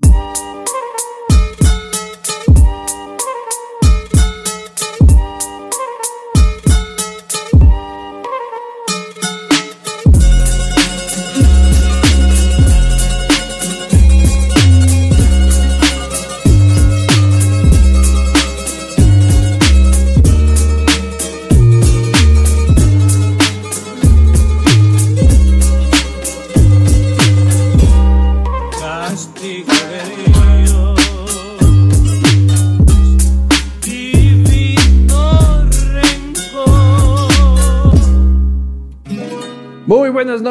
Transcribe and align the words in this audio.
Castigo 0.00 0.47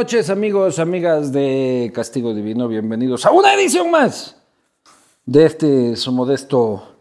noches 0.07 0.29
amigos, 0.29 0.79
amigas 0.79 1.33
de 1.33 1.91
Castigo 1.93 2.33
Divino, 2.33 2.69
bienvenidos 2.69 3.25
a 3.25 3.31
una 3.31 3.53
edición 3.53 3.91
más 3.91 4.37
de 5.25 5.45
este 5.45 5.97
su 5.97 6.13
modesto 6.13 6.95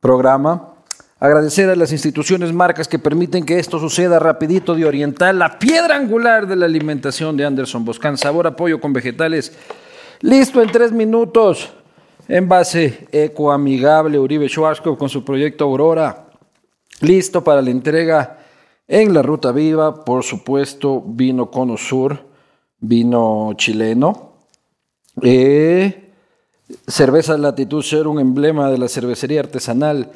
programa. 0.00 0.72
Agradecer 1.18 1.68
a 1.68 1.76
las 1.76 1.92
instituciones 1.92 2.50
marcas 2.54 2.88
que 2.88 2.98
permiten 2.98 3.44
que 3.44 3.58
esto 3.58 3.78
suceda 3.78 4.18
rapidito 4.18 4.74
de 4.74 4.86
Oriental, 4.86 5.38
la 5.38 5.58
piedra 5.58 5.96
angular 5.96 6.46
de 6.46 6.56
la 6.56 6.64
alimentación 6.64 7.36
de 7.36 7.44
Anderson 7.44 7.84
Boscan, 7.84 8.16
sabor 8.16 8.46
a 8.46 8.56
pollo 8.56 8.80
con 8.80 8.94
vegetales, 8.94 9.52
listo 10.22 10.62
en 10.62 10.72
tres 10.72 10.92
minutos, 10.92 11.70
envase 12.26 13.06
ecoamigable 13.12 14.18
Uribe 14.18 14.48
Schwarzkopf 14.48 14.98
con 14.98 15.10
su 15.10 15.26
proyecto 15.26 15.64
Aurora, 15.64 16.30
listo 17.02 17.44
para 17.44 17.60
la 17.60 17.68
entrega 17.68 18.38
en 18.88 19.12
la 19.12 19.20
Ruta 19.20 19.52
Viva, 19.52 20.06
por 20.06 20.24
supuesto, 20.24 21.02
vino 21.06 21.50
Cono 21.50 21.76
Sur, 21.76 22.29
vino 22.80 23.52
chileno. 23.56 24.32
Eh, 25.22 26.12
cerveza 26.86 27.36
Latitud 27.36 27.82
Ser, 27.82 28.06
un 28.06 28.20
emblema 28.20 28.70
de 28.70 28.78
la 28.78 28.88
cervecería 28.88 29.40
artesanal 29.40 30.10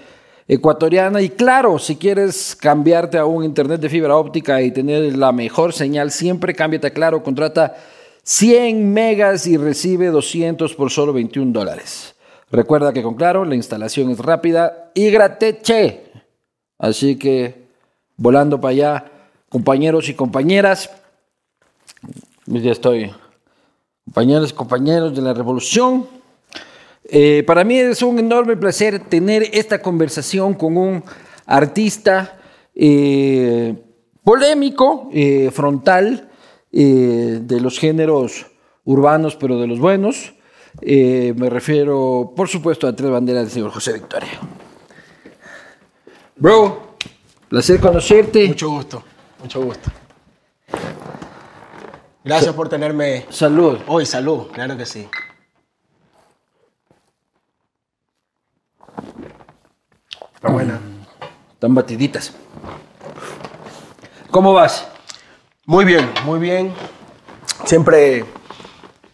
ecuatoriana. 0.48 1.20
Y 1.22 1.30
claro, 1.30 1.78
si 1.78 1.96
quieres 1.96 2.56
cambiarte 2.56 3.18
a 3.18 3.26
un 3.26 3.44
internet 3.44 3.80
de 3.80 3.88
fibra 3.88 4.16
óptica 4.16 4.62
y 4.62 4.70
tener 4.70 5.16
la 5.16 5.32
mejor 5.32 5.72
señal, 5.72 6.10
siempre 6.10 6.54
cámbiate 6.54 6.88
a 6.88 6.92
Claro, 6.92 7.22
contrata 7.22 7.76
100 8.22 8.92
megas 8.92 9.46
y 9.46 9.56
recibe 9.56 10.08
200 10.08 10.74
por 10.74 10.90
solo 10.90 11.12
21 11.12 11.52
dólares. 11.52 12.14
Recuerda 12.50 12.92
que 12.92 13.02
con 13.02 13.14
Claro 13.14 13.44
la 13.44 13.54
instalación 13.54 14.10
es 14.10 14.18
rápida 14.18 14.90
y 14.94 15.10
grateche. 15.10 16.04
Así 16.78 17.16
que 17.16 17.64
volando 18.16 18.60
para 18.60 18.72
allá, 18.72 19.04
compañeros 19.48 20.08
y 20.08 20.14
compañeras. 20.14 20.90
Ya 22.46 22.72
estoy. 22.72 23.10
Compañeros 24.04 24.52
compañeros 24.52 25.16
de 25.16 25.22
la 25.22 25.32
revolución. 25.32 26.06
Eh, 27.04 27.42
para 27.46 27.64
mí 27.64 27.78
es 27.78 28.02
un 28.02 28.18
enorme 28.18 28.56
placer 28.56 28.98
tener 28.98 29.48
esta 29.52 29.80
conversación 29.80 30.52
con 30.54 30.76
un 30.76 31.02
artista 31.46 32.38
eh, 32.74 33.74
polémico, 34.22 35.08
eh, 35.12 35.50
frontal, 35.52 36.30
de 36.70 37.60
los 37.60 37.78
géneros 37.78 38.46
urbanos, 38.84 39.36
pero 39.36 39.60
de 39.60 39.68
los 39.68 39.78
buenos. 39.78 40.34
Me 40.82 41.48
refiero, 41.48 42.32
por 42.34 42.48
supuesto, 42.48 42.88
a 42.88 42.96
tres 42.96 43.12
banderas 43.12 43.44
del 43.44 43.52
señor 43.52 43.70
José 43.70 43.92
Victoria. 43.92 44.40
Bro, 46.34 46.96
placer 47.48 47.78
conocerte. 47.78 48.48
Mucho 48.48 48.70
gusto, 48.70 49.04
mucho 49.40 49.62
gusto. 49.62 50.03
Gracias 52.24 52.54
por 52.54 52.70
tenerme 52.70 53.26
Salud. 53.28 53.78
hoy. 53.86 54.06
Salud, 54.06 54.46
claro 54.50 54.78
que 54.78 54.86
sí. 54.86 55.06
Está 60.34 60.48
buena. 60.48 60.80
Están 61.52 61.74
batiditas. 61.74 62.32
¿Cómo 64.30 64.54
vas? 64.54 64.88
Muy 65.66 65.84
bien, 65.84 66.10
muy 66.24 66.40
bien. 66.40 66.72
Siempre 67.66 68.24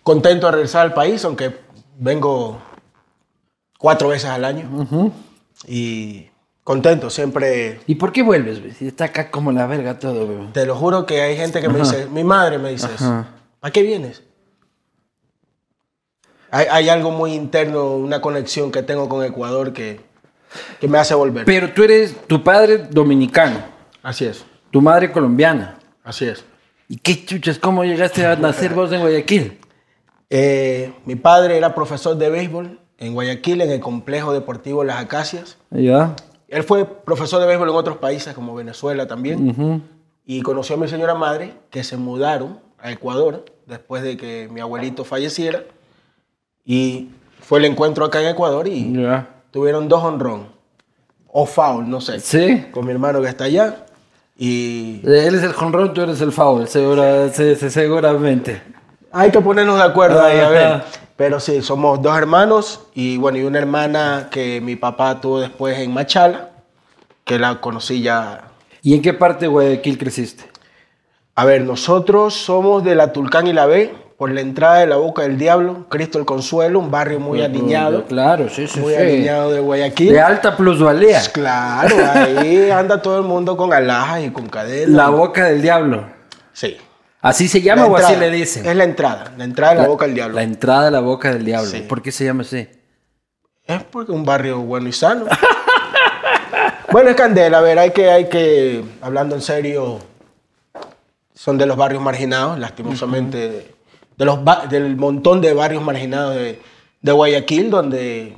contento 0.04 0.46
de 0.46 0.52
regresar 0.52 0.82
al 0.82 0.94
país, 0.94 1.24
aunque 1.24 1.60
vengo 1.98 2.58
cuatro 3.76 4.08
veces 4.08 4.30
al 4.30 4.44
año. 4.44 5.12
Y 5.66 6.29
contento, 6.70 7.10
siempre. 7.10 7.80
¿Y 7.88 7.96
por 7.96 8.12
qué 8.12 8.22
vuelves? 8.22 8.60
güey? 8.60 8.70
Si 8.72 8.86
está 8.86 9.06
acá 9.06 9.28
como 9.28 9.50
la 9.50 9.66
verga 9.66 9.98
todo, 9.98 10.24
güey. 10.24 10.52
Te 10.52 10.64
lo 10.64 10.76
juro 10.76 11.04
que 11.04 11.20
hay 11.20 11.36
gente 11.36 11.60
que 11.60 11.68
me 11.68 11.80
dice, 11.80 12.06
mi 12.06 12.22
madre 12.22 12.58
me 12.58 12.70
dice. 12.70 12.86
Ajá. 12.86 13.26
¿Para 13.58 13.72
qué 13.72 13.82
vienes? 13.82 14.22
Hay, 16.52 16.66
hay 16.70 16.88
algo 16.88 17.10
muy 17.10 17.32
interno, 17.32 17.96
una 17.96 18.20
conexión 18.20 18.70
que 18.70 18.84
tengo 18.84 19.08
con 19.08 19.24
Ecuador 19.24 19.72
que, 19.72 19.98
que 20.80 20.86
me 20.86 20.98
hace 20.98 21.12
volver. 21.12 21.44
Pero 21.44 21.72
tú 21.72 21.82
eres 21.82 22.14
tu 22.28 22.44
padre 22.44 22.78
dominicano, 22.88 23.58
Así 24.04 24.26
es, 24.26 24.44
tu 24.70 24.80
madre 24.80 25.10
colombiana. 25.10 25.76
así 26.04 26.26
es. 26.26 26.44
¿Y 26.86 26.98
qué 26.98 27.24
chuchas? 27.24 27.58
¿Cómo 27.58 27.82
llegaste 27.82 28.24
a 28.24 28.36
nacer 28.36 28.74
vos 28.74 28.92
en 28.92 29.00
Guayaquil? 29.00 29.58
Eh, 30.30 30.92
mi 31.04 31.16
padre 31.16 31.56
era 31.56 31.74
profesor 31.74 32.16
de 32.16 32.30
béisbol 32.30 32.78
en 32.98 33.14
Guayaquil, 33.14 33.60
en 33.60 33.70
el 33.70 33.80
complejo 33.80 34.32
deportivo 34.32 34.84
Las 34.84 35.02
Acacias. 35.02 35.56
Ya. 35.70 36.14
Él 36.50 36.62
fue 36.64 36.84
profesor 36.84 37.40
de 37.40 37.46
béisbol 37.46 37.68
en 37.70 37.74
otros 37.74 37.96
países 37.96 38.34
como 38.34 38.54
Venezuela 38.54 39.06
también. 39.06 39.82
Y 40.26 40.42
conoció 40.42 40.76
a 40.76 40.78
mi 40.78 40.88
señora 40.88 41.14
madre, 41.14 41.54
que 41.70 41.82
se 41.82 41.96
mudaron 41.96 42.58
a 42.78 42.90
Ecuador 42.92 43.44
después 43.66 44.02
de 44.02 44.16
que 44.16 44.48
mi 44.52 44.60
abuelito 44.60 45.04
falleciera. 45.04 45.62
Y 46.64 47.08
fue 47.40 47.58
el 47.58 47.64
encuentro 47.66 48.04
acá 48.04 48.20
en 48.20 48.28
Ecuador 48.28 48.68
y 48.68 48.92
Ya. 49.00 49.28
tuvieron 49.50 49.88
dos 49.88 50.02
honrón. 50.04 50.48
O 51.32 51.46
foul, 51.46 51.88
no 51.88 52.00
sé. 52.00 52.20
Sí. 52.20 52.66
Con 52.72 52.84
mi 52.86 52.92
hermano 52.92 53.20
que 53.22 53.28
está 53.28 53.44
allá. 53.44 53.86
Y 54.36 55.00
Él 55.04 55.34
es 55.34 55.42
el 55.42 55.52
jonrón, 55.52 55.92
tú 55.94 56.00
eres 56.02 56.20
el 56.20 56.32
foul, 56.32 56.66
segura- 56.66 57.28
se- 57.30 57.56
se- 57.56 57.70
seguramente. 57.70 58.62
hay 59.12 59.30
que 59.30 59.40
ponernos 59.40 59.76
de 59.76 59.82
acuerdo 59.84 60.22
ahí, 60.22 60.38
a 60.38 60.48
ver. 60.48 60.66
Ajá. 60.66 60.84
Pero 61.20 61.38
sí, 61.38 61.60
somos 61.60 62.00
dos 62.00 62.16
hermanos 62.16 62.80
y 62.94 63.18
bueno, 63.18 63.36
y 63.36 63.42
una 63.42 63.58
hermana 63.58 64.28
que 64.30 64.62
mi 64.62 64.74
papá 64.74 65.20
tuvo 65.20 65.38
después 65.40 65.78
en 65.78 65.92
Machala, 65.92 66.48
que 67.26 67.38
la 67.38 67.60
conocí 67.60 68.00
ya. 68.00 68.44
¿Y 68.80 68.94
en 68.94 69.02
qué 69.02 69.12
parte 69.12 69.40
de 69.44 69.48
Guayaquil 69.48 69.98
creciste? 69.98 70.44
A 71.34 71.44
ver, 71.44 71.60
nosotros 71.60 72.32
somos 72.32 72.82
de 72.84 72.94
la 72.94 73.12
Tulcán 73.12 73.46
y 73.46 73.52
la 73.52 73.66
B, 73.66 73.94
por 74.16 74.30
la 74.30 74.40
entrada 74.40 74.78
de 74.78 74.86
la 74.86 74.96
Boca 74.96 75.20
del 75.20 75.36
Diablo, 75.36 75.84
Cristo 75.90 76.18
el 76.18 76.24
Consuelo, 76.24 76.78
un 76.78 76.90
barrio 76.90 77.20
muy 77.20 77.42
aniñado, 77.42 78.06
Claro, 78.06 78.48
sí, 78.48 78.66
sí, 78.66 78.80
muy 78.80 78.94
sí. 78.94 78.98
aniñado 79.02 79.52
de 79.52 79.60
Guayaquil. 79.60 80.14
De 80.14 80.20
alta 80.22 80.56
plusvalía. 80.56 81.18
Pues 81.18 81.28
claro, 81.28 81.96
ahí 82.14 82.70
anda 82.70 83.02
todo 83.02 83.18
el 83.18 83.24
mundo 83.26 83.58
con 83.58 83.74
alhajas 83.74 84.24
y 84.24 84.30
con 84.30 84.48
cadenas. 84.48 84.88
La 84.88 85.10
boca 85.10 85.44
del 85.44 85.60
diablo. 85.60 86.06
Sí. 86.54 86.78
¿Así 87.20 87.48
se 87.48 87.60
llama 87.60 87.82
La 87.82 87.88
o 87.88 87.96
así 87.96 88.16
le 88.16 88.30
dicen? 88.30 88.64
Es 88.64 88.74
la 88.74 88.84
entrada, 88.84 89.32
la 89.36 89.44
entrada 89.44 89.74
de 89.74 89.82
la, 89.82 89.88
Boca 89.88 90.06
del 90.06 90.14
Diablo. 90.14 90.34
La 90.36 90.42
entrada 90.42 90.88
a 90.88 90.90
la 90.90 91.00
boca 91.00 91.32
del 91.32 91.44
diablo. 91.44 91.70
Sí. 91.70 91.80
¿Por 91.82 92.00
qué 92.00 92.12
se 92.12 92.24
llama 92.24 92.42
así? 92.42 92.66
Es 93.64 93.84
porque 93.84 94.12
un 94.12 94.24
barrio 94.24 94.60
bueno 94.60 94.88
y 94.88 94.92
sano. 94.92 95.26
bueno, 96.92 97.10
es 97.10 97.16
Candela, 97.16 97.58
a 97.58 97.60
ver, 97.60 97.78
hay 97.78 97.90
que, 97.90 98.10
hay 98.10 98.28
que, 98.28 98.82
hablando 99.02 99.34
en 99.34 99.42
serio, 99.42 99.98
son 101.34 101.58
de 101.58 101.66
los 101.66 101.76
barrios 101.76 102.02
marginados, 102.02 102.58
lastimosamente, 102.58 103.74
de 104.16 104.24
los 104.24 104.40
del 104.70 104.96
montón 104.96 105.40
de 105.40 105.52
barrios 105.52 105.82
marginados 105.82 106.34
de, 106.36 106.60
de 107.02 107.12
Guayaquil, 107.12 107.70
donde 107.70 108.36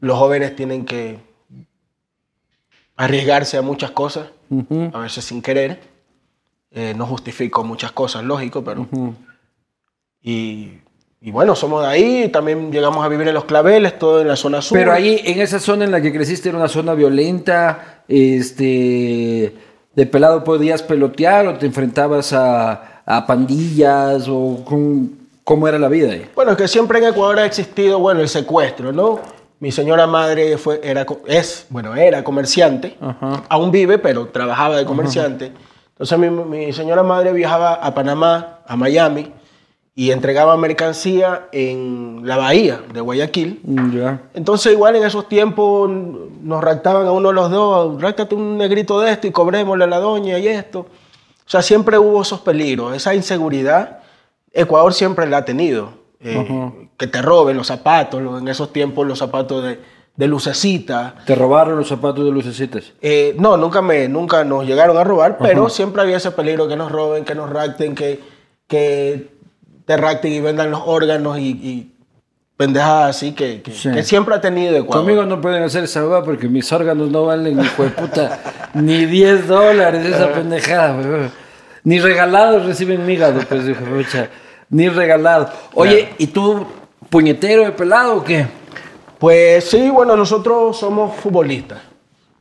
los 0.00 0.18
jóvenes 0.18 0.56
tienen 0.56 0.84
que 0.84 1.18
arriesgarse 2.96 3.56
a 3.56 3.62
muchas 3.62 3.92
cosas, 3.92 4.28
a 4.92 4.98
veces 4.98 5.24
sin 5.24 5.40
querer. 5.40 5.89
Eh, 6.72 6.94
no 6.96 7.04
justifico 7.06 7.64
muchas 7.64 7.90
cosas, 7.92 8.22
lógico, 8.24 8.62
pero... 8.62 8.86
y, 10.22 10.78
y 11.20 11.30
bueno, 11.30 11.54
somos 11.56 11.82
de 11.82 11.88
ahí, 11.88 12.28
también 12.28 12.70
llegamos 12.70 13.04
a 13.04 13.08
vivir 13.08 13.26
en 13.28 13.34
Los 13.34 13.44
Claveles, 13.44 13.98
todo 13.98 14.20
en 14.20 14.28
la 14.28 14.36
zona 14.36 14.62
sur. 14.62 14.78
Pero 14.78 14.92
ahí, 14.92 15.20
en 15.24 15.40
esa 15.40 15.58
zona 15.58 15.84
en 15.84 15.90
la 15.90 16.00
que 16.00 16.12
creciste, 16.12 16.48
era 16.48 16.58
una 16.58 16.68
zona 16.68 16.94
violenta, 16.94 18.02
este, 18.08 19.54
de 19.94 20.06
pelado 20.06 20.44
podías 20.44 20.82
pelotear 20.82 21.46
o 21.48 21.58
te 21.58 21.66
enfrentabas 21.66 22.32
a, 22.32 23.02
a 23.04 23.26
pandillas 23.26 24.26
o 24.28 24.62
con- 24.64 25.18
cómo 25.44 25.66
era 25.66 25.78
la 25.78 25.88
vida 25.88 26.12
ahí. 26.12 26.30
Bueno, 26.34 26.52
es 26.52 26.56
que 26.56 26.68
siempre 26.68 26.98
en 27.00 27.06
Ecuador 27.06 27.38
ha 27.40 27.44
existido, 27.46 27.98
bueno, 27.98 28.20
el 28.20 28.28
secuestro, 28.28 28.92
¿no? 28.92 29.18
Mi 29.58 29.72
señora 29.72 30.06
madre 30.06 30.56
fue, 30.56 30.80
era, 30.82 31.04
es, 31.26 31.66
bueno, 31.68 31.94
era 31.96 32.22
comerciante, 32.24 32.96
Ajá. 33.00 33.42
aún 33.48 33.70
vive, 33.70 33.98
pero 33.98 34.28
trabajaba 34.28 34.76
de 34.76 34.84
comerciante. 34.86 35.52
Entonces 36.00 36.18
mi, 36.18 36.30
mi 36.30 36.72
señora 36.72 37.02
madre 37.02 37.30
viajaba 37.34 37.74
a 37.74 37.94
Panamá, 37.94 38.60
a 38.66 38.74
Miami, 38.74 39.32
y 39.94 40.12
entregaban 40.12 40.58
mercancía 40.58 41.48
en 41.52 42.22
la 42.24 42.38
bahía 42.38 42.80
de 42.90 43.02
Guayaquil. 43.02 43.60
Mm. 43.64 43.98
Entonces, 44.32 44.72
igual 44.72 44.96
en 44.96 45.04
esos 45.04 45.28
tiempos 45.28 45.90
nos 45.90 46.64
raptaban 46.64 47.06
a 47.06 47.12
uno 47.12 47.28
de 47.28 47.34
los 47.34 47.50
dos, 47.50 48.00
ráctate 48.00 48.34
un 48.34 48.56
negrito 48.56 48.98
de 48.98 49.10
esto 49.12 49.26
y 49.26 49.30
cobrémosle 49.30 49.84
a 49.84 49.88
la 49.88 49.98
doña 49.98 50.38
y 50.38 50.48
esto. 50.48 50.80
O 50.80 51.50
sea, 51.50 51.60
siempre 51.60 51.98
hubo 51.98 52.22
esos 52.22 52.40
peligros, 52.40 52.96
esa 52.96 53.14
inseguridad. 53.14 53.98
Ecuador 54.54 54.94
siempre 54.94 55.28
la 55.28 55.38
ha 55.38 55.44
tenido. 55.44 55.90
eh, 56.20 56.88
Que 56.96 57.08
te 57.08 57.20
roben 57.20 57.58
los 57.58 57.66
zapatos, 57.66 58.40
en 58.40 58.48
esos 58.48 58.72
tiempos 58.72 59.06
los 59.06 59.18
zapatos 59.18 59.62
de, 59.64 59.80
de 60.20 60.26
lucecita. 60.28 61.14
¿Te 61.24 61.34
robaron 61.34 61.78
los 61.78 61.88
zapatos 61.88 62.26
de 62.26 62.30
lucecitas? 62.30 62.92
Eh, 63.00 63.34
no, 63.38 63.56
nunca, 63.56 63.80
me, 63.80 64.06
nunca 64.06 64.44
nos 64.44 64.66
llegaron 64.66 64.98
a 64.98 65.02
robar, 65.02 65.38
pero 65.38 65.70
siempre 65.70 66.02
había 66.02 66.18
ese 66.18 66.30
peligro 66.30 66.68
que 66.68 66.76
nos 66.76 66.92
roben, 66.92 67.24
que 67.24 67.34
nos 67.34 67.48
rapten, 67.48 67.94
que, 67.94 68.20
que 68.66 69.30
te 69.86 69.96
rapten 69.96 70.30
y 70.34 70.40
vendan 70.40 70.70
los 70.70 70.82
órganos 70.84 71.38
y, 71.38 71.48
y 71.48 71.92
pendejadas 72.58 73.16
así 73.16 73.32
que, 73.32 73.62
que, 73.62 73.70
Sí. 73.72 73.90
que 73.90 74.02
siempre 74.02 74.34
ha 74.34 74.42
tenido 74.42 74.76
Ecuador. 74.76 75.04
Conmigo 75.06 75.24
no 75.24 75.40
pueden 75.40 75.62
hacer 75.62 75.84
esa 75.84 76.06
hueá 76.06 76.22
porque 76.22 76.48
mis 76.48 76.70
órganos 76.70 77.10
no 77.10 77.24
valen 77.24 77.56
ni 77.56 77.66
puta, 77.68 78.40
ni 78.74 79.06
10 79.06 79.48
dólares 79.48 80.04
esa 80.04 80.32
pendejada, 80.34 80.96
weón. 80.96 81.30
Ni 81.82 81.98
regalados 81.98 82.66
reciben 82.66 83.08
hígado, 83.10 83.40
pues 83.48 83.66
hijo. 83.66 83.80
Ni 84.68 84.90
regalado. 84.90 85.48
Oye, 85.72 86.10
¿y 86.18 86.26
tú 86.26 86.66
puñetero 87.08 87.62
de 87.64 87.70
pelado 87.72 88.16
o 88.16 88.22
qué? 88.22 88.59
Pues 89.20 89.68
sí, 89.68 89.90
bueno, 89.90 90.16
nosotros 90.16 90.78
somos 90.78 91.14
futbolistas. 91.14 91.78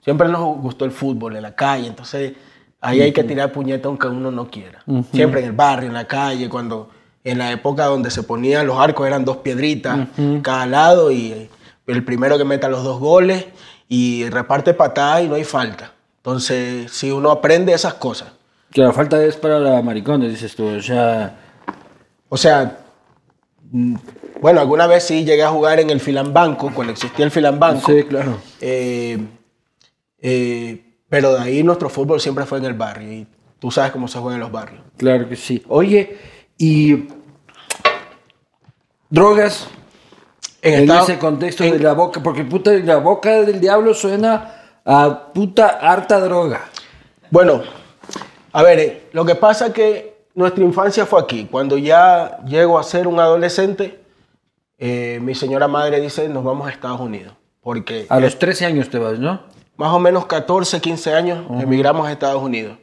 Siempre 0.02 0.30
nos 0.30 0.58
gustó 0.58 0.86
el 0.86 0.92
fútbol 0.92 1.36
en 1.36 1.42
la 1.44 1.54
calle, 1.54 1.88
entonces 1.88 2.34
ahí 2.80 3.02
hay 3.02 3.12
que 3.12 3.26
tirar 3.26 3.52
puñeta 3.52 3.90
aunque 3.90 4.08
uno 4.08 4.32
no 4.32 4.50
quiera. 4.50 4.82
Siempre 5.12 5.42
en 5.42 5.48
el 5.48 5.52
barrio, 5.52 5.90
en 5.90 5.94
la 5.94 6.08
calle, 6.08 6.48
cuando 6.50 6.90
en 7.24 7.38
la 7.38 7.52
época 7.52 7.86
donde 7.86 8.10
se 8.10 8.24
ponían 8.24 8.66
los 8.66 8.80
arcos 8.80 9.06
eran 9.06 9.26
dos 9.26 9.38
piedritas 9.38 10.08
cada 10.42 10.66
lado 10.66 11.12
y 11.12 11.50
el 11.86 12.04
primero 12.06 12.38
que 12.38 12.46
meta 12.46 12.70
los 12.70 12.84
dos 12.84 13.00
goles 13.00 13.46
y 13.90 14.30
reparte 14.30 14.74
patadas 14.74 15.24
y 15.24 15.28
no 15.28 15.36
hay 15.36 15.44
falta. 15.44 15.92
Entonces, 16.18 16.92
si 16.92 17.12
uno 17.12 17.30
aprende 17.30 17.74
esas 17.74 17.96
cosas, 17.96 18.30
Que 18.72 18.82
la 18.82 18.94
falta 18.94 19.22
es 19.24 19.36
para 19.36 19.60
la 19.60 19.82
maricones, 19.82 20.30
dices 20.30 20.56
tú. 20.56 20.66
O 20.66 20.82
sea, 20.82 21.36
O 22.30 22.38
sea, 22.38 22.78
bueno, 23.72 24.60
alguna 24.62 24.88
vez 24.88 25.04
sí 25.04 25.24
llegué 25.26 25.44
a 25.44 25.50
jugar 25.50 25.80
en 25.80 25.90
el 25.90 26.00
Filambanco, 26.00 26.72
cuando 26.74 26.94
existía 26.94 27.26
el 27.26 27.32
Filambanco. 27.32 27.86
sí, 27.92 28.04
claro. 28.04 28.38
Eh, 28.62 29.18
eh, 30.22 30.84
pero 31.10 31.34
de 31.34 31.40
ahí 31.42 31.64
nuestro 31.64 31.90
fútbol 31.90 32.20
siempre 32.20 32.46
fue 32.46 32.58
en 32.60 32.66
el 32.66 32.74
barrio. 32.74 33.12
Y 33.12 33.28
tú 33.60 33.72
sabes 33.72 33.92
cómo 33.92 34.08
se 34.08 34.20
juega 34.20 34.36
en 34.36 34.42
los 34.42 34.52
barrios. 34.52 34.82
Claro 34.98 35.28
que 35.28 35.36
sí. 35.36 35.64
Oye, 35.68 36.18
y 36.58 37.08
drogas 39.10 39.68
En, 40.62 40.74
en, 40.74 40.82
Estado- 40.84 41.04
ese 41.04 41.18
contexto 41.20 41.64
en- 41.64 41.74
de 41.74 41.80
la 41.80 41.94
boca, 41.94 42.22
porque 42.22 42.44
puta, 42.44 42.72
la 42.74 42.98
boca 42.98 43.42
del 43.42 43.60
diablo 43.62 43.94
suena 43.94 44.56
a 44.86 45.32
puta 45.34 45.68
harta 45.82 46.20
droga. 46.20 46.62
Bueno, 47.32 47.62
a 48.52 48.64
ver, 48.64 48.80
eh, 48.80 49.10
lo 49.14 49.26
que 49.26 49.36
pasa 49.36 49.68
es 49.68 49.74
que 49.74 50.19
nuestra 50.36 50.64
infancia 50.64 51.06
fue 51.06 51.20
aquí. 51.22 51.48
Cuando 51.50 51.78
ya 51.78 52.40
llego 52.46 52.78
a 52.80 52.84
ser 52.84 53.08
un 53.08 53.20
adolescente, 53.20 54.00
eh, 54.78 55.20
mi 55.22 55.36
señora 55.36 55.68
madre 55.68 56.00
dice, 56.00 56.30
nos 56.30 56.44
vamos 56.44 56.68
a 56.68 56.72
Estados 56.72 57.00
Unidos. 57.02 57.34
Porque 57.62 58.06
A 58.10 58.20
los 58.20 58.40
13 58.40 58.66
años 58.66 58.90
te 58.90 58.98
vas, 59.00 59.20
¿no? 59.20 59.42
más 59.78 59.94
o 59.94 60.00
menos 60.00 60.26
14, 60.26 60.82
15 60.82 61.14
años 61.14 61.46
emigramos 61.62 62.06
a 62.08 62.12
Estados 62.12 62.42
Unidos. 62.44 62.78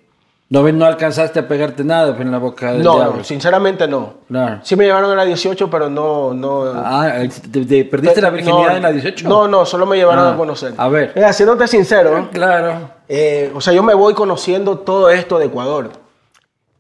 No, 0.49 0.63
no 0.71 0.85
alcanzaste 0.87 1.41
a 1.41 1.49
pegarte 1.49 1.83
nada 1.85 2.13
pues, 2.15 2.21
en 2.25 2.31
la 2.31 2.39
boca 2.39 2.73
del 2.73 2.83
No, 2.85 2.95
diablo. 2.97 3.25
sinceramente 3.25 3.89
no. 3.89 4.15
Claro. 4.29 4.61
Sí 4.63 4.77
me 4.77 4.85
llevaron 4.87 5.11
a 5.11 5.15
la 5.17 5.25
18, 5.25 5.69
pero 5.69 5.91
no... 5.91 6.33
no 6.33 6.63
Ah, 6.75 7.11
te- 7.51 7.65
te 7.67 7.85
perdiste 7.85 8.23
la 8.23 8.31
virginidad 8.31 8.69
no, 8.71 8.77
en 8.77 8.83
la 8.83 8.93
18. 8.93 9.29
No, 9.29 9.49
no, 9.49 9.67
solo 9.67 9.85
me 9.87 9.97
llevaron 9.97 10.25
Ah, 10.25 10.33
a 10.35 10.37
conocer. 10.37 10.73
a 10.77 10.89
ver. 10.89 11.13
Mira, 11.17 11.33
siéndote 11.33 11.67
sincero, 11.67 12.29
Claro. 12.33 12.91
eh, 13.09 13.53
o 13.55 13.61
sea, 13.61 13.73
yo 13.75 13.83
me 13.83 13.93
voy 13.95 14.15
conociendo 14.15 14.79
todo 14.79 15.11
esto 15.11 15.39
de 15.39 15.47
Ecuador. 15.47 15.91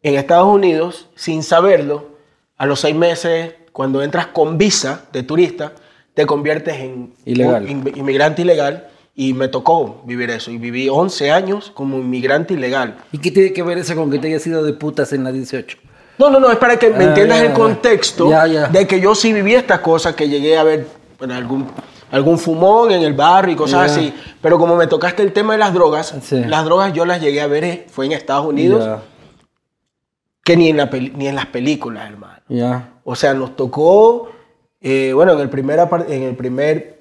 En 0.06 0.14
Estados 0.14 0.46
Unidos, 0.46 1.08
sin 1.16 1.42
saberlo, 1.42 2.10
a 2.56 2.64
los 2.64 2.78
seis 2.78 2.94
meses, 2.94 3.54
cuando 3.72 4.02
entras 4.04 4.28
con 4.28 4.56
visa 4.56 5.06
de 5.12 5.24
turista, 5.24 5.72
te 6.14 6.24
conviertes 6.26 6.76
en 6.76 7.12
Ilegal. 7.24 7.68
in- 7.68 7.92
inmigrante 7.96 8.42
ilegal. 8.42 8.86
Y 9.16 9.32
me 9.34 9.48
tocó 9.48 10.02
vivir 10.04 10.30
eso. 10.30 10.52
Y 10.52 10.58
viví 10.58 10.88
11 10.88 11.32
años 11.32 11.72
como 11.74 11.96
inmigrante 11.98 12.54
ilegal. 12.54 12.98
¿Y 13.10 13.18
qué 13.18 13.32
tiene 13.32 13.52
que 13.52 13.64
ver 13.64 13.78
eso 13.78 13.96
con 13.96 14.08
que 14.08 14.20
te 14.20 14.28
hayas 14.28 14.46
ido 14.46 14.62
de 14.62 14.74
putas 14.74 15.12
en 15.12 15.24
la 15.24 15.32
18? 15.32 15.76
No, 16.18 16.30
no, 16.30 16.38
no, 16.38 16.52
es 16.52 16.58
para 16.58 16.78
que 16.78 16.88
me 16.90 17.02
Ah, 17.04 17.08
entiendas 17.08 17.40
ya, 17.40 17.46
el 17.46 17.52
contexto 17.52 18.30
Ya, 18.30 18.46
ya. 18.46 18.68
de 18.68 18.86
que 18.86 19.00
yo 19.00 19.12
sí 19.16 19.32
viví 19.32 19.54
estas 19.56 19.80
cosas, 19.80 20.14
que 20.14 20.28
llegué 20.28 20.56
a 20.56 20.62
ver 20.62 20.86
bueno, 21.18 21.34
algún, 21.34 21.66
algún 22.12 22.38
fumón 22.38 22.92
en 22.92 23.02
el 23.02 23.12
barrio 23.14 23.54
y 23.54 23.56
cosas 23.56 23.90
así. 23.90 24.14
Pero 24.40 24.56
como 24.56 24.76
me 24.76 24.86
tocaste 24.86 25.24
el 25.24 25.32
tema 25.32 25.54
de 25.54 25.58
las 25.58 25.74
drogas, 25.74 26.14
Sí. 26.22 26.44
las 26.46 26.64
drogas 26.64 26.92
yo 26.92 27.04
las 27.04 27.20
llegué 27.20 27.40
a 27.40 27.48
ver, 27.48 27.64
eh, 27.64 27.86
fue 27.90 28.06
en 28.06 28.12
Estados 28.12 28.46
Unidos, 28.46 29.00
que 30.46 30.56
ni 30.56 30.68
en, 30.68 30.76
la 30.76 30.86
ni 30.86 31.26
en 31.26 31.34
las 31.34 31.46
películas, 31.46 32.08
hermano. 32.08 32.40
O 33.02 33.16
sea, 33.16 33.34
nos 33.34 33.56
tocó, 33.56 34.30
eh, 34.80 35.10
bueno, 35.12 35.32
en 35.32 35.40
el 35.40 35.50
primer, 35.50 35.80
en 36.08 36.22
el 36.22 36.36
primer, 36.36 37.00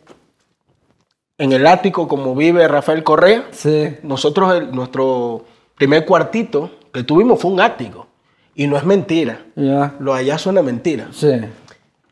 en 1.37 1.51
el 1.51 1.67
ático, 1.67 2.07
como 2.07 2.33
vive 2.35 2.67
Rafael 2.67 3.03
Correa, 3.03 3.45
Sí. 3.51 3.97
nosotros, 4.01 4.55
el- 4.55 4.71
nuestro 4.71 5.45
primer 5.75 6.05
cuartito 6.05 6.71
que 6.91 7.03
tuvimos 7.03 7.39
fue 7.39 7.51
un 7.51 7.61
ático. 7.61 8.07
Y 8.55 8.65
no 8.65 8.77
es 8.77 8.83
mentira. 8.83 9.45
Ya. 9.55 9.93
Lo 9.99 10.13
allá 10.15 10.39
suena 10.39 10.63
mentira. 10.63 11.09
Sí. 11.11 11.29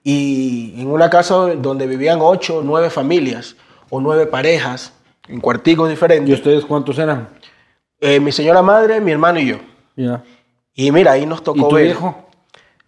Y 0.03 0.75
en 0.81 0.87
una 0.91 1.09
casa 1.09 1.33
donde 1.55 1.87
vivían 1.87 2.19
ocho, 2.21 2.61
nueve 2.63 2.91
familias 2.91 3.55
o 3.89 3.99
nueve 4.01 4.27
parejas 4.27 4.93
en 5.27 5.39
cuarticos 5.39 5.87
¿Y 5.87 5.91
diferentes, 5.91 6.35
ustedes 6.35 6.63
cuántos 6.65 6.99
eran? 6.99 7.29
eh, 8.01 8.19
mi 8.19 8.31
señora 8.31 8.61
madre, 8.61 8.99
mi 9.01 9.11
hermano 9.13 9.39
y 9.39 9.47
yo. 9.47 9.55
Ya. 9.95 10.21
Y 10.75 10.91
mira, 10.91 11.11
ahí 11.13 11.25
nos 11.25 11.41
¿Y 11.41 11.43
tocó 11.43 11.67
tu 11.67 11.75
ver. 11.75 11.85
viejo? 11.85 12.15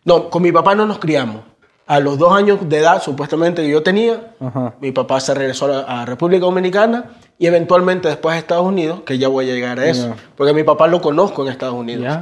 No, 0.03 0.29
con 0.29 0.41
mi 0.43 0.51
papá 0.51 0.75
no 0.75 0.85
nos 0.85 0.99
criamos. 0.99 1.41
A 1.87 1.99
los 1.99 2.17
dos 2.17 2.33
años 2.33 2.67
de 2.67 2.77
edad, 2.79 3.01
supuestamente, 3.01 3.61
que 3.61 3.69
yo 3.69 3.83
tenía, 3.83 4.33
Ajá. 4.39 4.73
mi 4.81 4.91
papá 4.91 5.19
se 5.19 5.33
regresó 5.35 5.71
a, 5.71 6.01
a 6.01 6.05
República 6.05 6.45
Dominicana 6.45 7.11
y 7.37 7.45
eventualmente 7.45 8.07
después 8.07 8.35
a 8.35 8.39
Estados 8.39 8.65
Unidos, 8.65 9.01
que 9.05 9.19
ya 9.19 9.27
voy 9.27 9.49
a 9.49 9.53
llegar 9.53 9.79
a 9.79 9.85
eso. 9.85 10.15
Porque 10.35 10.53
mi 10.53 10.63
papá 10.63 10.87
lo 10.87 10.99
conozco 11.01 11.43
en 11.43 11.49
Estados 11.51 11.75
Unidos. 11.75 12.17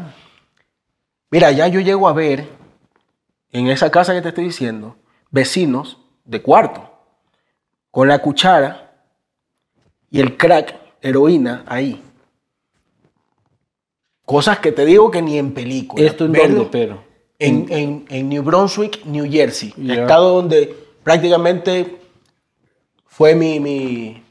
Mira, 1.31 1.51
ya 1.51 1.67
yo 1.67 1.79
llego 1.79 2.07
a 2.09 2.13
ver 2.13 2.49
en 3.51 3.67
esa 3.67 3.89
casa 3.89 4.13
que 4.13 4.21
te 4.21 4.29
estoy 4.29 4.43
diciendo, 4.45 4.97
vecinos 5.31 5.97
de 6.25 6.41
cuarto, 6.41 6.89
con 7.89 8.07
la 8.09 8.19
cuchara 8.19 8.91
y 10.11 10.19
el 10.19 10.35
crack, 10.37 10.75
heroína 11.01 11.63
ahí. 11.67 12.03
Cosas 14.25 14.59
que 14.59 14.71
te 14.71 14.85
digo 14.85 15.11
que 15.11 15.21
ni 15.21 15.37
en 15.37 15.53
película. 15.53 16.03
¿Esto 16.05 16.25
en 16.25 16.31
dónde, 16.33 16.67
pero? 16.71 17.03
En, 17.39 17.65
en- 17.69 18.05
en 18.09 18.29
New 18.29 18.43
Brunswick, 18.43 19.03
New 19.05 19.29
Jersey. 19.29 19.73
Estado 19.89 20.35
donde 20.35 20.75
prácticamente 21.03 21.97
fue 23.05 23.35
mi, 23.35 23.59
mi, 23.59 24.23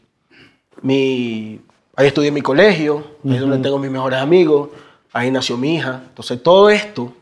mi- 0.83 1.61
Ahí 1.95 2.07
estudié 2.07 2.31
mi 2.31 2.41
colegio, 2.41 3.05
ahí 3.25 3.35
es 3.35 3.41
donde 3.41 3.59
tengo 3.59 3.79
mis 3.79 3.91
mejores 3.91 4.19
amigos, 4.19 4.71
ahí 5.13 5.31
nació 5.31 5.59
mi 5.59 5.75
hija. 5.75 6.05
Entonces 6.09 6.43
todo 6.43 6.71
esto, 6.71 7.13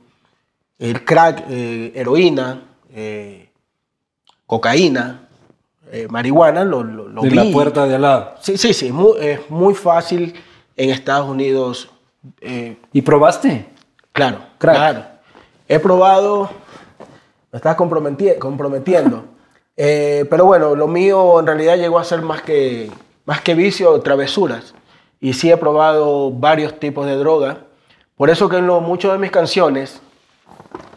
el 0.79 1.05
crack, 1.05 1.45
eh, 1.51 1.91
heroína, 1.97 2.63
eh, 2.95 3.49
cocaína, 4.47 5.29
eh, 5.91 6.07
marihuana, 6.09 6.65
lo, 6.65 6.85
lo, 6.85 7.09
lo 7.09 7.23
De 7.23 7.31
vi. 7.31 7.35
la 7.35 7.51
puerta 7.53 7.85
de 7.89 7.97
al 7.97 8.03
lado. 8.03 8.35
Sí, 8.41 8.57
sí, 8.59 8.73
sí, 8.73 8.87
es 8.87 8.93
muy, 8.93 9.15
es 9.19 9.51
muy 9.51 9.75
fácil 9.75 10.35
en 10.77 10.91
Estados 10.91 11.29
Unidos. 11.29 11.91
Eh, 12.41 12.77
¿Y 12.93 13.03
probaste? 13.03 13.67
Claro, 14.13 14.39
Crack. 14.59 14.77
claro. 14.77 15.03
He 15.69 15.79
probado, 15.79 16.51
me 17.53 17.57
estás 17.57 17.77
comprometi- 17.77 18.39
comprometiendo. 18.39 19.25
Eh, 19.83 20.27
pero 20.29 20.45
bueno, 20.45 20.75
lo 20.75 20.87
mío 20.89 21.41
en 21.41 21.47
realidad 21.47 21.79
llegó 21.79 21.99
a 21.99 22.05
ser 22.05 22.21
más 22.21 22.43
que, 22.43 22.91
más 23.25 23.41
que 23.41 23.55
vicio, 23.55 23.99
travesuras. 24.03 24.75
Y 25.23 25.33
sí 25.33 25.51
he 25.51 25.57
probado 25.57 26.31
varios 26.33 26.79
tipos 26.79 27.07
de 27.07 27.15
droga. 27.17 27.61
Por 28.15 28.29
eso 28.29 28.47
que 28.51 28.59
en 28.59 28.67
lo, 28.67 28.83
muchas 28.83 29.13
de 29.13 29.19
mis 29.19 29.31
canciones 29.31 30.03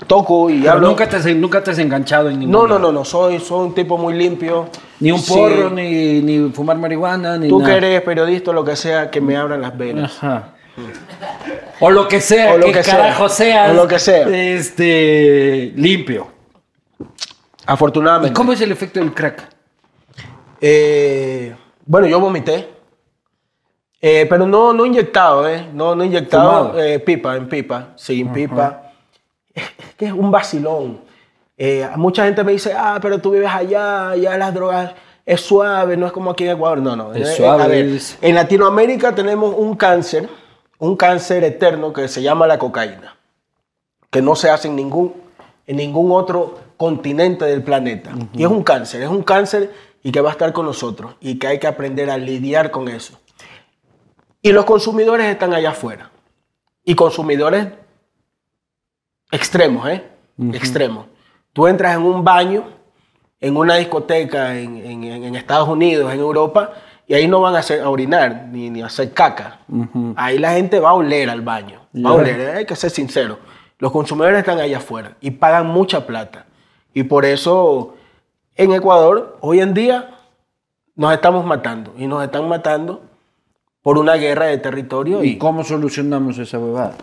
toco 0.07 0.49
y 0.49 0.59
Pero 0.61 0.73
hablo. 0.73 0.87
nunca 0.89 1.07
te, 1.07 1.15
has, 1.15 1.25
nunca 1.27 1.63
te 1.63 1.71
has 1.71 1.79
enganchado 1.79 2.27
en 2.29 2.35
no, 2.35 2.39
ningún 2.41 2.69
no, 2.69 2.77
no, 2.79 2.91
no, 2.91 3.05
soy, 3.05 3.39
soy 3.39 3.67
un 3.67 3.73
tipo 3.75 3.97
muy 3.97 4.15
limpio. 4.15 4.67
Ni 4.99 5.11
un 5.13 5.19
Sí, 5.19 5.33
porro, 5.33 5.69
ni, 5.69 6.21
ni 6.21 6.49
fumar 6.51 6.77
marihuana, 6.77 7.37
ni 7.37 7.47
Tú 7.47 7.59
nada. 7.59 7.71
que 7.71 7.77
eres 7.77 8.01
periodista 8.01 8.51
o 8.51 8.53
lo 8.53 8.65
que 8.65 8.75
sea, 8.75 9.09
que 9.09 9.21
me 9.21 9.37
abran 9.37 9.61
las 9.61 9.77
venas. 9.77 10.17
Ajá. 10.17 10.49
O 11.79 11.89
lo 11.89 12.07
que 12.07 12.21
sea, 12.21 12.53
O 12.53 12.57
lo 12.57 12.67
que, 12.67 12.71
que 12.73 12.83
sea. 12.83 13.29
seas. 13.29 13.71
O 13.71 13.73
lo 13.73 13.87
que 13.87 13.99
sea. 13.99 14.27
Este, 14.27 15.73
limpio. 15.75 16.27
¿Y 16.99 17.05
Afortunadamente. 17.65 18.33
cómo 18.33 18.53
es 18.53 18.61
el 18.61 18.71
efecto 18.71 18.99
del 18.99 19.13
crack? 19.13 19.49
Eh, 20.59 21.55
bueno, 21.85 22.07
yo 22.07 22.19
vomité. 22.19 22.69
Eh, 24.01 24.25
pero 24.29 24.45
no, 24.45 24.73
no 24.73 24.85
inyectado, 24.85 25.47
¿eh? 25.47 25.69
No, 25.73 25.95
no 25.95 26.03
inyectado. 26.03 26.77
Eh, 26.79 26.99
pipa, 26.99 27.35
en 27.37 27.47
pipa. 27.47 27.93
Sí, 27.95 28.21
en 28.21 28.33
pipa. 28.33 28.91
Es 29.53 29.95
que 29.97 30.05
es 30.07 30.11
un 30.11 30.29
vacilón. 30.31 31.01
Mucha 31.95 32.25
gente 32.25 32.43
me 32.43 32.51
dice, 32.51 32.73
ah, 32.75 32.99
pero 33.01 33.19
tú 33.19 33.31
vives 33.31 33.49
allá, 33.49 34.09
allá 34.09 34.37
las 34.37 34.53
drogas 34.53 34.91
es 35.25 35.39
suave, 35.39 35.95
no 35.95 36.05
es 36.07 36.11
como 36.11 36.31
aquí 36.31 36.43
en 36.43 36.51
Ecuador. 36.51 36.79
No, 36.79 36.95
no. 36.95 37.13
Es 37.13 37.35
suave, 37.35 37.63
a 37.63 37.67
ver, 37.67 37.97
en 38.21 38.35
Latinoamérica 38.35 39.15
tenemos 39.15 39.55
un 39.57 39.75
cáncer, 39.75 40.27
un 40.83 40.97
cáncer 40.97 41.43
eterno 41.45 41.93
que 41.93 42.07
se 42.09 42.21
llama 42.21 42.45
la 42.45 42.59
cocaína, 42.59 43.15
que 44.11 44.21
no 44.21 44.35
se 44.35 44.49
hace 44.49 44.67
en 44.67 44.75
ningún, 44.75 45.13
en 45.65 45.77
ningún 45.77 46.11
otro 46.11 46.59
continente 46.77 47.45
del 47.45 47.63
planeta. 47.63 48.11
Y 48.33 48.43
es 48.43 48.49
un 48.49 48.63
cáncer, 48.63 49.01
es 49.01 49.07
un 49.09 49.23
cáncer 49.23 49.71
y 50.03 50.11
que 50.11 50.19
va 50.19 50.29
a 50.29 50.31
estar 50.33 50.51
con 50.51 50.65
nosotros 50.65 51.15
y 51.21 51.39
que 51.39 51.47
hay 51.47 51.59
que 51.59 51.67
aprender 51.67 52.09
a 52.09 52.17
lidiar 52.17 52.69
con 52.69 52.89
eso. 52.89 53.17
Y 54.41 54.51
los 54.51 54.65
consumidores 54.65 55.27
están 55.27 55.53
allá 55.53 55.69
afuera. 55.69 56.11
Y 56.83 56.95
consumidores 56.95 57.67
extremos, 59.31 59.87
¿eh? 59.89 60.03
Extremos. 60.53 61.05
Tú 61.53 61.67
entras 61.67 61.95
en 61.95 62.01
un 62.03 62.25
baño, 62.25 62.65
en 63.39 63.55
una 63.55 63.75
discoteca 63.75 64.57
en, 64.57 64.77
en- 64.77 65.03
en- 65.05 65.23
en 65.23 65.35
Estados 65.35 65.69
Unidos, 65.69 66.11
en 66.13 66.19
Europa, 66.19 66.73
y 67.07 67.13
ahí 67.13 67.27
no 67.27 67.41
van 67.41 67.55
a, 67.55 67.59
hacer, 67.59 67.81
a 67.81 67.89
orinar 67.89 68.47
ni, 68.51 68.69
ni 68.69 68.81
a 68.81 68.87
hacer 68.87 69.11
caca. 69.11 69.59
Ahí 70.15 70.37
la 70.39 70.53
gente 70.53 70.79
va 70.79 70.91
a 70.91 70.93
oler 70.93 71.29
al 71.29 71.41
baño. 71.41 71.81
Va 71.95 72.11
a 72.11 72.13
oler, 72.13 72.55
hay 72.55 72.65
que 72.65 72.75
ser 72.75 72.89
sincero. 72.89 73.39
Los 73.79 73.91
consumidores 73.91 74.39
están 74.39 74.59
allá 74.59 74.77
afuera 74.77 75.17
y 75.19 75.31
pagan 75.31 75.67
mucha 75.67 76.05
plata. 76.07 76.45
Y 76.93 77.03
por 77.03 77.25
eso 77.25 77.95
en 78.55 78.71
Ecuador, 78.71 79.37
hoy 79.41 79.59
en 79.61 79.73
día, 79.73 80.11
nos 80.95 81.13
estamos 81.13 81.45
matando. 81.45 81.93
Y 81.97 82.07
nos 82.07 82.23
están 82.23 82.47
matando 82.47 83.01
por 83.81 83.97
una 83.97 84.15
guerra 84.15 84.45
de 84.45 84.57
territorio. 84.59 85.23
¿Y 85.23 85.31
Y, 85.31 85.37
cómo 85.37 85.63
solucionamos 85.63 86.37
esa 86.37 86.59
huevada? 86.59 86.95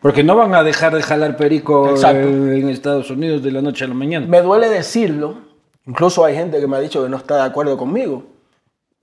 Porque 0.00 0.22
no 0.22 0.36
van 0.36 0.54
a 0.54 0.62
dejar 0.62 0.94
de 0.94 1.02
jalar 1.02 1.36
perico 1.36 1.90
Exacto. 1.90 2.28
en 2.28 2.68
Estados 2.68 3.10
Unidos 3.10 3.42
de 3.42 3.50
la 3.50 3.60
noche 3.60 3.84
a 3.84 3.88
la 3.88 3.94
mañana. 3.94 4.26
Me 4.26 4.40
duele 4.40 4.68
decirlo, 4.68 5.38
incluso 5.84 6.24
hay 6.24 6.36
gente 6.36 6.60
que 6.60 6.66
me 6.66 6.76
ha 6.76 6.80
dicho 6.80 7.02
que 7.02 7.08
no 7.08 7.16
está 7.16 7.36
de 7.36 7.42
acuerdo 7.42 7.76
conmigo, 7.76 8.22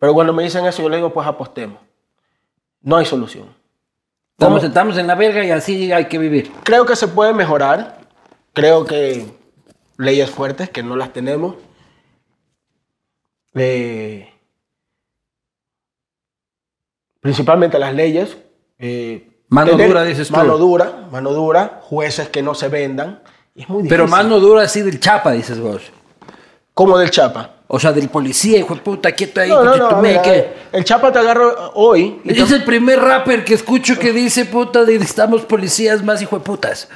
pero 0.04 0.14
cuando 0.14 0.34
me 0.34 0.44
dicen 0.44 0.66
eso 0.66 0.82
yo 0.82 0.90
le 0.90 0.98
digo, 0.98 1.14
pues 1.14 1.26
apostemos. 1.26 1.80
No 2.82 2.98
hay 2.98 3.06
solución. 3.06 3.48
Estamos, 4.38 4.60
¿Cómo? 4.60 4.68
estamos 4.68 4.98
en 4.98 5.08
la 5.08 5.16
verga 5.16 5.46
y 5.46 5.52
así 5.52 5.94
hay 5.94 6.10
que 6.10 6.18
vivir. 6.18 6.52
Creo 6.64 6.86
que 6.86 6.98
se 6.98 7.08
puede 7.08 7.32
mejorar, 7.32 8.02
creo 8.52 8.84
que 8.84 9.26
leyes 9.96 10.30
fuertes 10.30 10.70
que 10.70 10.84
no 10.84 10.98
las 10.98 11.14
tenemos. 11.14 11.56
Eh, 13.54 14.30
principalmente 17.22 17.80
las 17.80 17.94
leyes. 17.94 18.38
eh, 18.80 19.30
Mano 19.48 19.78
dura, 19.78 20.04
dices 20.04 20.28
tú. 20.28 20.36
Mano 20.36 20.58
dura, 20.58 21.08
mano 21.14 21.32
dura, 21.32 21.80
jueces 21.82 22.28
que 22.28 22.42
no 22.42 22.56
se 22.56 22.68
vendan. 22.68 23.24
Y 23.56 23.62
es 23.62 23.70
muy 23.70 23.84
difícil. 23.84 23.98
Pero 24.00 24.10
mano 24.10 24.42
dura 24.42 24.64
así 24.64 24.82
del 24.82 25.00
chapa, 25.00 25.32
dices 25.32 25.62
vos. 25.62 25.82
Como 26.74 26.98
del 26.98 27.10
Chapa. 27.10 27.52
O 27.76 27.80
sea, 27.80 27.92
del 27.92 28.08
policía, 28.10 28.60
hijo 28.60 28.76
de 28.76 28.82
puta, 28.82 29.12
quieto 29.14 29.42
ahí, 29.42 29.50
No, 29.50 29.64
no, 29.64 29.76
no, 29.78 30.02
El 30.72 30.84
Chapa 30.84 31.12
te 31.12 31.18
agarro 31.18 31.72
hoy. 31.74 32.22
y 32.24 32.32
te- 32.32 32.42
Es 32.42 32.52
el 32.52 32.64
primer 32.64 33.00
rapper 33.00 33.44
que 33.44 33.56
escucho 33.56 33.98
que 33.98 34.14
dice, 34.14 34.46
puta, 34.46 34.82
estamos 34.92 35.42
policías 35.42 36.04
más 36.04 36.22
hijo 36.22 36.38
de 36.38 36.44
putas. 36.46 36.88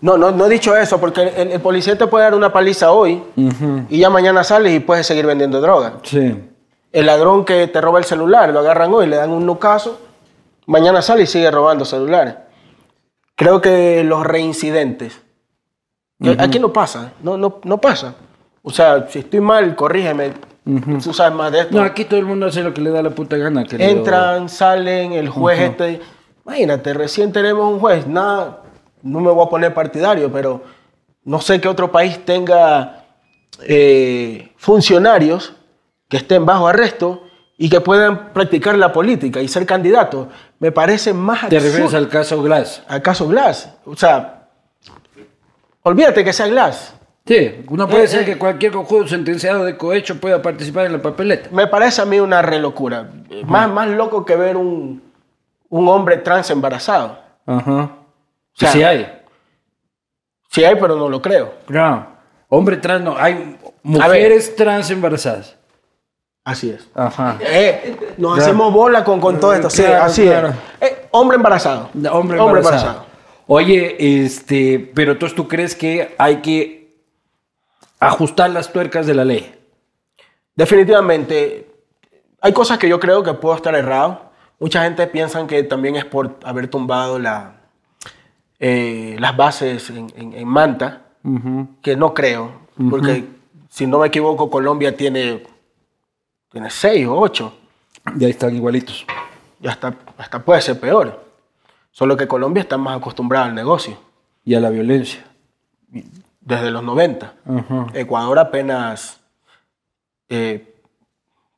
No, 0.00 0.16
no, 0.16 0.30
no 0.30 0.46
he 0.46 0.48
dicho 0.50 0.76
eso, 0.76 1.00
porque 1.00 1.22
el, 1.36 1.50
el 1.50 1.60
policía 1.60 1.98
te 1.98 2.06
puede 2.06 2.24
dar 2.26 2.34
una 2.34 2.52
paliza 2.52 2.92
hoy 2.92 3.24
y 3.90 3.98
ya 3.98 4.08
mañana 4.08 4.44
sales 4.44 4.72
y 4.72 4.78
puedes 4.78 5.04
seguir 5.04 5.26
vendiendo 5.26 5.60
droga. 5.60 5.94
Sí. 6.04 6.36
El 6.92 7.06
ladrón 7.06 7.44
que 7.44 7.66
te 7.66 7.80
roba 7.80 7.98
el 7.98 8.04
celular, 8.04 8.50
lo 8.50 8.60
agarran 8.60 8.94
hoy, 8.94 9.08
le 9.08 9.16
dan 9.16 9.30
un 9.30 9.44
nucazo, 9.44 9.98
mañana 10.66 11.02
sale 11.02 11.24
y 11.24 11.26
sigue 11.26 11.50
robando 11.50 11.84
celulares. 11.84 12.36
Creo 13.34 13.60
que 13.60 14.04
los 14.04 14.24
reincidentes, 14.24 15.20
aquí 16.38 16.60
no 16.60 16.72
pasa, 16.72 17.14
no, 17.20 17.36
no, 17.36 17.58
no 17.64 17.78
pasa. 17.80 18.14
O 18.66 18.70
sea, 18.70 19.06
si 19.10 19.18
estoy 19.18 19.40
mal, 19.40 19.76
corrígeme, 19.76 20.32
tú 21.04 21.12
sabes 21.12 21.34
más 21.36 21.52
de 21.52 21.60
esto. 21.60 21.76
No, 21.76 21.82
aquí 21.82 22.06
todo 22.06 22.18
el 22.18 22.24
mundo 22.24 22.46
hace 22.46 22.62
lo 22.62 22.72
que 22.72 22.80
le 22.80 22.88
da 22.88 23.02
la 23.02 23.10
puta 23.10 23.36
gana. 23.36 23.64
querido. 23.64 23.90
Entran, 23.90 24.48
salen, 24.48 25.12
el 25.12 25.28
juez 25.28 25.60
este. 25.60 26.00
Imagínate, 26.46 26.94
recién 26.94 27.30
tenemos 27.30 27.70
un 27.70 27.78
juez. 27.78 28.06
Nada, 28.06 28.62
no 29.02 29.20
me 29.20 29.30
voy 29.30 29.46
a 29.46 29.50
poner 29.50 29.74
partidario, 29.74 30.32
pero 30.32 30.62
no 31.24 31.42
sé 31.42 31.60
qué 31.60 31.68
otro 31.68 31.92
país 31.92 32.24
tenga 32.24 33.04
eh, 33.62 34.50
funcionarios 34.56 35.52
que 36.08 36.16
estén 36.16 36.46
bajo 36.46 36.66
arresto 36.66 37.22
y 37.58 37.68
que 37.68 37.82
puedan 37.82 38.32
practicar 38.32 38.78
la 38.78 38.92
política 38.92 39.42
y 39.42 39.48
ser 39.48 39.66
candidatos. 39.66 40.28
Me 40.58 40.72
parece 40.72 41.12
más 41.12 41.50
Te 41.50 41.60
refieres 41.60 41.92
al 41.92 42.08
caso 42.08 42.42
Glass. 42.42 42.82
al 42.88 43.02
caso 43.02 43.28
Glass. 43.28 43.74
O 43.84 43.94
sea, 43.94 44.48
olvídate 45.82 46.24
que 46.24 46.32
sea 46.32 46.46
Glass. 46.46 46.94
Sí, 47.26 47.64
no 47.70 47.88
puede 47.88 48.04
Eh, 48.04 48.08
ser 48.08 48.22
eh. 48.22 48.24
que 48.26 48.38
cualquier 48.38 48.72
cojudo 48.72 49.08
sentenciado 49.08 49.64
de 49.64 49.76
cohecho 49.78 50.20
pueda 50.20 50.42
participar 50.42 50.84
en 50.86 50.92
la 50.92 51.00
papeleta. 51.02 51.48
Me 51.52 51.66
parece 51.66 52.02
a 52.02 52.04
mí 52.04 52.20
una 52.20 52.42
re 52.42 52.58
locura. 52.58 53.08
Más, 53.46 53.70
más 53.70 53.88
loco 53.88 54.24
que 54.26 54.36
ver 54.36 54.56
un, 54.58 55.02
un 55.70 55.88
hombre 55.88 56.18
trans 56.18 56.50
embarazado. 56.50 57.18
Ajá. 57.46 57.90
sea, 58.52 58.70
sí 58.70 58.82
hay. 58.82 59.20
Sí 60.50 60.64
hay, 60.64 60.74
pero 60.76 60.96
no 60.96 61.08
lo 61.08 61.22
creo. 61.22 61.54
No. 61.68 62.06
Hombre 62.50 62.76
trans 62.76 63.02
no. 63.02 63.16
Hay 63.18 63.56
mujeres 63.82 64.54
trans 64.54 64.90
embarazadas. 64.90 65.56
Así 66.44 66.68
es. 66.70 66.86
Ajá. 66.94 67.38
Eh, 67.40 67.96
nos 68.18 68.38
hacemos 68.38 68.70
bola 68.72 69.02
con, 69.02 69.18
con 69.18 69.40
todo 69.40 69.54
esto. 69.54 69.70
Sí, 69.70 69.82
Claro, 69.82 70.04
así 70.04 70.26
claro. 70.26 70.48
es. 70.80 70.90
Eh, 70.90 71.06
hombre 71.12 71.36
embarazado. 71.36 71.88
Hombre 72.12 72.36
embarazado. 72.38 73.06
Oye, 73.46 74.24
este, 74.24 74.92
pero 74.94 75.12
entonces 75.12 75.34
tú 75.34 75.48
crees 75.48 75.74
que 75.74 76.14
hay 76.18 76.36
que 76.42 76.83
ajustar 78.08 78.50
las 78.50 78.72
tuercas 78.72 79.06
de 79.06 79.14
la 79.14 79.24
ley. 79.24 79.54
Definitivamente, 80.56 81.68
hay 82.40 82.52
cosas 82.52 82.78
que 82.78 82.88
yo 82.88 83.00
creo 83.00 83.22
que 83.22 83.34
puedo 83.34 83.54
estar 83.56 83.74
errado. 83.74 84.30
Mucha 84.60 84.82
gente 84.84 85.06
piensa 85.06 85.46
que 85.46 85.62
también 85.62 85.96
es 85.96 86.04
por 86.04 86.36
haber 86.44 86.68
tumbado 86.68 87.18
la, 87.18 87.56
eh, 88.58 89.16
las 89.18 89.36
bases 89.36 89.90
en, 89.90 90.06
en- 90.16 90.32
en 90.32 90.48
Manta, 90.48 91.02
que 91.82 91.96
no 91.96 92.12
creo, 92.12 92.52
porque 92.90 93.24
si 93.70 93.86
no 93.86 93.98
me 93.98 94.08
equivoco, 94.08 94.50
Colombia 94.50 94.94
tiene, 94.96 95.42
tiene 96.50 96.70
seis 96.70 97.06
o 97.06 97.16
ocho. 97.18 97.54
Y 98.18 98.24
ahí 98.24 98.30
están 98.30 98.54
igualitos. 98.54 99.06
Y 99.60 99.66
hasta, 99.66 99.94
hasta 100.18 100.38
puede 100.44 100.60
ser 100.60 100.78
peor. 100.78 101.24
Solo 101.90 102.16
que 102.16 102.28
Colombia 102.28 102.60
está 102.60 102.76
más 102.76 102.98
acostumbrada 102.98 103.46
al 103.46 103.54
negocio. 103.54 103.96
Y 104.44 104.54
a 104.54 104.60
la 104.60 104.68
violencia. 104.70 105.24
Desde 106.44 106.70
los 106.70 106.82
90. 106.82 107.34
Ajá. 107.44 107.86
Ecuador 107.94 108.38
apenas, 108.38 109.20
eh, 110.28 110.74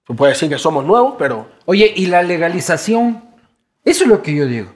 se 0.07 0.15
puede 0.15 0.33
decir 0.33 0.49
que 0.49 0.59
somos 0.59 0.85
nuevos, 0.85 1.15
pero 1.19 1.49
Oye, 1.67 1.93
¿y 1.95 2.07
la 2.07 2.23
legalización? 2.23 3.23
Eso 3.85 4.05
es 4.05 4.11
lo 4.11 4.23
que 4.23 4.35
yo 4.35 4.47
digo. 4.47 4.71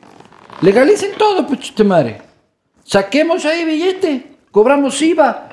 Legalicen 0.61 1.13
todo, 1.17 1.47
puchita 1.47 1.85
madre. 1.85 2.21
Saquemos 2.85 3.45
ahí 3.45 3.65
billete, 3.65 4.27
cobramos 4.51 5.01
IVA, 5.01 5.51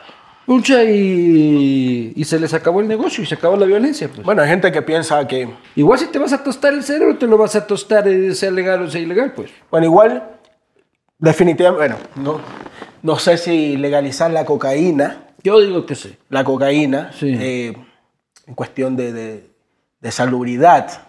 pucha, 0.48 0.84
y, 0.84 2.12
y 2.16 2.24
se 2.26 2.40
les 2.40 2.54
acabó 2.56 2.82
el 2.82 2.88
negocio 2.88 3.24
y 3.24 3.28
se 3.28 3.36
acabó 3.36 3.56
la 3.56 3.68
violencia. 3.68 4.10
Pues. 4.10 4.24
bueno, 4.24 4.42
hay 4.42 4.50
gente 4.50 4.72
que 4.72 4.82
piensa 4.82 5.28
que, 5.28 5.48
Igual 5.76 6.00
si 6.00 6.08
te 6.08 6.18
vas 6.18 6.34
a 6.34 6.44
tostar 6.44 6.74
el 6.74 6.84
cerebro, 6.84 7.18
te 7.18 7.28
lo 7.28 7.38
vas 7.38 7.56
a 7.56 7.68
tostar, 7.68 8.08
eh, 8.08 8.34
sea 8.34 8.50
legal 8.50 8.82
o 8.82 8.90
sea 8.90 9.00
ilegal, 9.00 9.34
pues. 9.34 9.52
bueno, 9.70 9.86
igual, 9.86 10.24
definitivamente, 11.20 11.94
bueno, 11.94 11.98
no, 12.16 12.42
no 13.04 13.18
sé 13.20 13.38
si 13.38 13.78
legalizar 13.78 14.32
la 14.32 14.46
cocaína, 14.46 15.24
Yo 15.44 15.60
digo 15.62 15.86
que 15.86 15.96
sí. 15.96 16.16
la 16.30 16.44
cocaína, 16.44 17.12
Sí. 17.14 17.36
eh, 17.40 17.74
en 18.48 18.56
cuestión 18.56 18.96
de, 18.96 19.14
de- 19.14 19.50
de 20.00 20.12
salubridad. 20.12 21.04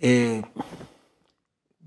eh, 0.00 0.42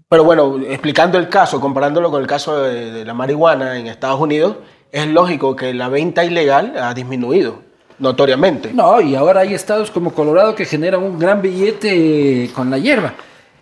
pero 0.10 0.26
bueno, 0.26 0.60
explicando 0.68 1.18
el 1.18 1.30
caso, 1.30 1.62
comparándolo 1.62 2.12
con 2.12 2.20
el 2.22 2.28
caso 2.28 2.62
de, 2.64 2.92
de 2.92 3.06
la 3.06 3.14
marihuana 3.14 3.78
en 3.80 3.88
Estados 3.88 4.20
Unidos, 4.20 4.58
es 4.92 5.08
lógico 5.08 5.56
que 5.56 5.74
la 5.74 5.88
venta 5.88 6.26
ilegal 6.26 6.74
ha 6.78 6.94
disminuido 6.94 7.60
notoriamente. 8.00 8.74
No, 8.74 9.00
y 9.00 9.16
ahora 9.16 9.42
hay 9.42 9.54
estados 9.54 9.90
como 9.92 10.14
Colorado 10.14 10.54
que 10.56 10.66
generan 10.66 11.02
un 11.04 11.18
gran 11.18 11.42
billete 11.42 12.50
con 12.54 12.70
la 12.70 12.78
hierba. 12.78 13.14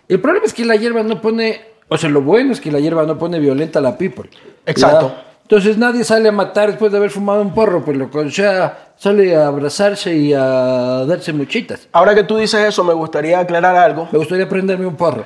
El 0.08 0.20
problema 0.20 0.44
es 0.46 0.52
que 0.52 0.64
la 0.64 0.74
hierba 0.74 1.04
no 1.04 1.20
pone, 1.20 1.60
o 1.88 1.96
sea, 1.96 2.10
lo 2.10 2.22
bueno 2.22 2.52
es 2.52 2.60
que 2.60 2.72
la 2.72 2.80
hierba 2.80 3.04
no 3.04 3.16
pone 3.16 3.38
violenta 3.38 3.78
a 3.78 3.82
la 3.82 3.96
people. 3.96 4.28
Exacto. 4.66 5.14
Entonces 5.50 5.76
nadie 5.78 6.04
sale 6.04 6.28
a 6.28 6.32
matar 6.32 6.68
después 6.68 6.92
de 6.92 6.98
haber 6.98 7.10
fumado 7.10 7.42
un 7.42 7.52
porro, 7.52 7.84
pues 7.84 7.96
loco. 7.96 8.20
O 8.20 8.30
sea, 8.30 8.92
sale 8.96 9.34
a 9.34 9.48
abrazarse 9.48 10.14
y 10.14 10.32
a 10.32 11.04
darse 11.08 11.32
muchitas. 11.32 11.88
Ahora 11.90 12.14
que 12.14 12.22
tú 12.22 12.36
dices 12.36 12.60
eso, 12.68 12.84
me 12.84 12.94
gustaría 12.94 13.40
aclarar 13.40 13.74
algo. 13.74 14.08
Me 14.12 14.18
gustaría 14.18 14.48
prenderme 14.48 14.86
un 14.86 14.94
porro. 14.94 15.24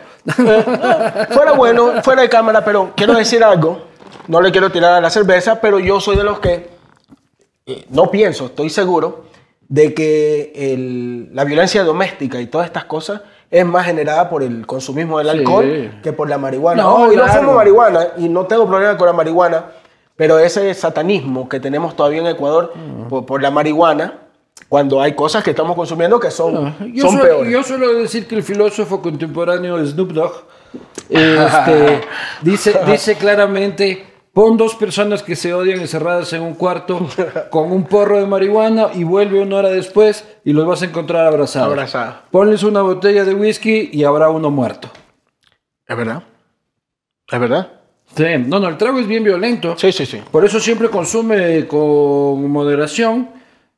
Fuera 1.30 1.52
bueno, 1.52 2.02
fuera 2.02 2.22
de 2.22 2.30
cámara, 2.30 2.64
pero 2.64 2.92
quiero 2.96 3.12
decir 3.12 3.44
algo. 3.44 3.82
No 4.26 4.40
le 4.40 4.50
quiero 4.50 4.70
tirar 4.72 4.94
a 4.94 5.00
la 5.02 5.10
cerveza, 5.10 5.60
pero 5.60 5.78
yo 5.78 6.00
soy 6.00 6.16
de 6.16 6.24
los 6.24 6.38
que 6.38 6.70
eh, 7.66 7.84
no 7.90 8.10
pienso, 8.10 8.46
estoy 8.46 8.70
seguro 8.70 9.24
de 9.68 9.92
que 9.92 10.52
el- 10.54 11.34
la 11.34 11.44
violencia 11.44 11.84
doméstica 11.84 12.40
y 12.40 12.46
todas 12.46 12.66
estas 12.66 12.84
cosas 12.86 13.20
es 13.50 13.64
más 13.66 13.84
generada 13.84 14.30
por 14.30 14.42
el 14.42 14.66
consumismo 14.66 15.18
del 15.18 15.30
Sí. 15.30 15.38
alcohol 15.38 15.90
que 16.02 16.12
por 16.14 16.30
la 16.30 16.38
marihuana. 16.38 16.82
No, 16.82 16.98
No, 17.06 17.12
y 17.12 17.16
no 17.16 17.24
claro. 17.24 17.40
fumo 17.40 17.54
marihuana 17.54 18.06
y 18.16 18.28
no 18.30 18.46
tengo 18.46 18.66
problema 18.66 18.96
con 18.96 19.06
la 19.06 19.12
marihuana, 19.12 19.64
Pero 20.16 20.38
ese 20.38 20.72
satanismo 20.74 21.48
que 21.48 21.58
tenemos 21.60 21.96
todavía 21.96 22.20
en 22.20 22.26
Ecuador 22.28 22.72
por, 23.08 23.26
por 23.26 23.42
la 23.42 23.50
marihuana, 23.50 24.20
cuando 24.68 25.00
hay 25.00 25.14
cosas 25.14 25.42
que 25.42 25.50
estamos 25.50 25.74
consumiendo 25.76 26.20
que 26.20 26.30
son, 26.30 26.74
Yo, 26.92 27.02
son 27.02 27.12
suelo, 27.18 27.22
peores. 27.22 27.52
yo 27.52 27.62
suelo 27.62 27.92
decir 27.94 28.26
que 28.26 28.36
el 28.36 28.42
filósofo 28.42 29.02
contemporáneo 29.02 29.84
Snoop 29.84 30.12
Dogg 30.12 30.32
este, 31.08 32.00
dice, 32.42 32.80
dice 32.86 33.16
claramente, 33.16 34.04
pon 34.32 34.56
dos 34.56 34.74
personas 34.74 35.22
que 35.22 35.36
se 35.36 35.52
odian 35.54 35.80
encerradas 35.80 36.32
en 36.32 36.42
un 36.42 36.54
cuarto 36.54 37.06
con 37.50 37.70
un 37.72 37.84
porro 37.84 38.18
de 38.18 38.26
marihuana 38.26 38.88
y 38.94 39.04
vuelve 39.04 39.40
una 39.40 39.56
hora 39.56 39.68
después 39.68 40.24
y 40.44 40.52
los 40.52 40.66
vas 40.66 40.82
a 40.82 40.86
encontrar 40.86 41.26
abrazados. 41.26 41.68
Abrazados. 41.68 42.14
Ponles 42.30 42.62
una 42.62 42.82
botella 42.82 43.24
de 43.24 43.34
whisky 43.34 43.90
y 43.92 44.04
habrá 44.04 44.30
uno 44.30 44.50
muerto. 44.50 44.88
Es 45.86 45.96
verdad. 45.96 46.22
Es 47.30 47.40
verdad. 47.40 47.68
Sí, 48.16 48.24
no, 48.46 48.60
no, 48.60 48.68
el 48.68 48.76
trago 48.76 48.98
es 49.00 49.06
bien 49.06 49.24
violento. 49.24 49.76
Sí, 49.76 49.90
sí, 49.92 50.06
sí. 50.06 50.22
Por 50.30 50.44
eso 50.44 50.60
siempre 50.60 50.88
consume 50.88 51.66
con 51.66 52.50
moderación, 52.50 53.30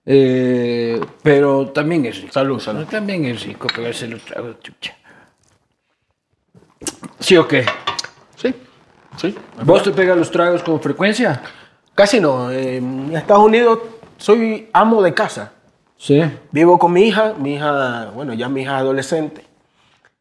eh, 0.04 1.00
pero 1.22 1.68
también 1.68 2.04
es 2.06 2.20
rico. 2.20 2.32
Salud, 2.32 2.60
salud. 2.60 2.84
También 2.86 3.24
es 3.24 3.42
rico 3.42 3.66
pegarse 3.74 4.06
los 4.06 4.22
tragos, 4.22 4.60
chucha. 4.60 4.94
¿Sí 7.18 7.36
o 7.36 7.48
qué? 7.48 7.64
Sí, 8.36 8.54
sí. 9.16 9.34
¿Vos 9.64 9.82
te 9.82 9.90
pegas 9.90 10.18
los 10.18 10.30
tragos 10.30 10.62
con 10.62 10.80
frecuencia? 10.80 11.42
Casi 11.94 12.20
no. 12.20 12.50
eh, 12.50 12.76
en 12.76 13.16
Estados 13.16 13.44
Unidos 13.44 13.78
soy 14.18 14.68
amo 14.72 15.02
de 15.02 15.14
casa. 15.14 15.52
Sí. 15.96 16.22
Vivo 16.52 16.78
con 16.78 16.92
mi 16.92 17.08
hija, 17.08 17.34
mi 17.38 17.54
hija, 17.54 18.10
bueno, 18.14 18.34
ya 18.34 18.50
mi 18.50 18.62
hija 18.62 18.76
es 18.76 18.80
adolescente. 18.82 19.44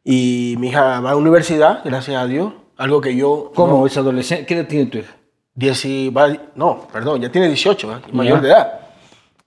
Y 0.06 0.56
mi 0.60 0.70
hija 0.70 1.02
va 1.02 1.10
a 1.10 1.14
la 1.14 1.18
universidad, 1.18 1.82
gracias 1.84 2.16
a 2.18 2.26
Dios. 2.28 2.54
Algo 2.78 3.00
que 3.02 3.16
yo... 3.16 3.52
¿Cómo 3.56 3.80
no, 3.80 3.88
es 3.88 3.96
adolescente? 3.98 4.46
¿Qué 4.46 4.56
edad 4.56 4.68
tiene 4.68 4.86
tu 4.88 4.98
hija? 5.00 5.14
dieci- 5.56 6.16
va- 6.16 6.36
no, 6.56 6.86
perdón, 6.92 7.22
ya 7.22 7.30
tiene 7.32 7.48
18, 7.48 7.92
¿eh? 7.92 7.96
Mayor 8.12 8.42
de 8.42 8.50
edad. 8.50 8.80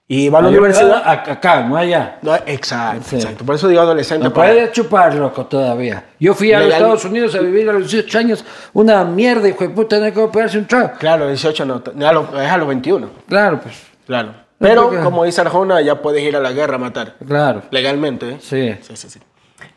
Y 0.07 0.27
va 0.29 0.39
a 0.39 0.41
la 0.41 0.47
universidad... 0.49 1.03
Acá, 1.05 1.61
no 1.61 1.77
allá. 1.77 2.17
No, 2.23 2.33
exacto, 2.47 3.03
Sí. 3.07 3.15
exacto. 3.17 3.45
Por 3.45 3.53
eso 3.53 3.67
digo 3.67 3.81
adolescente. 3.81 4.23
No 4.23 4.33
para- 4.33 4.51
puede 4.53 4.71
chupar, 4.71 5.13
loco, 5.13 5.45
todavía. 5.45 6.03
Yo 6.19 6.33
fui 6.33 6.51
a 6.51 6.59
los. 6.61 6.73
Estados 6.73 7.05
Unidos 7.05 7.35
a 7.35 7.39
vivir 7.41 7.69
a 7.69 7.73
los 7.73 7.83
18 7.91 8.17
años. 8.17 8.43
Una 8.73 9.03
mierda, 9.05 9.47
hijo 9.47 9.63
de 9.63 9.69
puta, 9.69 9.99
no 9.99 10.05
hay 10.05 10.11
como 10.11 10.31
pegarse 10.31 10.57
un 10.57 10.65
trago. 10.65 10.93
Claro, 10.97 11.27
18 11.27 11.63
no, 11.65 11.83
es 11.85 12.49
a 12.51 12.57
los 12.57 12.67
21. 12.67 13.07
Claro, 13.27 13.59
pues. 13.61 13.75
Claro. 14.07 14.33
Pero, 14.57 14.85
porque- 14.89 15.03
como 15.03 15.23
dice 15.25 15.41
Arjona, 15.41 15.79
ya 15.81 16.01
puedes 16.01 16.23
ir 16.23 16.35
a 16.35 16.39
la 16.39 16.51
guerra 16.53 16.75
a 16.75 16.79
matar. 16.79 17.13
Claro. 17.27 17.61
Legalmente, 17.69 18.29
¿eh? 18.31 18.37
Sí. 18.41 18.75
Sí, 18.81 18.95
sí, 18.95 19.09
sí. 19.11 19.19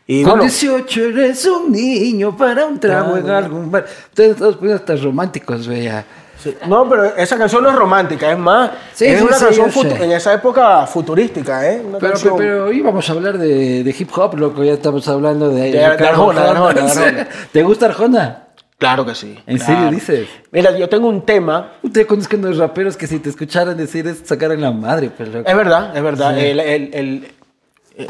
Y 0.05 0.23
Con 0.23 0.31
bueno, 0.31 0.43
18 0.43 1.01
eres 1.05 1.45
un 1.45 1.71
niño 1.71 2.35
para 2.35 2.65
un 2.65 2.79
trago 2.79 3.15
en 3.17 3.23
Claro. 3.23 3.45
algún 3.45 3.71
bar. 3.71 3.85
Ustedes 4.09 4.35
todos 4.37 4.57
pueden 4.57 4.75
estar 4.75 4.99
románticos, 4.99 5.67
vea. 5.67 6.03
sí. 6.37 6.55
no, 6.67 6.87
pero 6.89 7.15
esa 7.15 7.37
canción 7.37 7.63
no 7.63 7.69
es 7.69 7.75
romántica, 7.75 8.29
es 8.31 8.37
más, 8.37 8.71
Sí, 8.93 9.05
es 9.05 9.19
sí, 9.19 9.25
una 9.25 9.37
sí, 9.37 9.45
canción 9.45 10.01
en 10.01 10.11
esa 10.11 10.33
época 10.33 10.85
futurística, 10.87 11.69
¿eh? 11.71 11.81
Una 11.87 11.99
Pero, 11.99 12.11
canción- 12.13 12.37
pero, 12.37 12.65
hoy 12.65 12.81
vamos 12.81 13.09
a 13.09 13.13
hablar 13.13 13.37
de, 13.37 13.83
de 13.83 13.95
hip 13.97 14.09
hop, 14.17 14.37
loco. 14.37 14.61
Ya 14.63 14.73
estamos 14.73 15.07
hablando 15.07 15.49
de. 15.49 15.71
de 15.71 15.85
Arjona, 15.85 16.41
de 16.43 16.47
Arjona, 16.49 16.81
de 16.81 16.89
Sí. 16.89 16.99
Arjona. 16.99 17.27
¿Te 17.51 17.63
gusta 17.63 17.85
Arjona? 17.85 18.39
Claro 18.77 19.05
que 19.05 19.15
sí. 19.15 19.39
¿En 19.47 19.57
claro. 19.57 19.73
serio 19.73 19.91
dices? 19.91 20.27
Mira, 20.51 20.77
yo 20.77 20.89
tengo 20.89 21.07
un 21.07 21.21
tema, 21.21 21.71
Usted 21.81 22.05
conozca 22.05 22.35
unos 22.35 22.57
raperos 22.57 22.97
que 22.97 23.07
si 23.07 23.19
te 23.19 23.29
escucharan 23.29 23.77
decir 23.77 24.05
esto 24.07 24.27
sacaran 24.27 24.59
la 24.59 24.71
madre, 24.71 25.09
pues, 25.15 25.29
loco. 25.29 25.49
es 25.49 25.55
verdad, 25.55 25.95
es 25.95 26.03
verdad, 26.03 26.35
Sí. 26.37 26.41
el- 26.45 26.59
el- 26.59 26.93
el- 26.93 27.27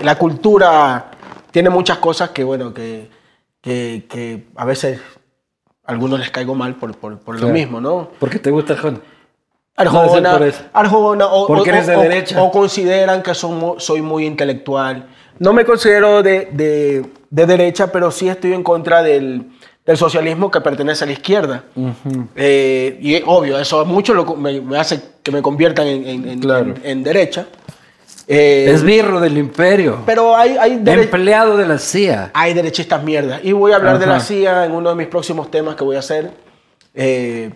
la 0.03 0.17
cultura 0.17 1.11
tiene 1.53 1.69
muchas 1.69 1.99
cosas 1.99 2.31
que, 2.31 2.43
bueno, 2.43 2.73
que, 2.73 3.09
que, 3.61 4.05
que 4.09 4.47
a 4.55 4.65
veces 4.65 4.99
a 5.85 5.91
algunos 5.91 6.19
les 6.19 6.31
caigo 6.31 6.55
mal 6.55 6.75
por, 6.75 6.97
por, 6.97 7.19
por 7.19 7.35
lo 7.35 7.41
Claro. 7.41 7.53
mismo, 7.53 7.79
¿no? 7.79 8.09
Porque 8.19 8.39
te 8.39 8.49
gusta 8.49 8.73
Arjona. 8.73 8.97
No, 9.77 10.39
Arjona, 10.73 11.27
o, 11.27 11.45
Porque 11.47 11.69
o- 11.69 11.73
eres 11.73 11.87
de 11.87 11.95
o- 11.95 12.01
derecha. 12.01 12.41
o 12.41 12.51
consideran 12.51 13.21
que 13.21 13.33
son 13.35 13.75
soy 13.77 14.01
muy 14.01 14.25
intelectual. 14.25 15.07
No 15.39 15.53
me 15.53 15.63
considero 15.63 16.23
de, 16.23 16.47
de- 16.51 17.05
de 17.29 17.45
derecha, 17.45 17.91
pero 17.91 18.09
sí 18.11 18.27
estoy 18.29 18.53
en 18.53 18.63
contra 18.63 19.03
del, 19.03 19.51
del 19.85 19.97
socialismo 19.97 20.49
que 20.49 20.59
pertenece 20.61 21.03
a 21.03 21.07
la 21.07 21.13
izquierda. 21.13 21.63
Eh, 22.35 22.97
y 23.01 23.21
obvio, 23.27 23.59
eso 23.59 23.85
mucho 23.85 24.13
lo 24.15 24.25
me, 24.35 24.59
me 24.61 24.77
hace 24.79 25.01
que 25.21 25.31
me 25.31 25.41
conviertan 25.43 25.85
en- 25.87 26.27
en- 26.29 26.39
Claro. 26.39 26.73
en- 26.75 26.81
en 26.83 27.03
derecha. 27.03 27.45
Eh, 28.27 28.71
Esbirro 28.71 29.19
del 29.19 29.37
imperio. 29.37 30.03
pero 30.05 30.35
hay, 30.35 30.55
hay, 30.57 30.81
Empleado 30.85 31.57
de 31.57 31.65
la 31.65 31.77
CIA. 31.77 32.31
hay 32.33 32.53
derechistas 32.53 33.03
mierda. 33.03 33.39
Y 33.43 33.51
voy 33.51 33.73
a 33.73 33.75
hablar 33.75 33.99
de 33.99 34.05
la. 34.05 34.19
CIA 34.19 34.65
en 34.65 34.71
uno 34.71 34.89
de 34.89 34.95
mis 34.95 35.07
próximos 35.07 35.51
temas 35.51 35.75
que 35.75 35.83
voy 35.83 35.95
a 35.97 35.99
hacer, 35.99 36.31
eh, 36.93 37.51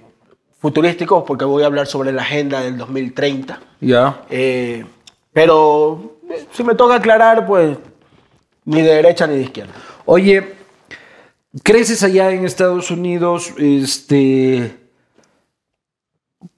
futurísticos, 0.59 1.23
porque 1.25 1.45
voy 1.45 1.63
a 1.63 1.67
hablar 1.67 1.87
sobre 1.87 2.11
la 2.11 2.23
agenda 2.23 2.61
del 2.61 2.77
2030. 2.77 3.59
Ya. 3.79 4.21
Eh, 4.29 4.85
pero 5.31 6.17
eh, 6.29 6.45
si 6.51 6.63
me 6.63 6.75
toca 6.75 6.95
aclarar, 6.95 7.45
pues 7.45 7.77
ni 8.65 8.81
de 8.81 8.95
derecha 8.95 9.25
ni 9.27 9.35
de 9.35 9.43
izquierda. 9.43 9.73
Oye, 10.05 10.55
creces 11.63 12.03
allá 12.03 12.31
en 12.31 12.45
Estados 12.45 12.91
Unidos, 12.91 13.53
este. 13.57 14.75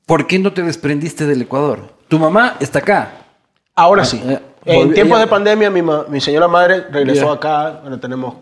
¿Por 0.08 0.26
qué 0.26 0.40
no 0.40 0.54
te 0.54 0.64
desprendiste 0.64 1.28
del 1.28 1.44
Ecuador? 1.44 1.94
Tu 2.08 2.18
mamá 2.18 2.56
está 2.60 2.80
acá. 2.80 3.28
Ahora 3.80 4.04
sí. 4.06 4.22
eh, 4.26 4.40
en 4.66 4.94
tiempos 4.94 5.20
de 5.20 5.28
pandemia, 5.28 5.70
mi, 5.70 5.82
ma- 5.82 6.06
mi 6.10 6.20
señora 6.20 6.48
madre 6.48 6.86
regresó 6.92 7.28
Ya. 7.28 7.34
acá. 7.34 7.80
Bueno, 7.82 8.00
tenemos 8.00 8.36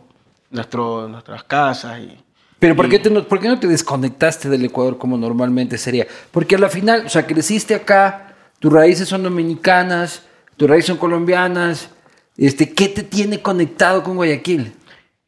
nuestro, 0.50 1.08
nuestras 1.08 1.44
casas 1.44 2.00
y. 2.00 2.18
Pero 2.60 2.76
¿por 2.76 2.90
qué, 2.90 2.98
te 2.98 3.10
no, 3.12 3.24
¿por 3.24 3.40
qué 3.40 3.48
no 3.48 3.60
te 3.60 3.68
desconectaste 3.68 4.50
del 4.50 4.66
Ecuador 4.66 4.98
como 4.98 5.16
normalmente 5.16 5.78
sería? 5.78 6.08
Porque 6.32 6.56
a 6.56 6.60
la 6.60 6.70
final, 6.70 7.04
o 7.06 7.10
sea, 7.10 7.26
creciste 7.28 7.76
acá, 7.76 8.34
tus 8.60 8.74
raíces 8.74 9.08
son 9.08 9.22
dominicanas, 9.22 10.24
tus 10.58 10.68
raíces 10.68 10.88
son 10.88 10.98
colombianas. 10.98 11.90
Este, 12.36 12.74
¿Qué 12.74 12.88
te 12.88 13.04
tiene 13.04 13.42
conectado 13.44 14.02
con 14.04 14.16
Guayaquil? 14.16 14.74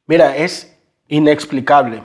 Mira, 0.07 0.35
es 0.35 0.75
inexplicable. 1.07 2.01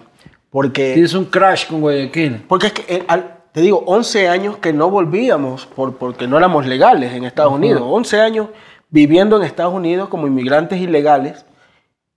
Porque, 0.51 0.93
Tienes 0.93 1.15
un 1.15 1.25
crash 1.25 1.67
con 1.67 1.81
Guayaquil. 1.81 2.43
porque 2.47 2.67
es 2.69 2.73
que, 2.75 2.95
eh, 2.97 3.05
al- 3.09 3.34
te 3.55 3.61
digo, 3.61 3.85
11 3.87 4.29
años 4.29 4.57
que 4.57 4.73
no 4.73 4.91
volvíamos 4.91 5.65
por, 5.67 5.97
porque 5.97 6.27
no 6.27 6.37
éramos 6.37 6.67
legales 6.67 7.13
en 7.13 7.23
Estados 7.23 7.53
Unidos. 7.53 7.83
11 7.85 8.21
años 8.21 8.49
viviendo 8.91 9.37
en 9.37 9.45
Estados 9.45 9.73
Unidos 9.73 10.09
como 10.09 10.27
inmigrantes 10.27 10.81
ilegales. 10.81 11.47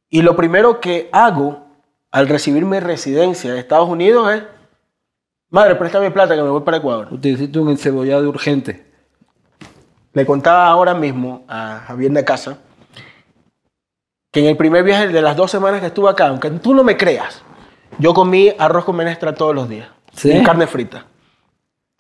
Y 0.10 0.24
lo 0.24 0.36
primero 0.36 0.82
que 0.82 1.10
hago 1.12 1.68
al 2.10 2.28
recibir 2.28 2.66
mi 2.66 2.80
residencia 2.80 3.54
de 3.54 3.60
Estados 3.60 3.88
Unidos 3.88 4.34
es, 4.34 4.44
madre, 5.52 5.76
préstame 5.76 6.10
plata 6.10 6.36
que 6.36 6.42
me 6.42 6.50
voy 6.50 6.62
para 6.62 6.78
Ecuador. 6.78 7.10
Utiliziste 7.12 7.60
un 7.60 7.70
encebollado 7.70 8.28
urgente. 8.28 8.88
Le 10.14 10.26
contaba 10.26 10.66
ahora 10.66 10.96
mismo 10.96 11.46
a 11.48 11.84
Javier 11.86 12.14
de 12.14 12.26
Casa 12.26 12.58
que 14.32 14.40
en 14.40 14.48
el 14.48 14.58
primer 14.58 14.84
viaje 14.84 15.10
de 15.10 15.22
las 15.22 15.36
dos 15.36 15.52
semanas 15.52 15.82
que 15.82 15.88
estuve 15.88 16.10
acá, 16.10 16.30
aunque 16.30 16.50
tú 16.50 16.74
no 16.74 16.84
me 16.84 16.98
creas, 16.98 17.44
yo 18.00 18.16
comí 18.16 18.52
arroz 18.58 18.86
con 18.86 18.96
menestra 18.96 19.36
todos 19.36 19.54
los 19.54 19.70
días. 19.70 19.90
¿Sí? 20.14 20.32
Y 20.32 20.42
carne 20.42 20.66
frita. 20.66 21.06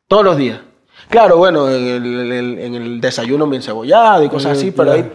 Todos 0.07 0.23
los 0.23 0.37
días. 0.37 0.59
Claro, 1.09 1.37
bueno, 1.37 1.69
en 1.69 1.87
el, 1.87 2.31
el- 2.31 2.59
en 2.59 2.75
el 2.75 3.01
desayuno 3.01 3.45
me 3.47 3.57
encebollado 3.57 4.23
y 4.23 4.29
cosas 4.29 4.57
así, 4.57 4.71
pero 4.71 4.91
ahí, 4.93 5.11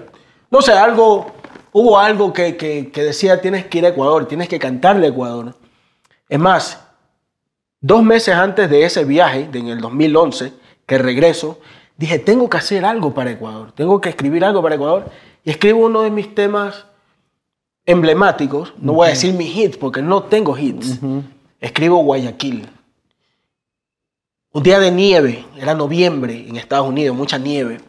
no 0.50 0.62
sé, 0.62 0.72
algo, 0.72 1.26
hubo 1.72 1.98
algo 1.98 2.32
que, 2.32 2.56
que- 2.56 2.90
que 2.90 3.02
decía, 3.02 3.40
tienes 3.40 3.66
que 3.66 3.78
ir 3.78 3.86
a 3.86 3.90
Ecuador, 3.90 4.26
tienes 4.26 4.48
que 4.48 4.58
cantarle 4.58 5.06
a 5.06 5.10
Ecuador. 5.10 5.54
Es 6.28 6.38
más, 6.38 6.82
dos 7.80 8.02
meses 8.02 8.34
antes 8.34 8.70
de 8.70 8.84
ese 8.84 9.04
viaje, 9.04 9.48
de 9.50 9.58
en 9.58 9.68
el 9.68 9.80
2011, 9.80 10.52
que 10.86 10.98
regreso, 10.98 11.58
dije, 11.96 12.18
tengo 12.18 12.48
que 12.48 12.56
hacer 12.56 12.84
algo 12.84 13.12
para 13.12 13.30
Ecuador, 13.32 13.72
tengo 13.72 14.00
que 14.00 14.08
escribir 14.08 14.44
algo 14.44 14.62
para 14.62 14.74
Ecuador. 14.76 15.10
Y 15.44 15.50
escribo 15.50 15.84
uno 15.86 16.02
de 16.02 16.10
mis 16.10 16.34
temas 16.34 16.86
emblemáticos, 17.84 18.72
no 18.78 18.92
voy 18.92 19.08
a 19.08 19.10
decir 19.10 19.34
mi 19.34 19.46
hit 19.46 19.76
porque 19.78 20.00
no 20.02 20.22
tengo 20.24 20.56
hits, 20.56 21.00
escribo 21.60 21.98
Guayaquil. 21.98 22.68
Un 24.54 24.62
día 24.62 24.78
de 24.78 24.90
nieve, 24.90 25.46
era 25.58 25.74
noviembre 25.74 26.44
en 26.46 26.56
Estados 26.56 26.86
Unidos, 26.86 27.16
mucha 27.16 27.38
nieve. 27.38 27.80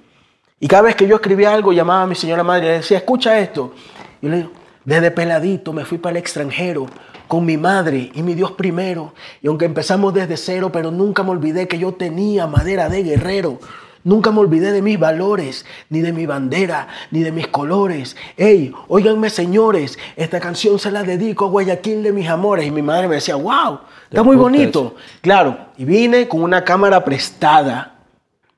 Y 0.61 0.67
cada 0.69 0.83
vez 0.83 0.95
que 0.95 1.05
yo 1.05 1.15
escribía 1.15 1.53
algo, 1.53 1.73
llamaba 1.73 2.03
a 2.03 2.07
mi 2.07 2.15
señora 2.15 2.41
madre 2.41 2.63
y 2.63 2.69
le 2.69 2.75
decía, 2.77 2.99
escucha 2.99 3.37
esto. 3.37 3.73
Y 4.21 4.27
yo 4.27 4.31
le 4.31 4.37
digo, 4.37 4.51
desde 4.85 5.11
peladito 5.11 5.73
me 5.73 5.83
fui 5.83 5.97
para 5.97 6.11
el 6.11 6.17
extranjero 6.17 6.85
con 7.27 7.45
mi 7.45 7.57
madre 7.57 8.11
y 8.13 8.23
mi 8.23 8.33
Dios 8.33 8.53
primero. 8.53 9.13
Y 9.41 9.47
aunque 9.47 9.65
empezamos 9.65 10.13
desde 10.13 10.37
cero, 10.37 10.69
pero 10.71 10.89
nunca 10.89 11.21
me 11.21 11.31
olvidé 11.31 11.67
que 11.67 11.77
yo 11.77 11.95
tenía 11.95 12.47
madera 12.47 12.87
de 12.87 13.03
guerrero. 13.03 13.59
Nunca 14.03 14.31
me 14.31 14.39
olvidé 14.39 14.71
de 14.73 14.81
mis 14.81 14.99
valores, 14.99 15.65
ni 15.89 16.01
de 16.01 16.11
mi 16.11 16.25
bandera, 16.25 16.89
ni 17.11 17.21
de 17.21 17.31
mis 17.31 17.47
colores. 17.47 18.17
Ey, 18.35 18.73
óiganme 18.89 19.29
señores, 19.29 19.97
esta 20.17 20.41
canción 20.41 20.77
se 20.77 20.91
la 20.91 21.03
dedico 21.03 21.45
a 21.45 21.49
Guayaquil 21.49 22.03
de 22.03 22.11
mis 22.11 22.27
amores. 22.27 22.65
Y 22.65 22.71
mi 22.71 22.81
madre 22.81 23.07
me 23.07 23.15
decía, 23.15 23.35
wow, 23.35 23.79
está 24.09 24.21
muy 24.21 24.35
bonito. 24.35 24.95
Claro, 25.21 25.57
y 25.77 25.85
vine 25.85 26.27
con 26.27 26.43
una 26.43 26.65
cámara 26.65 27.03
prestada, 27.05 27.95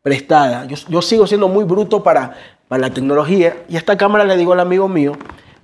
prestada. 0.02 0.66
Yo, 0.66 0.78
yo 0.90 1.02
sigo 1.04 1.28
siendo 1.28 1.48
muy 1.48 1.64
bruto 1.64 2.02
para, 2.02 2.34
para 2.68 2.82
la 2.82 2.90
tecnología. 2.90 3.58
Y 3.70 3.78
esta 3.78 3.98
cámara 3.98 4.24
le 4.24 4.38
digo 4.38 4.54
al 4.54 4.60
amigo 4.60 4.88
mío, 4.88 5.14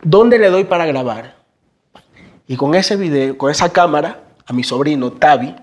¿dónde 0.04 0.38
le 0.38 0.52
doy 0.52 0.66
para 0.66 0.86
grabar? 0.86 1.36
Y 2.48 2.56
con 2.56 2.76
ese 2.76 2.98
video, 2.98 3.36
con 3.36 3.50
esa 3.50 3.70
cámara, 3.70 4.20
a 4.46 4.54
mi 4.54 4.64
sobrino 4.64 5.12
Tavi, 5.12 5.56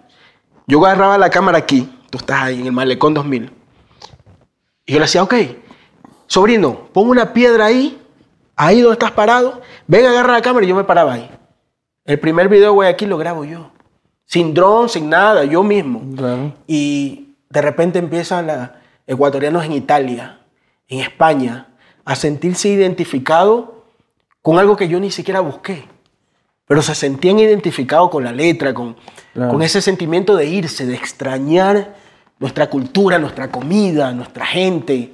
Yo 0.67 0.85
agarraba 0.85 1.19
la 1.19 1.31
cámara 1.31 1.59
aquí, 1.59 1.89
tú 2.11 2.19
estás 2.19 2.43
ahí 2.43 2.61
en 2.61 2.67
el 2.67 2.73
Malecón 2.73 3.15
2000, 3.15 3.58
y 4.89 4.93
yo 4.95 4.99
le 5.01 5.05
decía, 5.05 5.23
ok, 5.23 5.35
sobrino, 6.27 6.89
pon 6.95 7.11
una 7.11 7.35
piedra 7.35 7.67
ahí, 7.67 8.01
ahí 8.57 8.81
donde 8.81 8.95
estás 8.95 9.13
parado, 9.13 9.61
ven, 9.87 10.07
agarra 10.07 10.33
la 10.33 10.41
cámara 10.41 10.65
y 10.65 10.69
yo 10.71 10.75
me 10.75 10.85
paraba 10.85 11.13
ahí. 11.13 11.31
El 12.07 12.19
primer 12.19 12.49
video 12.49 12.71
de 12.71 12.75
Guayaquil 12.75 13.11
lo 13.11 13.19
grabo 13.19 13.45
yo, 13.45 13.71
sin 14.25 14.55
dron, 14.55 14.89
sin 14.89 15.11
nada, 15.11 15.45
yo 15.45 15.63
mismo. 15.63 16.03
Claro. 16.17 16.55
Y 16.67 17.35
de 17.51 17.61
repente 17.61 17.99
empiezan 17.99 18.47
los 18.47 18.71
ecuatorianos 19.07 19.63
en 19.67 19.73
Italia, 19.73 20.41
en 20.89 21.01
España, 21.01 21.67
a 22.07 22.17
sentirse 22.17 22.71
identificados 22.71 23.67
con 24.41 24.59
algo 24.59 24.75
que 24.75 24.89
yo 24.89 24.99
ni 24.99 25.11
siquiera 25.11 25.41
busqué. 25.41 25.85
Pero 26.67 26.81
se 26.81 26.95
sentían 26.95 27.39
identificados 27.39 28.09
con 28.09 28.25
la 28.25 28.33
letra, 28.33 28.73
con, 28.73 28.97
Claro. 29.35 29.53
con 29.53 29.63
ese 29.63 29.83
sentimiento 29.83 30.35
de 30.35 30.47
irse, 30.47 30.87
de 30.87 30.95
extrañar 30.95 31.95
nuestra 32.39 32.69
cultura, 32.69 33.19
nuestra 33.19 33.51
comida, 33.51 34.13
nuestra 34.13 34.47
gente. 34.47 35.13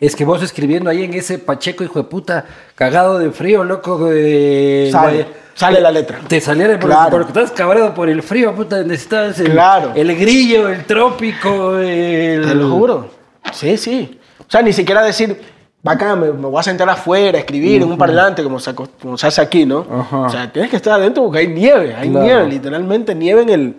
Es 0.00 0.14
que 0.14 0.24
vos 0.26 0.42
escribiendo 0.42 0.90
ahí 0.90 1.04
en 1.04 1.14
ese 1.14 1.38
Pacheco, 1.38 1.82
hijo 1.82 1.98
de 2.00 2.04
puta, 2.04 2.44
cagado 2.74 3.18
de 3.18 3.30
frío, 3.30 3.64
loco. 3.64 4.10
de- 4.10 4.90
Sale, 4.92 5.26
sale 5.54 5.80
la 5.80 5.90
letra. 5.90 6.18
Te 6.28 6.38
saliera 6.40 6.78
Claro. 6.78 7.10
porque 7.10 7.28
estás 7.28 7.50
cabrado 7.52 7.94
por 7.94 8.08
el 8.10 8.22
frío, 8.22 8.54
puta. 8.54 8.82
Necesitas 8.82 9.40
el, 9.40 9.52
Claro. 9.52 9.92
el 9.94 10.14
grillo, 10.16 10.68
el 10.68 10.84
trópico, 10.84 11.78
el. 11.78 12.42
Te 12.46 12.54
lo 12.54 12.70
juro. 12.70 13.10
Sí, 13.52 13.76
sí. 13.78 14.18
O 14.40 14.44
sea, 14.50 14.60
ni 14.60 14.74
siquiera 14.74 15.02
decir, 15.02 15.40
bacán, 15.82 16.20
me, 16.20 16.26
me 16.32 16.46
voy 16.48 16.60
a 16.60 16.62
sentar 16.62 16.88
afuera, 16.90 17.38
a 17.38 17.40
escribir 17.40 17.80
en 17.82 17.90
un 17.90 17.96
parlante 17.96 18.42
como 18.42 18.58
se, 18.60 18.74
como 18.74 19.16
se 19.16 19.26
hace 19.26 19.40
aquí, 19.40 19.64
¿no? 19.64 19.86
Ajá. 19.90 20.18
O 20.18 20.28
sea, 20.28 20.52
tienes 20.52 20.70
que 20.70 20.76
estar 20.76 21.00
adentro 21.00 21.22
porque 21.24 21.38
hay 21.38 21.48
nieve, 21.48 21.94
hay 21.94 22.10
Claro. 22.10 22.26
nieve, 22.26 22.48
literalmente 22.48 23.14
nieve 23.14 23.42
en, 23.42 23.48
el, 23.48 23.76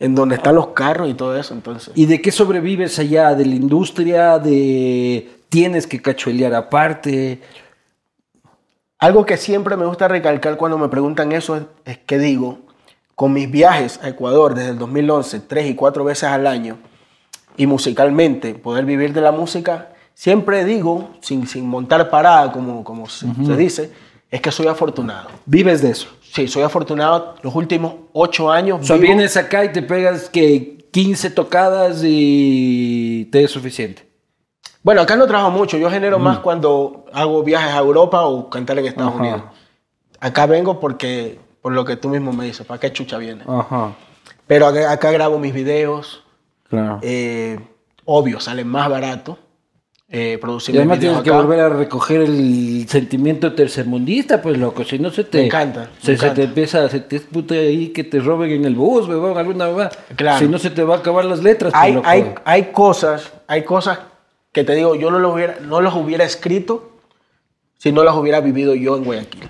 en 0.00 0.14
donde 0.16 0.34
están 0.34 0.56
los 0.56 0.68
carros 0.68 1.08
y 1.08 1.14
todo 1.14 1.36
eso. 1.36 1.54
Entonces, 1.54 1.92
¿Y 1.94 2.06
de 2.06 2.20
qué 2.20 2.32
sobrevives 2.32 2.98
allá? 2.98 3.34
¿De 3.34 3.46
la 3.46 3.54
industria? 3.54 4.38
¿De 4.38 5.30
tienes 5.48 5.86
que 5.86 6.02
cachuelear 6.02 6.54
aparte? 6.54 7.40
algo 9.00 9.24
que 9.24 9.38
siempre 9.38 9.76
me 9.76 9.86
gusta 9.86 10.08
recalcar 10.08 10.58
cuando 10.58 10.76
me 10.76 10.88
preguntan 10.88 11.32
eso 11.32 11.56
es, 11.56 11.62
es 11.86 11.98
que 11.98 12.18
digo, 12.18 12.58
con 13.14 13.32
mis 13.32 13.50
viajes 13.50 13.98
a 14.02 14.10
Ecuador 14.10 14.54
desde 14.54 14.70
el 14.70 14.78
2011, 14.78 15.40
tres 15.40 15.70
y 15.70 15.74
cuatro 15.74 16.04
veces 16.04 16.24
al 16.24 16.46
año, 16.46 16.76
y 17.56 17.66
musicalmente 17.66 18.54
poder 18.54 18.84
vivir 18.84 19.14
de 19.14 19.22
la 19.22 19.32
música, 19.32 19.88
siempre 20.12 20.66
digo, 20.66 21.10
sin, 21.20 21.46
sin 21.46 21.66
montar 21.66 22.10
parada, 22.10 22.52
como, 22.52 22.84
como 22.84 23.08
se, 23.08 23.26
se 23.44 23.56
dice, 23.56 23.90
es 24.30 24.40
que 24.42 24.52
soy 24.52 24.66
afortunado. 24.66 25.30
Vives 25.46 25.80
de 25.80 25.90
eso. 25.90 26.08
Sí, 26.32 26.46
soy 26.48 26.62
afortunado. 26.62 27.34
Los 27.42 27.54
últimos 27.54 27.94
ocho 28.12 28.50
años. 28.50 28.80
O 28.80 28.84
sea, 28.84 28.96
vivo- 28.96 29.06
vienes 29.08 29.36
acá 29.36 29.64
y 29.64 29.72
te 29.72 29.82
pegas 29.82 30.28
que 30.28 30.78
15 30.92 31.30
tocadas 31.30 32.02
y 32.04 33.28
te 33.32 33.44
es 33.44 33.50
suficiente. 33.50 34.08
Bueno, 34.82 35.00
acá 35.02 35.16
no 35.16 35.26
trabajo 35.26 35.50
mucho. 35.50 35.76
Yo 35.76 35.90
genero 35.90 36.18
más 36.18 36.38
cuando 36.38 37.04
hago 37.12 37.42
viajes 37.42 37.72
a 37.74 37.78
Europa 37.78 38.22
o 38.22 38.48
cantar 38.48 38.78
en 38.78 38.86
Estados 38.86 39.12
Ajá. 39.14 39.20
Unidos. 39.20 39.42
Acá 40.20 40.46
vengo 40.46 40.80
porque, 40.80 41.38
por 41.62 41.72
lo 41.72 41.84
que 41.84 41.96
tú 41.96 42.08
mismo 42.08 42.32
me 42.32 42.44
dices, 42.46 42.66
¿para 42.66 42.80
qué 42.80 42.92
chucha 42.92 43.18
viene? 43.18 43.42
Ajá. 43.46 43.92
Pero 44.46 44.66
acá, 44.66 44.90
acá 44.92 45.10
grabo 45.10 45.38
mis 45.38 45.52
videos. 45.52 46.24
Claro. 46.68 47.00
eh, 47.02 47.58
obvio, 48.04 48.38
salen 48.40 48.68
más 48.68 48.88
barato. 48.88 49.36
Eh, 50.12 50.40
y 50.42 50.76
además 50.76 50.98
tienes 50.98 51.22
que 51.22 51.30
volver 51.30 51.60
a 51.60 51.68
recoger 51.68 52.22
el 52.22 52.84
sentimiento 52.88 53.52
tercermundista, 53.52 54.42
pues 54.42 54.58
loco, 54.58 54.82
si 54.82 54.98
no 54.98 55.10
se 55.10 55.22
te... 55.22 55.38
Me 55.38 55.44
encanta, 55.46 55.90
Se, 56.02 56.12
me 56.12 56.18
se 56.18 56.30
te 56.30 56.42
empieza, 56.42 56.88
se 56.88 56.98
te 56.98 57.14
es 57.14 57.22
puta 57.22 57.54
ahí 57.54 57.90
que 57.90 58.02
te 58.02 58.18
roben 58.18 58.50
en 58.50 58.64
el 58.64 58.74
bus, 58.74 59.06
weón, 59.06 59.38
alguna 59.38 59.68
vez. 59.68 59.90
Claro. 60.16 60.40
Si 60.40 60.48
no 60.48 60.58
se 60.58 60.70
te 60.70 60.82
va 60.82 60.96
a 60.96 60.98
acabar 60.98 61.24
las 61.24 61.44
letras, 61.44 61.72
pues, 61.72 61.80
hay, 61.84 61.92
loco. 61.92 62.08
hay, 62.08 62.34
hay 62.44 62.72
cosas, 62.72 63.32
hay 63.46 63.62
cosas 63.62 64.00
que 64.50 64.64
te 64.64 64.74
digo, 64.74 64.96
yo 64.96 65.12
no 65.12 65.20
los 65.20 65.32
hubiera, 65.32 65.58
no 65.60 65.80
los 65.80 65.94
hubiera 65.94 66.24
escrito 66.24 66.90
si 67.78 67.92
no 67.92 68.02
las 68.02 68.16
hubiera 68.16 68.40
vivido 68.40 68.74
yo 68.74 68.96
en 68.96 69.04
Guayaquil. 69.04 69.48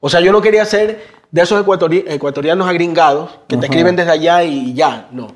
O 0.00 0.08
sea, 0.08 0.20
yo 0.20 0.32
no 0.32 0.40
quería 0.40 0.64
ser 0.64 1.04
de 1.30 1.42
esos 1.42 1.62
ecuatori- 1.66 2.04
ecuatorianos 2.08 2.66
agringados 2.66 3.38
que 3.46 3.58
te 3.58 3.66
escriben 3.66 3.94
desde 3.94 4.12
allá 4.12 4.42
y 4.42 4.72
ya, 4.72 5.08
no. 5.12 5.28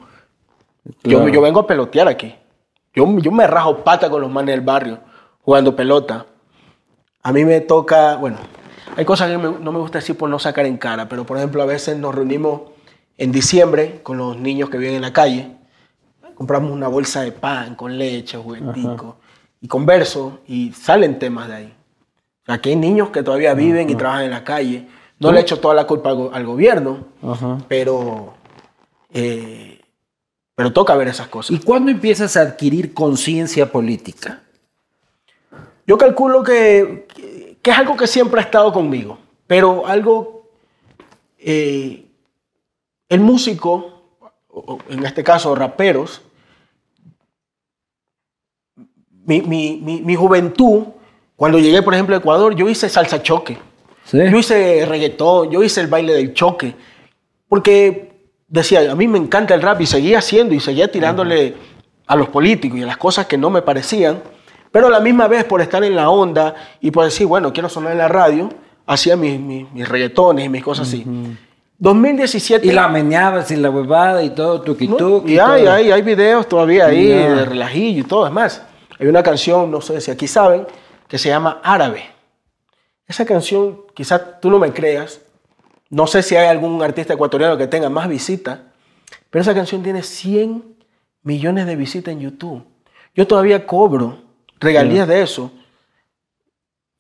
Yo, 1.05 1.29
yo 1.29 1.43
vengo 1.43 1.61
a 1.61 1.67
pelotear 1.67 2.09
aquí. 2.09 2.35
Yo, 2.97 3.19
yo 3.19 3.31
me 3.31 3.47
rajo 3.47 3.85
pata 3.85 4.11
con 4.11 4.21
los 4.23 4.31
manes 4.31 4.55
del 4.57 4.65
barrio 4.65 4.99
jugando 5.43 5.77
pelota. 5.77 6.27
A 7.23 7.33
mí 7.33 7.45
me 7.45 7.61
toca, 7.61 8.17
bueno, 8.17 8.39
hay 8.97 9.05
cosas 9.05 9.31
que 9.31 9.39
me- 9.39 9.59
no 9.61 9.71
me 9.71 9.79
gusta 9.79 9.99
decir 9.99 10.17
por 10.17 10.29
no 10.31 10.39
sacar 10.39 10.65
en 10.67 10.79
cara, 10.79 11.09
pero 11.09 11.25
por 11.25 11.37
ejemplo 11.37 11.63
a 11.63 11.67
veces 11.67 11.97
nos 11.99 12.15
reunimos 12.15 12.63
en 13.19 13.31
diciembre 13.33 14.01
con 14.03 14.17
los 14.17 14.37
niños 14.39 14.71
que 14.71 14.79
viven 14.79 14.95
en 14.97 15.03
la 15.03 15.13
calle, 15.13 15.53
compramos 16.35 16.71
una 16.71 16.89
bolsa 16.89 17.21
de 17.23 17.33
pan 17.33 17.75
con 17.77 17.97
leche, 17.99 18.39
juguetico, 18.39 19.17
y 19.61 19.69
converso 19.69 20.41
y 20.47 20.73
salen 20.73 21.19
temas 21.19 21.49
de 21.49 21.55
ahí. 21.55 21.75
O 22.43 22.47
sea, 22.47 22.59
que 22.61 22.71
hay 22.71 22.77
niños 22.77 23.11
que 23.11 23.23
todavía 23.23 23.55
viven 23.55 23.91
y 23.91 23.95
trabajan 23.95 24.25
en 24.25 24.31
la 24.31 24.45
calle. 24.45 24.87
No 25.19 25.33
le 25.33 25.41
echo 25.41 25.59
toda 25.61 25.75
la 25.75 25.87
culpa 25.87 26.11
al, 26.11 26.17
go- 26.17 26.31
al 26.33 26.45
gobierno, 26.47 27.07
Ajá. 27.27 27.59
pero, 27.69 28.35
eh, 29.13 29.76
pero 30.57 30.73
toca 30.73 30.97
ver 30.97 31.07
esas 31.09 31.29
cosas. 31.29 31.53
¿Y 31.53 31.61
cuándo 31.63 31.91
empiezas 31.93 32.37
a 32.37 32.41
adquirir 32.41 32.93
conciencia 32.95 33.71
política? 33.71 34.43
Yo 35.87 35.97
calculo 35.99 36.43
que, 36.43 37.07
que 37.63 37.71
es 37.71 37.79
algo 37.79 37.97
que 37.97 38.07
siempre 38.09 38.41
ha 38.41 38.45
estado 38.45 38.73
conmigo, 38.73 39.19
pero 39.47 39.87
algo, 39.87 40.49
eh, 41.39 42.07
el 43.09 43.21
músico, 43.21 44.17
o- 44.49 44.79
en 44.89 45.05
este 45.05 45.23
caso 45.23 45.55
raperos, 45.55 46.23
mi, 49.27 49.43
mi- 49.43 49.79
mi- 49.83 50.01
mi 50.01 50.15
juventud, 50.17 50.85
cuando 51.37 51.59
llegué 51.59 51.83
por 51.83 51.93
ejemplo 51.95 52.15
a 52.17 52.19
Ecuador, 52.19 52.57
yo 52.57 52.69
hice 52.69 52.89
salsa 52.89 53.23
choque, 53.23 53.59
¿Sí? 54.05 54.19
yo 54.31 54.39
hice 54.39 54.87
reggaetón, 54.87 55.51
yo 55.51 55.63
hice 55.63 55.83
el 55.83 55.89
baile 55.89 56.15
del 56.15 56.33
choque, 56.33 56.75
porque 57.49 58.16
decía, 58.49 58.91
a 58.91 58.95
mí 58.95 59.09
me 59.09 59.19
encanta 59.19 59.55
el 59.55 59.63
rap 59.63 59.81
y 59.81 59.87
seguía 59.87 60.19
haciendo 60.19 60.55
y 60.55 60.61
seguía 60.61 60.91
tirándole 60.91 61.55
a 62.07 62.17
los 62.17 62.29
políticos 62.29 62.79
y 62.79 62.83
a 62.83 62.87
las 62.87 62.97
cosas 62.97 63.27
que 63.27 63.37
no 63.37 63.51
me 63.51 63.63
parecían, 63.63 64.23
pero 64.71 64.87
a 64.89 64.91
la 64.91 65.01
misma 65.01 65.27
vez 65.29 65.45
por 65.45 65.61
estar 65.61 65.83
en 65.85 65.97
la 65.97 66.11
onda 66.11 66.55
y 66.81 66.91
por 66.91 67.05
decir, 67.05 67.27
bueno, 67.27 67.53
quiero 67.53 67.69
sonar 67.69 67.93
en 67.93 67.99
la 67.99 68.09
radio, 68.09 68.49
hacía 68.87 69.17
mis, 69.17 69.41
mis, 69.41 69.71
mis 69.73 69.89
reggaetones 69.89 70.45
y 70.45 70.49
mis 70.49 70.63
cosas 70.63 70.89
así. 70.89 71.05
2017... 71.79 72.67
Y 72.67 72.71
la 72.73 72.89
meñabas 72.89 73.51
y 73.51 73.57
la 73.57 73.71
huevada 73.71 74.23
y 74.23 74.31
todo, 74.31 74.59
¿no? 74.59 74.63
tuki. 74.65 74.87
Y 74.87 75.39
hay, 75.39 75.63
todo. 75.65 75.73
hay, 75.73 75.91
hay 75.91 76.03
videos 76.03 76.49
todavía 76.49 76.87
ahí 76.87 77.09
Ya. 77.09 77.35
de 77.35 77.45
relajillo 77.45 78.01
y 78.01 78.05
todo. 78.05 78.27
Es 78.27 78.33
más, 78.33 78.63
hay 78.99 79.07
una 79.09 79.23
canción, 79.23 79.71
no 79.71 79.81
sé 79.81 80.01
si 80.01 80.11
aquí 80.11 80.27
saben, 80.27 80.67
que 81.09 81.19
se 81.19 81.29
llama 81.29 81.61
Árabe. 81.63 82.05
Esa 83.07 83.25
canción, 83.25 83.83
quizás 83.95 84.41
tú 84.41 84.51
no 84.51 84.59
me 84.59 84.73
creas, 84.73 85.21
no 85.91 86.07
sé 86.07 86.23
si 86.23 86.37
hay 86.37 86.49
algún 86.49 86.83
artista 86.83 87.15
ecuatoriano 87.15 87.57
que 87.57 87.67
tenga 87.67 87.89
más 87.89 88.09
visitas, 88.09 88.61
pero 89.31 89.43
esa 89.43 89.55
canción 89.55 89.83
tiene 89.83 90.03
100 90.03 90.65
millones 91.23 91.67
de 91.67 91.77
visitas 91.77 92.13
en 92.13 92.21
YouTube. 92.21 92.65
Yo 93.15 93.27
todavía 93.27 93.67
cobro 93.67 94.19
regalías 94.59 95.07
de 95.09 95.23
eso. 95.23 95.51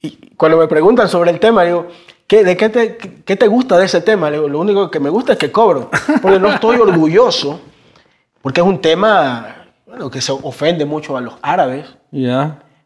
Y 0.00 0.34
cuando 0.36 0.58
me 0.58 0.68
preguntan 0.68 1.08
sobre 1.08 1.30
el 1.30 1.40
tema, 1.40 1.64
digo, 1.64 1.88
¿qué, 2.26 2.44
¿de 2.44 2.56
qué 2.56 2.68
te, 2.68 2.96
qué 2.96 3.36
te 3.36 3.48
gusta 3.48 3.78
de 3.78 3.86
ese 3.86 4.00
tema? 4.00 4.30
Digo, 4.30 4.48
lo 4.48 4.60
único 4.60 4.90
que 4.90 5.00
me 5.00 5.10
gusta 5.10 5.32
es 5.32 5.38
que 5.38 5.50
cobro, 5.50 5.90
porque 6.22 6.38
no 6.38 6.48
estoy 6.48 6.76
orgulloso, 6.78 7.60
porque 8.42 8.60
es 8.60 8.66
un 8.66 8.80
tema 8.80 9.66
bueno, 9.86 10.10
que 10.10 10.20
se 10.20 10.32
ofende 10.32 10.84
mucho 10.84 11.16
a 11.16 11.20
los 11.20 11.34
árabes. 11.42 11.86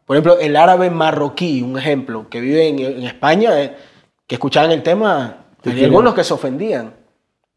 Por 0.07 0.17
ejemplo, 0.17 0.39
el 0.39 0.57
árabe 0.57 0.91
marroquí, 0.91 1.63
un 1.63 1.79
ejemplo, 1.79 2.29
que 2.29 2.41
vive 2.41 2.69
en, 2.69 2.79
en 2.79 3.03
España, 3.05 3.61
eh, 3.61 3.77
que 4.27 4.37
escuchaban 4.37 4.71
el 4.73 4.83
tema, 4.83 5.47
Quieren. 5.63 5.85
algunos 5.87 6.15
que 6.15 6.25
se 6.25 6.33
ofendían 6.35 6.93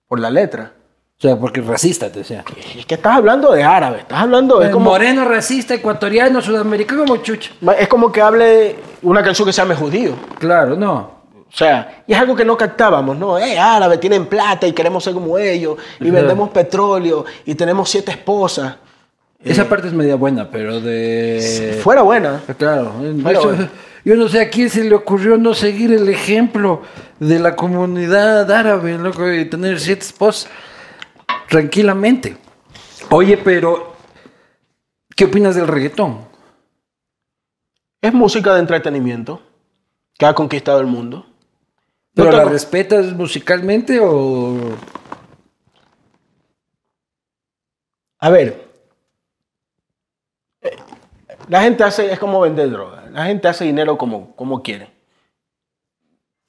por 0.07 0.19
la 0.19 0.29
letra. 0.29 0.71
O 1.17 1.21
sea, 1.21 1.37
porque 1.37 1.61
racista, 1.61 2.11
te 2.11 2.19
decía. 2.19 2.43
Es 2.77 2.85
que 2.85 2.95
estás 2.95 3.15
hablando 3.15 3.51
de 3.53 3.63
árabe, 3.63 3.99
estás 3.99 4.19
hablando, 4.19 4.61
es 4.61 4.69
como, 4.71 4.89
Moreno, 4.91 5.23
racista, 5.23 5.73
ecuatoriano, 5.73 6.41
sudamericano, 6.41 7.05
como 7.05 7.17
chucha. 7.17 7.51
es 7.79 7.87
como 7.87 8.11
que 8.11 8.21
hable 8.21 8.75
una 9.03 9.23
canción 9.23 9.45
que 9.45 9.53
se 9.53 9.61
llame 9.61 9.75
judío. 9.75 10.13
Claro, 10.39 10.75
no. 10.75 11.23
O 11.47 11.55
sea, 11.55 12.03
y 12.07 12.13
es 12.13 12.19
algo 12.19 12.35
que 12.35 12.43
no 12.43 12.57
captábamos, 12.57 13.15
¿no? 13.15 13.37
Eh, 13.37 13.57
árabe, 13.59 13.99
tienen 13.99 14.25
plata 14.25 14.65
y 14.67 14.73
queremos 14.73 15.03
ser 15.03 15.13
como 15.13 15.37
ellos, 15.37 15.77
y 15.99 16.09
Ajá. 16.09 16.15
vendemos 16.17 16.49
petróleo, 16.49 17.23
y 17.45 17.53
tenemos 17.55 17.89
siete 17.89 18.11
esposas. 18.11 18.75
Esa 19.41 19.69
parte 19.69 19.87
es 19.87 19.93
media 19.93 20.15
buena, 20.15 20.49
pero 20.49 20.79
de... 20.81 21.79
Fuera 21.83 22.01
buena. 22.01 22.41
Claro. 22.57 22.93
Fuera 23.21 23.39
eso- 23.39 23.47
buena. 23.49 23.69
Yo 24.05 24.15
no 24.15 24.27
sé 24.27 24.41
a 24.41 24.49
quién 24.49 24.69
se 24.69 24.83
le 24.83 24.95
ocurrió 24.95 25.37
no 25.37 25.53
seguir 25.53 25.91
el 25.93 26.09
ejemplo 26.09 26.81
de 27.19 27.39
la 27.39 27.55
comunidad 27.55 28.51
árabe, 28.51 28.97
loco, 28.97 29.31
y 29.31 29.45
tener 29.45 29.79
siete 29.79 30.01
esposas 30.01 30.51
tranquilamente. 31.49 32.37
Oye, 33.09 33.37
pero 33.37 33.95
¿qué 35.15 35.25
opinas 35.25 35.55
del 35.55 35.67
reggaetón? 35.67 36.27
Es 38.01 38.13
música 38.13 38.53
de 38.53 38.59
entretenimiento 38.59 39.41
que 40.17 40.25
ha 40.25 40.33
conquistado 40.33 40.81
el 40.81 40.87
mundo. 40.87 41.25
¿Pero 42.13 42.31
No 42.31 42.37
la 42.37 42.45
respetas 42.45 43.13
musicalmente 43.13 43.99
o...? 44.01 44.75
A 48.19 48.29
ver, 48.29 48.69
eh, 50.61 50.77
la 51.49 51.61
gente 51.61 51.83
hace, 51.83 52.11
es 52.11 52.19
como 52.19 52.39
vender 52.39 52.69
droga. 52.69 53.02
La 53.13 53.25
gente 53.25 53.47
hace 53.47 53.63
dinero 53.65 53.97
como, 53.97 54.35
como 54.35 54.61
quiere. 54.61 54.91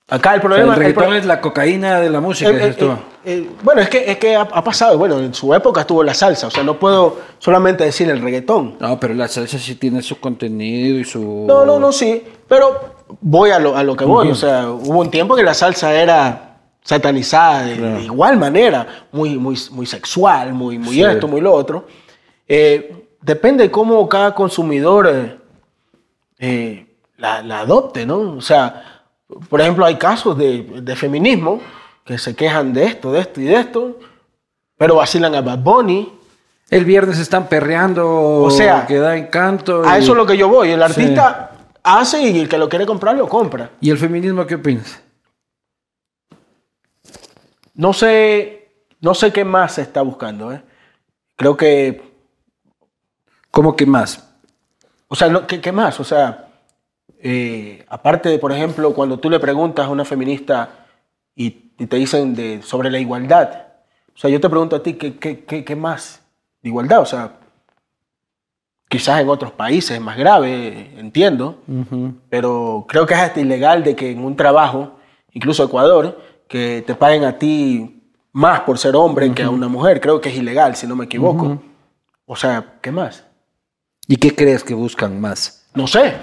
Acá 0.09 0.35
el 0.35 0.39
O 0.39 0.43
sea, 0.43 0.49
problema 0.49 0.75
el 0.75 0.79
reggaetón 0.81 1.05
pro- 1.05 1.15
es 1.15 1.25
la 1.25 1.41
cocaína 1.41 1.99
de 2.01 2.11
la 2.11 2.21
música, 2.21 2.51
eh, 2.51 2.69
eh, 2.69 2.77
eh, 2.79 2.97
eh, 3.25 3.51
bueno, 3.63 3.81
es 3.81 3.89
que, 3.89 4.11
es 4.11 4.19
que 4.19 4.37
ha, 4.37 4.43
ha 4.43 4.63
pasado. 4.63 4.99
Bueno, 4.99 5.19
en 5.19 5.33
su 5.33 5.55
época 5.55 5.81
estuvo 5.83 6.03
la 6.03 6.13
salsa. 6.13 6.47
O 6.47 6.51
sea, 6.51 6.63
no 6.63 6.79
puedo 6.79 7.19
solamente 7.39 7.85
decir 7.85 8.11
el 8.11 8.21
reggaetón. 8.21 8.77
No, 8.81 9.01
pero 9.01 9.15
la 9.15 9.29
salsa 9.29 9.59
sí 9.59 9.77
tiene 9.77 10.03
su 10.03 10.21
contenido 10.21 10.99
y 10.99 11.05
su... 11.05 11.45
No, 11.49 11.65
no, 11.65 11.79
no, 11.79 11.91
sí. 11.91 12.23
Pero 12.47 12.97
voy 13.21 13.51
a 13.51 13.59
lo, 13.59 13.77
a 13.77 13.83
lo 13.83 13.97
que 13.97 14.05
voy. 14.05 14.31
O 14.31 14.35
sea, 14.35 14.71
hubo 14.71 15.01
un 15.01 15.11
tiempo 15.11 15.37
que 15.37 15.43
la 15.43 15.55
salsa 15.55 15.95
era 15.95 16.61
satanizada 16.83 17.63
de, 17.65 17.77
de 17.79 18.01
igual 18.03 18.37
manera, 18.39 19.07
muy, 19.11 19.39
muy, 19.39 19.57
muy 19.71 19.87
sexual, 19.87 20.53
muy, 20.53 20.79
muy 20.79 20.95
Sí. 20.97 21.03
esto, 21.03 21.27
muy 21.27 21.41
lo 21.41 21.53
otro. 21.55 21.87
Eh, 22.47 23.09
depende 23.23 23.65
de 23.65 23.71
cómo 23.71 24.07
cada 24.07 24.35
consumidor 24.35 25.39
eh, 26.39 26.97
la, 27.17 27.43
la 27.43 27.61
adopte, 27.61 28.05
¿no? 28.07 28.19
O 28.37 28.41
sea, 28.41 29.03
por 29.49 29.61
ejemplo, 29.61 29.85
hay 29.85 29.97
casos 29.97 30.37
de, 30.37 30.63
de 30.83 30.97
feminismo 30.97 31.61
que 32.05 32.19
se 32.19 32.35
quejan 32.37 32.73
de 32.73 32.85
esto, 32.85 33.13
de 33.13 33.21
esto 33.21 33.41
y 33.41 33.45
de 33.45 33.55
esto, 33.57 33.99
pero 34.77 34.97
vacilan 34.97 35.35
a 35.35 35.41
Bad 35.41 35.59
Bunny. 35.61 36.13
El 36.71 36.85
viernes 36.85 37.19
están 37.19 37.47
perreando, 37.49 38.43
O 38.43 38.51
sea, 38.51 38.87
que 38.87 38.99
da 38.99 39.17
encanto. 39.17 39.83
A 39.87 39.99
y- 39.99 40.03
eso 40.03 40.13
es 40.13 40.17
lo 40.19 40.27
que 40.27 40.37
yo 40.37 40.49
voy. 40.49 40.71
El 40.71 40.79
Sí. 40.81 40.85
artista 40.85 41.51
hace 41.83 42.23
y 42.23 42.41
el 42.41 42.49
que 42.49 42.59
lo 42.59 42.69
quiere 42.69 42.87
comprar 42.87 43.17
lo 43.17 43.29
compra. 43.29 43.71
¿Y 43.81 43.91
el 43.91 43.99
feminismo 43.99 44.47
qué 44.47 44.57
opinas? 44.57 45.01
No 47.75 47.93
sé, 47.93 48.73
no 49.01 49.15
sé 49.15 49.33
qué 49.33 49.45
más 49.45 49.75
se 49.75 49.83
está 49.83 50.03
buscando. 50.03 50.53
¿eh? 50.53 50.63
Creo 51.37 51.57
que, 51.57 52.13
¿Cómo 53.51 53.77
que 53.77 53.87
más? 53.87 54.34
O 55.09 55.15
sea, 55.15 55.47
¿qué, 55.47 55.61
qué 55.61 55.73
más? 55.73 56.01
O 56.01 56.05
sea, 56.05 56.49
eh, 57.19 57.85
aparte 57.89 58.29
de, 58.29 58.39
por 58.39 58.53
ejemplo, 58.53 58.95
cuando 58.95 59.19
tú 59.19 59.31
le 59.31 59.41
preguntas 59.41 59.87
a 59.87 59.91
una 59.91 60.05
feminista 60.05 60.87
y, 61.35 61.73
y 61.79 61.87
te 61.87 61.97
dicen 61.97 62.35
de, 62.35 62.63
sobre 62.63 62.91
la 62.91 62.99
igualdad, 62.99 63.65
o 64.15 64.19
sea, 64.19 64.31
yo 64.31 64.41
te 64.41 64.49
pregunto 64.49 64.77
a 64.77 64.83
ti, 64.83 64.95
¿qué, 64.95 65.17
qué, 65.17 65.45
qué, 65.45 65.65
qué 65.65 65.77
más 65.77 66.23
de 66.63 66.69
igualdad? 66.69 67.01
O 67.01 67.07
sea, 67.07 67.33
quizás 68.89 69.21
en 69.21 69.29
otros 69.29 69.51
países 69.53 69.93
es 69.93 70.01
más 70.01 70.17
grave, 70.17 70.93
entiendo, 70.99 71.59
pero 72.29 72.85
creo 72.89 73.07
que 73.07 73.15
es 73.15 73.21
hasta 73.21 73.41
ilegal 73.41 73.83
de 73.83 73.97
que 73.97 74.13
en 74.13 74.25
un 74.25 74.37
trabajo, 74.37 74.99
incluso 75.33 75.65
Ecuador, 75.65 76.21
que 76.47 76.85
te 76.87 76.95
paguen 76.95 77.25
a 77.25 77.39
ti 77.39 78.03
más 78.33 78.61
por 78.61 78.79
ser 78.79 78.95
hombre 78.97 79.33
que 79.33 79.43
a 79.43 79.51
una 79.51 79.69
mujer. 79.69 80.01
Creo 80.01 80.21
que 80.21 80.29
es 80.29 80.37
ilegal, 80.37 80.77
si 80.77 80.87
no 80.87 80.95
me 80.95 81.07
equivoco. 81.07 81.59
O 82.27 82.37
sea, 82.37 82.75
¿qué 82.81 82.93
más? 82.93 83.25
¿Y 84.09 84.17
qué 84.17 84.35
crees 84.35 84.63
que 84.65 84.75
buscan 84.75 85.21
más? 85.21 85.67
No 85.75 85.87
sé. 85.87 86.15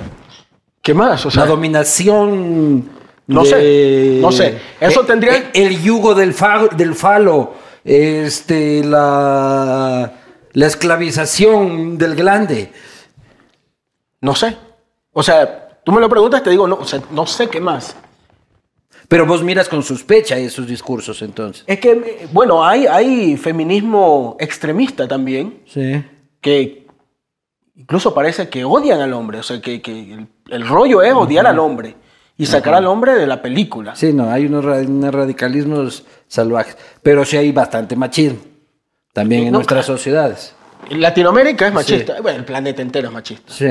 ¿Qué 0.81 0.93
más? 0.93 1.25
O 1.25 1.31
sea, 1.31 1.43
la 1.43 1.49
dominación. 1.49 2.89
No 3.27 3.43
de- 3.43 3.49
sé, 3.49 4.19
no 4.21 4.31
sé. 4.31 4.57
Eso 4.79 5.01
Eh, 5.01 5.05
tendría- 5.07 5.37
eh, 5.37 5.49
El 5.53 5.81
yugo 5.81 6.13
del, 6.15 6.33
fa- 6.33 6.67
del 6.67 6.95
falo. 6.95 7.53
Este, 7.83 8.83
la, 8.83 10.13
la 10.53 10.65
esclavización 10.67 11.97
del 11.97 12.15
glande. 12.15 12.71
no 14.21 14.35
sé. 14.35 14.55
O 15.13 15.23
sea, 15.23 15.79
tú 15.83 15.91
me 15.91 15.99
lo 15.99 16.07
preguntas, 16.09 16.43
te 16.43 16.49
digo, 16.51 16.67
no, 16.67 16.75
o 16.75 16.85
sea, 16.85 17.01
no 17.11 17.25
sé 17.25 17.47
qué 17.49 17.59
más. 17.59 17.95
Pero 19.07 19.25
vos 19.25 19.43
miras 19.43 19.67
con 19.67 19.81
sospecha 19.83 20.37
esos 20.37 20.67
discursos 20.67 21.21
entonces. 21.21 21.63
Es 21.67 21.79
que, 21.79 22.27
bueno, 22.31 22.63
hay, 22.65 22.85
hay 22.87 23.35
feminismo 23.35 24.37
extremista 24.39 25.07
también, 25.07 25.63
Sí. 25.65 26.03
que 26.39 26.80
incluso 27.81 28.13
parece 28.13 28.47
que 28.49 28.63
odian 28.63 29.01
al 29.01 29.13
hombre. 29.13 29.39
O 29.39 29.43
sea, 29.43 29.59
que, 29.61 29.81
que 29.81 30.13
el, 30.13 30.27
el 30.49 30.67
rollo 30.67 31.01
es 31.01 31.13
odiar 31.13 31.45
al 31.47 31.59
hombre 31.59 31.95
y 32.37 32.45
sacar 32.45 32.73
al 32.75 32.87
hombre 32.87 33.13
de 33.15 33.27
la 33.27 33.41
película. 33.41 33.95
Sí, 33.95 34.13
no, 34.13 34.29
hay 34.31 34.45
unos, 34.45 34.63
unos 34.65 35.13
radicalismos 35.13 36.03
salvajes. 36.27 36.77
Pero 37.03 37.25
sí 37.25 37.37
hay 37.37 37.51
bastante 37.51 37.95
machismo. 37.95 38.39
También 39.13 39.47
en 39.47 39.51
nuestras 39.51 39.85
claro. 39.85 39.97
sociedades. 39.97 40.55
En 40.89 41.01
Latinoamérica 41.01 41.67
es 41.67 41.73
machista. 41.73 42.21
Bueno, 42.21 42.39
el 42.39 42.45
planeta 42.45 42.81
entero 42.81 43.09
es 43.09 43.13
machista. 43.13 43.51
Sí. 43.53 43.67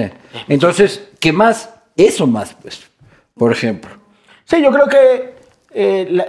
Entonces, 0.49 1.09
¿qué 1.19 1.33
más? 1.33 1.71
Eso 1.97 2.27
más, 2.27 2.55
pues. 2.61 2.83
Por 3.35 3.51
ejemplo. 3.53 3.91
Sí, 4.45 4.63
yo 4.63 4.71
creo 4.71 4.87
que 4.87 5.35
eh, 5.73 6.07
la- 6.11 6.29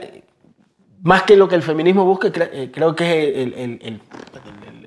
más 1.03 1.23
que 1.23 1.35
lo 1.35 1.47
que 1.47 1.55
el 1.55 1.61
feminismo 1.63 2.05
busca, 2.05 2.29
eh, 2.35 2.69
creo 2.73 2.95
que 2.95 3.03
es 3.03 3.37
el, 3.37 3.53
el- 3.53 3.79
el- 3.81 4.01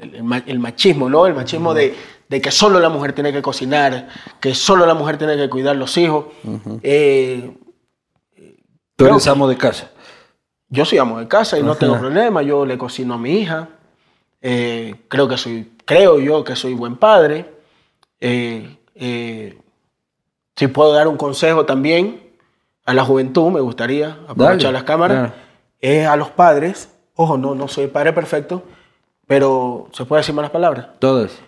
el- 0.03 0.15
el 0.15 0.23
ma- 0.25 0.43
el 0.47 0.59
machismo, 0.59 1.09
¿no? 1.09 1.27
El 1.27 1.35
machismo 1.35 1.75
de, 1.75 1.95
de 2.35 2.40
que 2.40 2.51
solo 2.51 2.81
la 2.81 2.88
mujer 2.88 3.12
tiene 3.12 3.33
que 3.33 3.40
cocinar, 3.40 4.09
que 4.40 4.57
solo 4.57 4.87
la 4.87 4.94
mujer 4.94 5.18
tiene 5.18 5.37
que 5.37 5.49
cuidar 5.49 5.77
los 5.77 5.97
hijos. 5.97 6.25
Eh, 6.83 7.49
Tú 8.97 9.05
Creo 9.05 9.12
eres 9.16 9.29
amo 9.29 9.47
de 9.49 9.57
casa. 9.57 9.90
yo 10.68 10.85
soy 10.85 10.99
amo 10.99 11.20
de 11.20 11.29
casa 11.29 11.57
y 11.57 11.62
no 11.62 11.77
tengo 11.77 11.97
problema, 11.97 12.42
yo 12.42 12.66
le 12.66 12.77
cocino 12.77 13.14
a 13.14 13.18
mi 13.18 13.38
hija. 13.38 13.68
Eh, 14.42 14.97
creo 15.07 15.29
que 15.29 15.37
soy, 15.37 15.70
creo 15.85 16.18
yo 16.18 16.42
que 16.42 16.57
soy 16.57 16.75
buen 16.75 16.97
padre. 16.97 17.53
Eh, 18.20 19.59
si 20.57 20.66
puedo 20.68 20.92
dar 20.92 21.07
un 21.07 21.16
consejo 21.16 21.64
también 21.66 22.20
a 22.85 22.94
la 22.94 23.05
juventud, 23.05 23.53
me 23.53 23.61
gustaría 23.61 24.18
aprovechar 24.27 24.59
Dale, 24.59 24.73
las 24.73 24.83
cámaras, 24.83 25.33
es 25.81 26.05
a 26.09 26.16
los 26.16 26.31
padres. 26.31 26.88
Ojo, 27.14 27.38
no, 27.38 27.55
no 27.55 27.68
soy 27.68 27.87
padre 27.87 28.12
perfecto, 28.12 28.64
pero 29.29 29.88
se 29.92 30.05
puede 30.05 30.20
decir 30.20 30.35
malas 30.35 30.51
palabras. 30.51 30.88
Todas. 30.99 31.40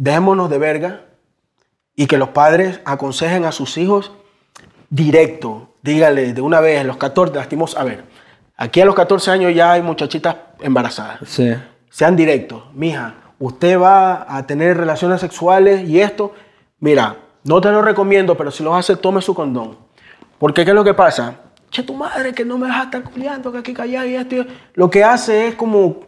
Dejémonos 0.00 0.48
de 0.48 0.56
verga 0.56 1.00
y 1.94 2.06
que 2.06 2.16
los 2.16 2.30
padres 2.30 2.80
aconsejen 2.86 3.44
a 3.44 3.52
sus 3.52 3.76
hijos 3.76 4.12
directo. 4.88 5.74
Dígale 5.82 6.32
de 6.32 6.40
una 6.40 6.58
vez, 6.60 6.80
a 6.80 6.84
los 6.84 6.96
14, 6.96 7.34
lastimos, 7.34 7.76
a 7.76 7.84
ver, 7.84 8.04
aquí 8.56 8.80
a 8.80 8.86
los 8.86 8.94
14 8.94 9.30
años 9.30 9.54
ya 9.54 9.72
hay 9.72 9.82
muchachitas 9.82 10.36
embarazadas. 10.60 11.18
Sí. 11.26 11.52
Sean 11.90 12.16
directos. 12.16 12.62
Mija, 12.72 13.14
usted 13.38 13.78
va 13.78 14.24
a 14.34 14.46
tener 14.46 14.78
relaciones 14.78 15.20
sexuales 15.20 15.86
y 15.86 16.00
esto, 16.00 16.32
mira, 16.78 17.16
no 17.44 17.60
te 17.60 17.70
lo 17.70 17.82
recomiendo, 17.82 18.38
pero 18.38 18.50
si 18.50 18.62
lo 18.62 18.74
hace, 18.74 18.96
tome 18.96 19.20
su 19.20 19.34
condón. 19.34 19.76
Porque 20.38 20.64
¿qué 20.64 20.70
es 20.70 20.74
lo 20.74 20.82
que 20.84 20.94
pasa? 20.94 21.34
Che, 21.70 21.82
tu 21.82 21.92
madre 21.92 22.32
que 22.32 22.46
no 22.46 22.56
me 22.56 22.68
deja 22.68 22.84
estar 22.84 23.02
culiando, 23.02 23.52
que 23.52 23.58
aquí, 23.58 23.74
allá 23.78 24.06
y 24.06 24.14
esto. 24.14 24.46
Lo 24.72 24.88
que 24.88 25.04
hace 25.04 25.48
es 25.48 25.56
como 25.56 26.00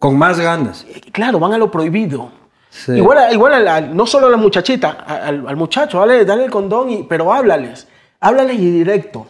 Con 0.00 0.18
más 0.18 0.40
ganas. 0.40 0.84
claro, 1.12 1.38
van 1.38 1.52
a 1.52 1.58
lo 1.58 1.70
prohibido. 1.70 2.32
Sí. 2.70 2.92
Igual, 2.92 3.32
igual 3.32 3.54
a 3.54 3.60
la- 3.60 3.80
no 3.80 4.06
solo 4.06 4.26
a 4.26 4.30
la 4.30 4.36
muchachita, 4.36 4.90
al, 4.90 5.46
al 5.48 5.56
muchacho, 5.56 5.98
dale, 6.00 6.24
dale 6.24 6.44
el 6.44 6.50
condón, 6.50 6.90
y, 6.90 7.02
pero 7.04 7.32
háblales, 7.32 7.88
háblales 8.20 8.58
y 8.58 8.70
directo. 8.70 9.26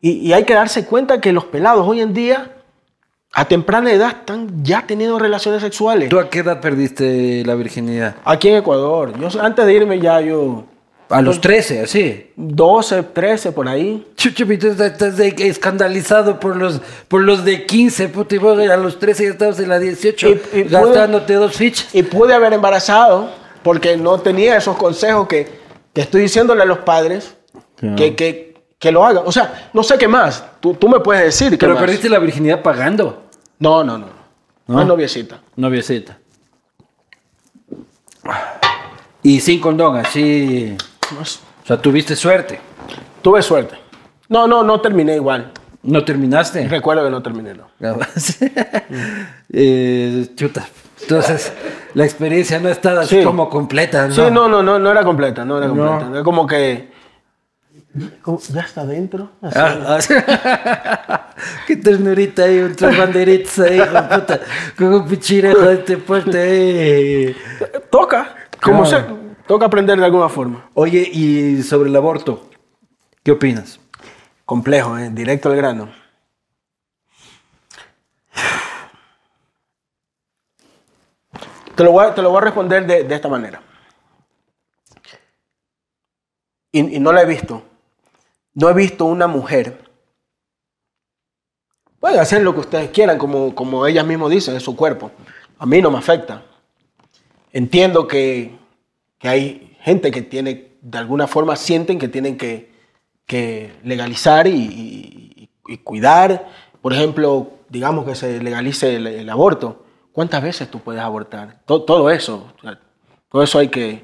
Y, 0.00 0.10
y 0.12 0.32
hay 0.32 0.44
que 0.44 0.54
darse 0.54 0.84
cuenta 0.84 1.20
que 1.20 1.32
los 1.32 1.44
pelados 1.44 1.86
hoy 1.86 2.00
en 2.00 2.12
día, 2.12 2.50
a 3.34 3.44
temprana 3.46 3.92
edad, 3.92 4.08
están 4.10 4.64
ya 4.64 4.84
teniendo 4.86 5.18
relaciones 5.18 5.62
sexuales. 5.62 6.08
¿Tú 6.08 6.18
a 6.18 6.28
qué 6.28 6.40
edad 6.40 6.60
perdiste 6.60 7.44
la 7.46 7.54
virginidad? 7.54 8.16
Aquí 8.24 8.48
en 8.48 8.56
Ecuador, 8.56 9.12
yo 9.18 9.40
antes 9.42 9.64
de 9.64 9.72
irme 9.74 10.00
ya 10.00 10.20
yo, 10.20 10.64
A 11.12 11.20
los 11.22 11.40
13, 11.40 11.80
así. 11.82 12.30
12, 12.36 13.02
13 13.02 13.52
por 13.52 13.68
ahí. 13.68 14.06
Chuchupito, 14.16 14.68
estás, 14.68 15.18
escandalizado 15.20 16.40
por 16.40 16.56
los, 16.56 16.80
por 17.08 17.22
los 17.22 17.44
de 17.44 17.66
15, 17.66 18.08
puto, 18.08 18.34
y 18.34 18.38
vos 18.38 18.58
a 18.58 18.76
los 18.76 18.98
13 18.98 19.24
ya 19.24 19.30
estabas 19.30 19.58
en 19.60 19.68
la 19.68 19.78
18 19.78 20.28
Y- 20.28 20.40
y 20.54 20.62
gastándote 20.64 21.34
dos 21.34 21.54
fichas. 21.54 21.94
Y 21.94 22.02
pude 22.02 22.32
haber 22.34 22.52
embarazado 22.54 23.30
porque 23.62 23.96
no 23.96 24.18
tenía 24.20 24.56
esos 24.56 24.76
consejos 24.76 25.28
que, 25.28 25.48
que 25.92 26.00
estoy 26.00 26.22
diciéndole 26.22 26.62
a 26.62 26.66
los 26.66 26.78
padres 26.78 27.36
que, 27.96 28.14
que, 28.16 28.54
que 28.78 28.90
lo 28.92 29.04
hagan. 29.04 29.22
O 29.26 29.32
sea, 29.32 29.70
no 29.72 29.82
sé 29.82 29.98
qué 29.98 30.08
más. 30.08 30.44
Tú, 30.60 30.74
tú 30.74 30.88
me 30.88 31.00
puedes 31.00 31.24
decir 31.24 31.50
qué 31.50 31.58
Pero 31.58 31.74
más. 31.74 31.82
perdiste 31.82 32.08
la 32.08 32.18
virginidad 32.20 32.62
pagando. 32.62 33.24
No, 33.58 33.84
no, 33.84 33.98
no. 33.98 34.06
No, 34.66 34.76
¿No? 34.78 34.84
noviecita. 34.84 35.40
Noviecita. 35.56 36.18
Y 39.22 39.40
sin 39.40 39.60
condón, 39.60 39.96
así. 39.96 40.76
O 41.20 41.66
sea, 41.66 41.76
tuviste 41.80 42.16
suerte. 42.16 42.58
Tuve 43.22 43.42
suerte. 43.42 43.76
No, 44.28 44.46
no, 44.46 44.62
no 44.62 44.80
terminé 44.80 45.14
igual. 45.16 45.52
¿No 45.84 46.04
terminaste? 46.04 46.66
Recuerdo 46.68 47.04
que 47.04 47.10
no 47.10 47.22
terminé, 47.22 47.54
no. 47.54 47.66
eh, 49.52 50.26
chuta. 50.36 50.66
Entonces, 51.02 51.52
la 51.94 52.04
experiencia 52.04 52.60
no 52.60 52.68
está 52.68 53.00
así 53.00 53.18
Sí. 53.18 53.24
como 53.24 53.48
completa, 53.50 54.06
¿no? 54.08 54.14
Sí, 54.14 54.20
no, 54.32 54.48
no, 54.48 54.62
no, 54.62 54.78
no 54.78 54.90
era 54.90 55.02
completa, 55.02 55.44
no 55.44 55.58
era 55.58 55.66
No. 55.66 55.74
completa. 55.74 56.10
Era 56.12 56.22
como 56.22 56.46
que... 56.46 56.92
como, 58.22 58.38
¿Ya 58.40 58.60
está 58.60 58.86
dentro? 58.86 59.30
Así. 59.42 59.58
Ah, 59.58 59.98
ah, 61.08 61.30
Qué 61.66 61.76
ternurita 61.76 62.44
ahí, 62.44 62.60
un 62.60 62.74
tres 62.76 62.96
banderitas 62.96 63.58
ahí, 63.58 63.80
puta, 63.80 64.40
con 64.78 64.94
un 64.94 65.08
pichirejo 65.08 65.60
de 65.62 65.74
este 65.74 65.96
puente 65.98 66.40
ahí. 66.40 67.36
Toca, 67.90 68.34
como 68.62 68.84
Claro. 68.84 69.06
sea, 69.06 69.16
toca 69.46 69.66
aprender 69.66 69.98
de 69.98 70.04
alguna 70.04 70.28
forma. 70.28 70.68
Oye, 70.74 71.08
y 71.12 71.62
sobre 71.62 71.88
el 71.88 71.96
aborto, 71.96 72.48
¿qué 73.22 73.32
opinas? 73.32 73.80
Complejo, 74.44 74.98
¿eh? 74.98 75.10
directo 75.10 75.48
al 75.48 75.56
grano. 75.56 75.92
Te 81.74 81.84
lo 81.84 81.92
voy 81.92 82.06
a, 82.06 82.14
te 82.14 82.22
lo 82.22 82.30
voy 82.30 82.38
a 82.38 82.44
responder 82.44 82.86
de, 82.86 83.04
de 83.04 83.14
esta 83.14 83.28
manera. 83.28 83.62
Y, 86.70 86.96
y 86.96 87.00
no 87.00 87.12
la 87.12 87.22
he 87.22 87.26
visto. 87.26 87.62
No 88.54 88.68
he 88.68 88.74
visto 88.74 89.06
una 89.06 89.26
mujer. 89.26 89.90
Pueden 91.98 92.20
hacer 92.20 92.42
lo 92.42 92.52
que 92.52 92.60
ustedes 92.60 92.90
quieran, 92.90 93.16
como, 93.16 93.54
como 93.54 93.86
ellas 93.86 94.04
mismas 94.04 94.30
dicen, 94.30 94.56
es 94.56 94.62
su 94.62 94.76
cuerpo. 94.76 95.10
A 95.58 95.64
mí 95.64 95.80
no 95.80 95.90
me 95.90 95.98
afecta. 95.98 96.42
Entiendo 97.52 98.08
que, 98.08 98.58
que 99.22 99.28
hay 99.28 99.76
gente 99.80 100.10
que 100.10 100.20
tiene, 100.22 100.72
de 100.82 100.98
alguna 100.98 101.26
forma, 101.28 101.56
sienten 101.56 101.98
que 101.98 102.08
tienen 102.08 102.36
que, 102.36 102.70
que 103.24 103.72
legalizar 103.84 104.46
y, 104.48 104.50
y- 104.56 105.48
y 105.68 105.76
cuidar. 105.78 106.48
Por 106.82 106.92
ejemplo, 106.92 107.52
digamos 107.68 108.04
que 108.04 108.14
se 108.16 108.42
legalice 108.42 108.96
el, 108.96 109.06
el 109.06 109.30
aborto. 109.30 109.84
¿Cuántas 110.12 110.42
veces 110.42 110.68
tú 110.70 110.80
puedes 110.80 111.00
abortar? 111.00 111.60
To- 111.64 111.82
todo 111.84 112.10
eso. 112.10 112.52
Todo 113.30 113.42
eso 113.44 113.58
hay 113.60 113.68
que 113.68 114.02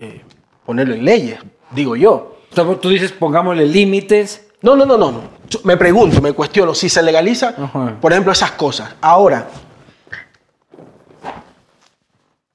eh, 0.00 0.22
ponerlo 0.64 0.94
en 0.94 1.04
leyes, 1.04 1.40
digo 1.72 1.96
yo. 1.96 2.36
Tú 2.80 2.88
dices, 2.88 3.10
pongámosle 3.12 3.66
límites. 3.66 4.48
No, 4.62 4.76
no, 4.76 4.86
no, 4.86 4.96
no. 4.96 5.20
Yo 5.50 5.58
Me 5.64 5.76
pregunto, 5.76 6.22
me 6.22 6.32
cuestiono 6.32 6.72
si 6.74 6.88
se 6.88 7.02
legaliza, 7.02 7.48
Ajá. 7.58 7.98
por 8.00 8.12
ejemplo, 8.12 8.32
esas 8.32 8.52
cosas. 8.52 8.94
Ahora, 9.02 9.48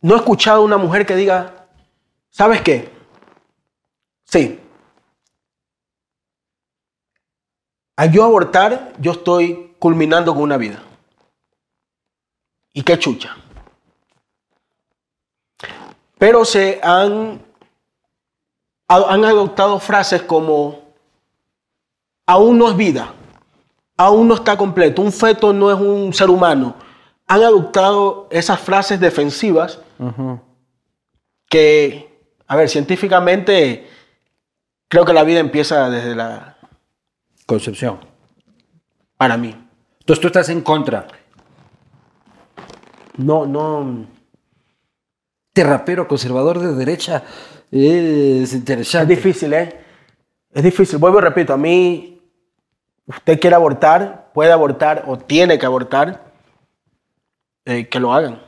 no 0.01 0.15
he 0.15 0.17
escuchado 0.17 0.62
a 0.62 0.65
una 0.65 0.77
mujer 0.77 1.05
que 1.05 1.15
diga, 1.15 1.59
¿sabes 2.30 2.62
qué? 2.62 2.92
Sí. 4.26 4.60
Al 7.98 8.12
yo 8.12 8.24
abortar, 8.24 8.94
yo 9.00 9.12
estoy 9.12 9.76
culminando 9.80 10.34
con 10.34 10.44
una 10.44 10.58
vida. 10.58 10.82
¿Y 12.74 12.84
qué 12.84 12.98
chucha? 12.98 13.36
Pero 16.18 16.46
se 16.46 16.80
han, 16.84 17.42
ha- 18.88 19.13
han 19.13 19.26
adoptado 19.26 19.80
frases 19.80 20.22
como 20.22 20.80
aún 22.26 22.58
no 22.58 22.70
es 22.70 22.78
vida, 22.78 23.13
aún 23.98 24.28
no 24.28 24.36
está 24.36 24.56
completo, 24.58 25.02
un 25.02 25.12
feto 25.12 25.52
no 25.52 25.72
es 25.72 25.80
un 25.80 26.13
ser 26.13 26.30
humano. 26.30 26.76
Han 27.28 27.44
adoptado 27.44 28.28
esas 28.32 28.60
frases 28.60 29.00
defensivas 29.00 29.80
que, 31.50 32.09
a 32.49 32.55
ver, 32.55 32.67
científicamente 32.67 33.88
creo 34.89 35.05
que 35.05 35.13
la 35.13 35.23
vida 35.23 35.39
empieza 35.39 35.89
desde 35.89 36.15
la, 36.15 36.57
Concepción. 37.45 37.99
para 39.17 39.38
mí. 39.38 39.55
Entonces 39.99 40.21
tú 40.21 40.27
estás 40.27 40.49
en 40.49 40.62
contra. 40.62 41.07
No, 43.17 43.45
no, 43.45 44.05
Este 45.53 45.63
rapero 45.63 46.07
conservador 46.07 46.59
de 46.59 46.73
derecha 46.73 47.23
es 47.71 48.49
es 48.49 48.53
interesante. 48.53 49.15
difícil, 49.15 49.53
¿eh? 49.53 49.79
Es 50.51 50.63
difícil, 50.63 50.97
vuelvo 50.99 51.19
y 51.19 51.21
repito, 51.21 51.53
a 51.53 51.57
mí, 51.57 52.21
usted 53.05 53.39
quiere 53.39 53.55
abortar, 53.55 54.31
puede 54.33 54.51
abortar 54.51 55.03
o 55.07 55.17
tiene 55.17 55.59
que 55.59 55.65
abortar, 55.65 56.31
eh, 57.65 57.88
que 57.88 57.99
lo 57.99 58.13
hagan. 58.13 58.41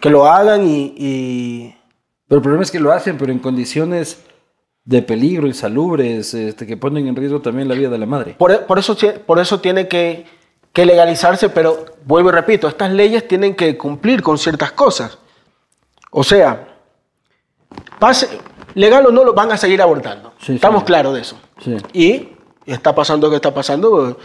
Que 0.00 0.10
lo 0.10 0.26
hagan 0.26 0.64
y- 0.66 0.94
y 0.96 1.77
Pero 2.28 2.36
el 2.38 2.42
problema 2.42 2.62
es 2.62 2.70
que 2.70 2.78
lo 2.80 2.92
hacen, 2.92 3.16
pero 3.18 3.32
en 3.32 3.38
condiciones 3.38 4.22
de 4.84 5.02
peligro, 5.02 5.46
insalubres, 5.46 6.32
este, 6.34 6.66
que 6.66 6.76
ponen 6.76 7.06
en 7.08 7.16
riesgo 7.16 7.40
también 7.40 7.68
la 7.68 7.74
vida 7.74 7.88
de 7.90 7.98
la 7.98 8.06
madre. 8.06 8.34
Por, 8.38 8.66
por 8.66 8.78
eso, 8.78 8.96
por 9.26 9.38
eso 9.38 9.60
tiene 9.60 9.88
que, 9.88 10.26
que 10.72 10.86
legalizarse, 10.86 11.48
pero 11.48 11.84
vuelvo 12.04 12.28
y 12.30 12.32
repito, 12.32 12.68
estas 12.68 12.92
leyes 12.92 13.26
tienen 13.28 13.54
que 13.54 13.76
cumplir 13.76 14.22
con 14.22 14.38
ciertas 14.38 14.72
cosas. 14.72 15.18
O 16.10 16.22
sea, 16.24 16.68
pase, 17.98 18.28
legal 18.74 19.06
o 19.06 19.10
no, 19.10 19.24
lo 19.24 19.34
van 19.34 19.52
a 19.52 19.56
seguir 19.56 19.80
abortando. 19.82 20.32
Sí, 20.40 20.54
Estamos 20.54 20.80
sí. 20.80 20.86
claros 20.86 21.14
de 21.14 21.20
eso. 21.20 21.38
Sí. 21.62 21.76
Y 21.92 22.28
está 22.66 22.94
pasando 22.94 23.26
lo 23.26 23.30
que 23.30 23.36
está 23.36 23.52
pasando, 23.52 24.18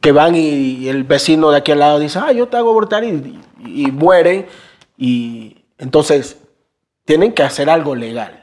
que 0.00 0.12
van 0.12 0.34
y, 0.34 0.40
y 0.40 0.88
el 0.88 1.04
vecino 1.04 1.50
de 1.50 1.58
aquí 1.58 1.72
al 1.72 1.78
lado 1.80 1.98
dice, 1.98 2.18
ah, 2.20 2.32
yo 2.32 2.48
te 2.48 2.56
hago 2.56 2.70
abortar 2.70 3.04
y, 3.04 3.40
y- 3.64 3.86
y 3.86 3.90
mueren. 3.92 4.46
Y 4.96 5.64
entonces 5.78 6.38
tienen 7.04 7.32
que 7.32 7.42
hacer 7.42 7.68
algo 7.70 7.94
legal. 7.94 8.42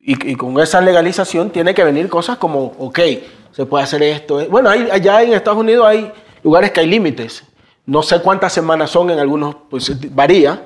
Y, 0.00 0.30
y 0.32 0.36
con 0.36 0.58
esa 0.60 0.80
legalización 0.80 1.50
tiene 1.50 1.74
que 1.74 1.82
venir 1.84 2.08
cosas 2.08 2.38
como, 2.38 2.72
ok, 2.78 3.00
se 3.52 3.66
puede 3.66 3.84
hacer 3.84 4.02
esto. 4.02 4.44
Bueno, 4.48 4.68
hay- 4.70 4.88
allá 4.90 5.22
en 5.22 5.32
Estados 5.32 5.58
Unidos 5.58 5.86
hay 5.86 6.12
lugares 6.42 6.70
que 6.70 6.80
hay 6.80 6.86
límites. 6.86 7.42
No 7.86 8.02
sé 8.02 8.20
cuántas 8.20 8.52
semanas 8.52 8.90
son, 8.90 9.10
en 9.10 9.18
algunos 9.18 9.56
pues 9.68 9.92
varía, 10.14 10.62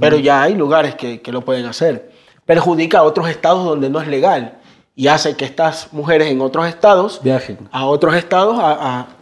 pero 0.00 0.18
ya 0.18 0.42
hay 0.42 0.54
lugares 0.54 0.94
que, 0.94 1.20
que 1.20 1.32
lo 1.32 1.42
pueden 1.42 1.66
hacer. 1.66 2.12
Perjudica 2.46 2.98
a 2.98 3.02
otros 3.02 3.28
estados 3.28 3.64
donde 3.64 3.90
no 3.90 4.00
es 4.00 4.08
legal 4.08 4.58
y 4.96 5.08
hace 5.08 5.36
que 5.36 5.44
estas 5.44 5.92
mujeres 5.92 6.28
en 6.30 6.40
otros 6.40 6.66
estados 6.68 7.20
Viajen. 7.22 7.58
a 7.72 7.86
otros 7.86 8.14
estados 8.14 8.58
a, 8.58 8.72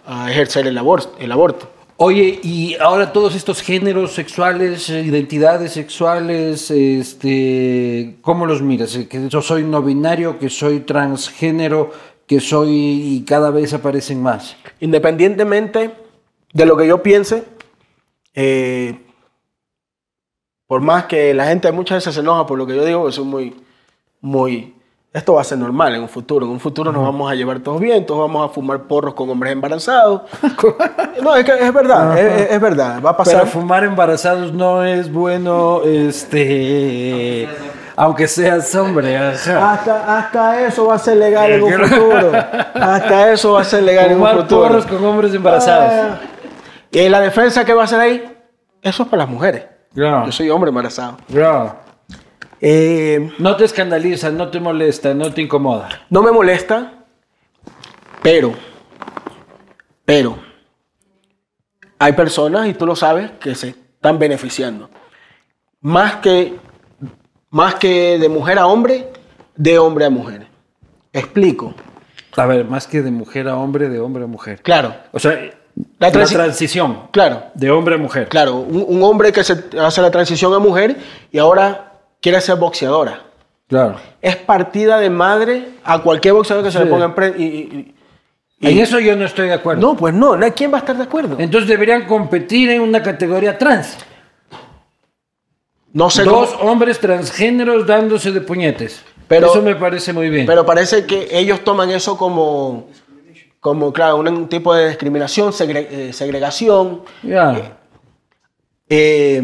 a- 0.07 0.25
a 0.25 0.31
ejercer 0.31 0.67
el 0.67 0.77
aborto, 0.79 1.15
el 1.19 1.33
aborto. 1.33 1.71
Oye, 2.05 2.41
y 2.43 2.75
ahora 2.81 3.13
todos 3.13 3.37
estos 3.37 3.63
géneros 3.63 4.13
sexuales, 4.13 4.91
eh, 4.91 5.03
identidades 5.03 5.71
sexuales, 5.71 6.69
este, 6.69 8.17
¿cómo 8.23 8.45
los 8.45 8.61
miras? 8.61 8.97
Eh, 8.97 9.07
Que 9.07 9.29
yo 9.29 9.41
soy 9.41 9.63
no 9.63 9.81
binario, 9.85 10.37
que 10.37 10.51
soy 10.51 10.81
transgénero, 10.81 11.93
que 12.27 12.41
soy 12.41 12.71
y 12.73 13.25
cada 13.25 13.53
vez 13.53 13.73
aparecen 13.73 14.21
más. 14.21 14.57
Independientemente 14.81 15.93
de 16.53 16.67
lo 16.67 16.77
que 16.77 16.89
yo 16.89 17.05
piense, 17.05 17.45
eh, 18.35 18.99
por 20.67 20.81
más 20.81 21.05
que 21.05 21.33
la 21.33 21.47
gente 21.47 21.71
muchas 21.71 21.99
veces 21.99 22.17
se 22.17 22.21
enoja 22.21 22.47
por 22.47 22.59
lo 22.59 22.67
que 22.67 22.75
yo 22.75 22.85
digo, 22.85 23.09
eso 23.09 23.21
es 23.21 23.29
muy, 23.29 23.55
muy, 24.21 24.75
esto 25.15 25.35
va 25.35 25.43
a 25.43 25.45
ser 25.45 25.59
normal 25.59 25.95
en 25.95 26.03
un 26.03 26.09
futuro. 26.09 26.47
En 26.47 26.53
un 26.53 26.61
futuro 26.61 26.91
nos 26.91 27.03
vamos 27.03 27.31
a 27.31 27.35
llevar 27.35 27.61
todos 27.61 27.81
bien, 27.81 28.07
todos 28.07 28.21
vamos 28.21 28.49
a 28.51 28.53
fumar 28.53 28.83
porros 28.85 29.13
con 29.15 29.29
hombres 29.29 29.53
embarazados. 29.53 30.23
no, 31.23 31.35
es 31.37 31.45
que 31.45 31.53
es 31.53 31.73
verdad, 31.75 32.19
es, 32.19 32.51
es- 32.51 32.61
verdad, 32.61 33.03
va 33.05 33.11
a 33.11 33.17
pasar. 33.17 33.41
Pero 33.41 33.47
fumar 33.47 33.85
embarazados 33.85 34.53
no 34.55 34.83
es 34.85 35.13
bueno, 35.13 35.83
este, 35.85 37.47
aunque 37.97 38.27
seas 38.27 38.75
hombre. 38.75 39.17
ajá. 39.19 39.73
Hasta, 39.73 40.19
hasta 40.19 40.63
eso 40.67 40.87
va 40.87 40.95
a 40.95 40.99
ser 40.99 41.19
legal 41.19 41.51
en 41.53 41.63
un 41.63 41.73
futuro. 41.73 42.33
Hasta 42.75 43.33
eso 43.33 43.53
va 43.53 43.61
a 43.61 43.65
ser 43.65 43.83
legal 43.83 44.11
en 44.13 44.21
un 44.23 44.29
futuro. 44.29 44.63
porros 44.63 44.87
con 44.87 45.05
hombres 45.05 45.35
embarazados. 45.35 45.91
Ah, 45.93 46.21
¿Y 46.91 47.09
la 47.09 47.21
defensa 47.21 47.65
que 47.65 47.75
va 47.75 47.83
a 47.83 47.85
hacer 47.85 48.01
ahí? 48.01 48.25
Eso 48.81 49.03
es 49.03 49.09
para 49.09 49.23
las 49.25 49.29
mujeres. 49.31 49.65
Ya. 49.95 50.25
Yo 50.25 50.33
soy 50.33 50.49
hombre 50.51 50.71
embarazado. 50.71 51.19
Ya. 51.29 51.77
Eh, 52.65 53.33
No 53.39 53.57
te 53.57 53.65
escandaliza, 53.65 54.31
no 54.31 54.49
te 54.49 54.61
molesta, 54.61 55.15
no 55.15 55.33
te 55.33 55.43
incomoda. 55.43 55.89
no 56.11 56.23
me 56.23 56.31
molesta, 56.31 56.93
pero, 58.23 58.55
pero, 60.05 60.39
hay 61.99 62.13
personas, 62.13 62.69
y 62.69 62.75
tú 62.75 62.87
lo 62.87 62.95
sabes, 62.95 63.33
que 63.41 63.55
se 63.57 63.71
están 63.71 64.19
beneficiando. 64.21 64.89
Más 65.81 66.17
que, 66.17 66.55
más 67.51 67.75
que 67.75 68.19
de 68.21 68.29
mujer 68.29 68.59
a 68.61 68.67
hombre, 68.69 69.09
de 69.57 69.79
hombre 69.81 70.05
a 70.05 70.11
mujer. 70.11 70.47
Explico. 71.13 71.75
A 72.37 72.47
ver, 72.47 72.65
más 72.65 72.87
que 72.87 73.03
de 73.03 73.11
mujer 73.11 73.49
a 73.49 73.57
hombre, 73.57 73.89
de 73.89 73.99
hombre 73.99 74.23
a 74.25 74.27
mujer. 74.29 74.63
Claro, 74.63 74.95
O 75.11 75.19
sea, 75.19 75.33
La 75.99 76.09
la, 76.09 76.13
transi- 76.13 76.33
transición 76.35 77.09
claro. 77.11 77.45
de 77.55 77.71
hombre 77.73 77.97
a 77.97 77.99
mujer. 77.99 78.29
Claro, 78.29 78.57
un, 78.57 78.85
un 78.87 79.03
hombre 79.03 79.33
que 79.33 79.43
se 79.43 79.65
hace 79.81 80.01
la 80.01 80.11
transición 80.13 80.55
a 80.55 80.59
mujer 80.61 80.97
y 81.33 81.39
ahora 81.39 81.92
quiere 82.23 82.41
ser 82.41 82.57
boxeadora. 82.57 83.25
Claro. 83.69 83.97
Es 84.23 84.37
partida 84.37 84.99
de 84.99 85.11
madre 85.11 85.69
a 85.85 85.99
cualquier 86.03 86.35
boxeador 86.35 86.65
que 86.65 86.71
se 86.71 86.79
le 86.79 86.87
ponga 86.87 87.07
en 87.07 87.15
pre- 87.15 87.35
y, 87.37 87.43
y- 87.43 87.95
y- 88.61 88.69
En 88.71 88.79
eso 88.79 88.99
yo 89.01 89.17
no 89.17 89.25
estoy 89.25 89.49
de 89.49 89.55
acuerdo. 89.55 89.81
No, 89.83 89.97
pues 89.97 90.15
no, 90.15 90.37
¿quién 90.55 90.71
va 90.73 90.77
a 90.77 90.81
estar 90.81 90.97
de 90.97 91.03
acuerdo? 91.03 91.37
Entonces 91.39 91.69
deberían 91.69 92.07
competir 92.07 92.71
en 92.71 92.81
una 92.83 93.03
categoría 93.03 93.59
trans. 93.59 93.97
No 95.93 96.09
sé 96.11 96.23
Dos 96.25 96.51
cómo- 96.55 96.71
hombres 96.71 96.99
transgéneros 97.01 97.87
dándose 97.87 98.31
de 98.33 98.41
puñetes. 98.41 99.03
Pero- 99.29 99.49
eso 99.51 99.63
me 99.63 99.75
parece 99.75 100.13
muy 100.13 100.29
bien. 100.31 100.47
pero 100.47 100.65
parece 100.65 101.05
que 101.07 101.29
ellos 101.33 101.65
toman 101.65 101.91
eso 101.91 102.17
como, 102.19 102.89
como 103.61 103.93
claro, 103.93 104.17
un, 104.17 104.49
tipo 104.49 104.75
de 104.75 104.89
discriminación, 104.89 105.53
segre- 105.53 105.89
eh, 105.91 106.13
segregación, 106.13 107.03
ya. 107.23 107.79
eh, 108.89 109.43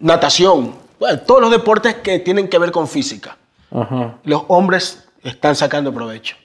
natación, 0.00 0.74
bueno, 0.98 1.20
todos 1.20 1.40
los 1.40 1.50
deportes 1.50 1.96
que 1.96 2.18
tienen 2.20 2.48
que 2.48 2.58
ver 2.58 2.70
con 2.72 2.88
física. 2.88 3.36
Ajá. 3.70 4.16
Los 4.24 4.42
hombres 4.48 5.08
están 5.22 5.54
sacando 5.56 5.92
provecho. 5.92 6.36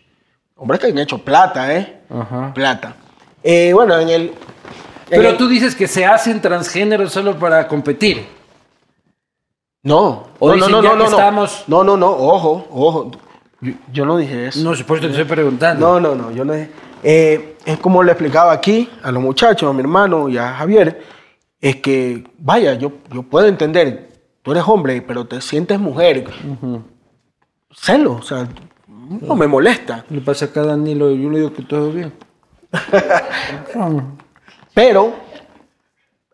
Hombres 0.55 0.79
que 0.79 0.87
han 0.87 0.97
hecho 0.97 1.17
plata, 1.17 1.73
¿eh? 1.75 2.01
Ajá. 2.09 2.53
Plata. 2.53 2.95
Eh, 3.43 3.71
bueno, 3.73 3.97
en 3.99 4.09
el... 4.09 4.21
en 4.23 4.33
Pero 5.09 5.29
el- 5.29 5.37
tú 5.37 5.47
dices 5.47 5.75
que 5.75 5.87
se 5.87 6.05
hacen 6.05 6.41
transgéneros 6.41 7.11
solo 7.11 7.37
para 7.37 7.67
competir. 7.67 8.25
No, 9.83 10.27
O 10.39 10.55
no, 10.55 10.55
no, 10.55 10.69
no, 10.69 10.81
no, 10.81 10.91
que 10.91 10.97
no. 10.97 11.03
estamos- 11.05 11.63
No, 11.67 11.83
no, 11.83 11.97
no, 11.97 12.09
ojo, 12.11 12.67
ojo. 12.71 13.11
Yo, 13.59 13.73
yo 13.91 14.05
no 14.05 14.17
dije 14.17 14.47
eso. 14.47 14.59
No 14.63 14.73
eso 14.73 14.83
te 14.85 15.07
estoy 15.07 15.25
preguntando. 15.25 15.85
No, 15.85 15.99
no, 15.99 16.15
no, 16.15 16.31
yo 16.31 16.45
no 16.45 16.53
dije. 16.53 16.69
Eh, 17.03 17.57
es 17.65 17.77
como 17.79 18.01
le 18.01 18.11
explicaba 18.13 18.53
aquí 18.53 18.89
a 19.03 19.11
los 19.11 19.21
muchachos, 19.21 19.69
a 19.69 19.73
mi 19.73 19.81
hermano 19.81 20.29
y 20.29 20.37
a 20.37 20.53
Javier. 20.53 21.03
es 21.59 21.77
que, 21.77 22.23
vaya, 22.37 22.73
yo, 22.75 22.91
yo 23.11 23.23
puedo 23.23 23.45
entender, 23.47 24.09
tú 24.43 24.51
eres 24.51 24.63
hombre, 24.67 25.01
pero 25.01 25.25
te 25.25 25.41
sientes 25.41 25.79
mujer. 25.79 26.25
Celo, 27.75 28.13
o 28.13 28.21
sea, 28.21 28.47
no 28.87 29.35
me 29.35 29.47
molesta. 29.47 30.05
Le 30.09 30.21
pasa 30.21 30.45
acá 30.45 30.61
a 30.61 30.65
Danilo, 30.67 31.09
yo 31.11 31.29
le 31.31 31.39
digo 31.39 31.53
que 31.53 31.63
todo 31.63 31.91
bien. 31.91 32.13
Pero, 34.73 35.13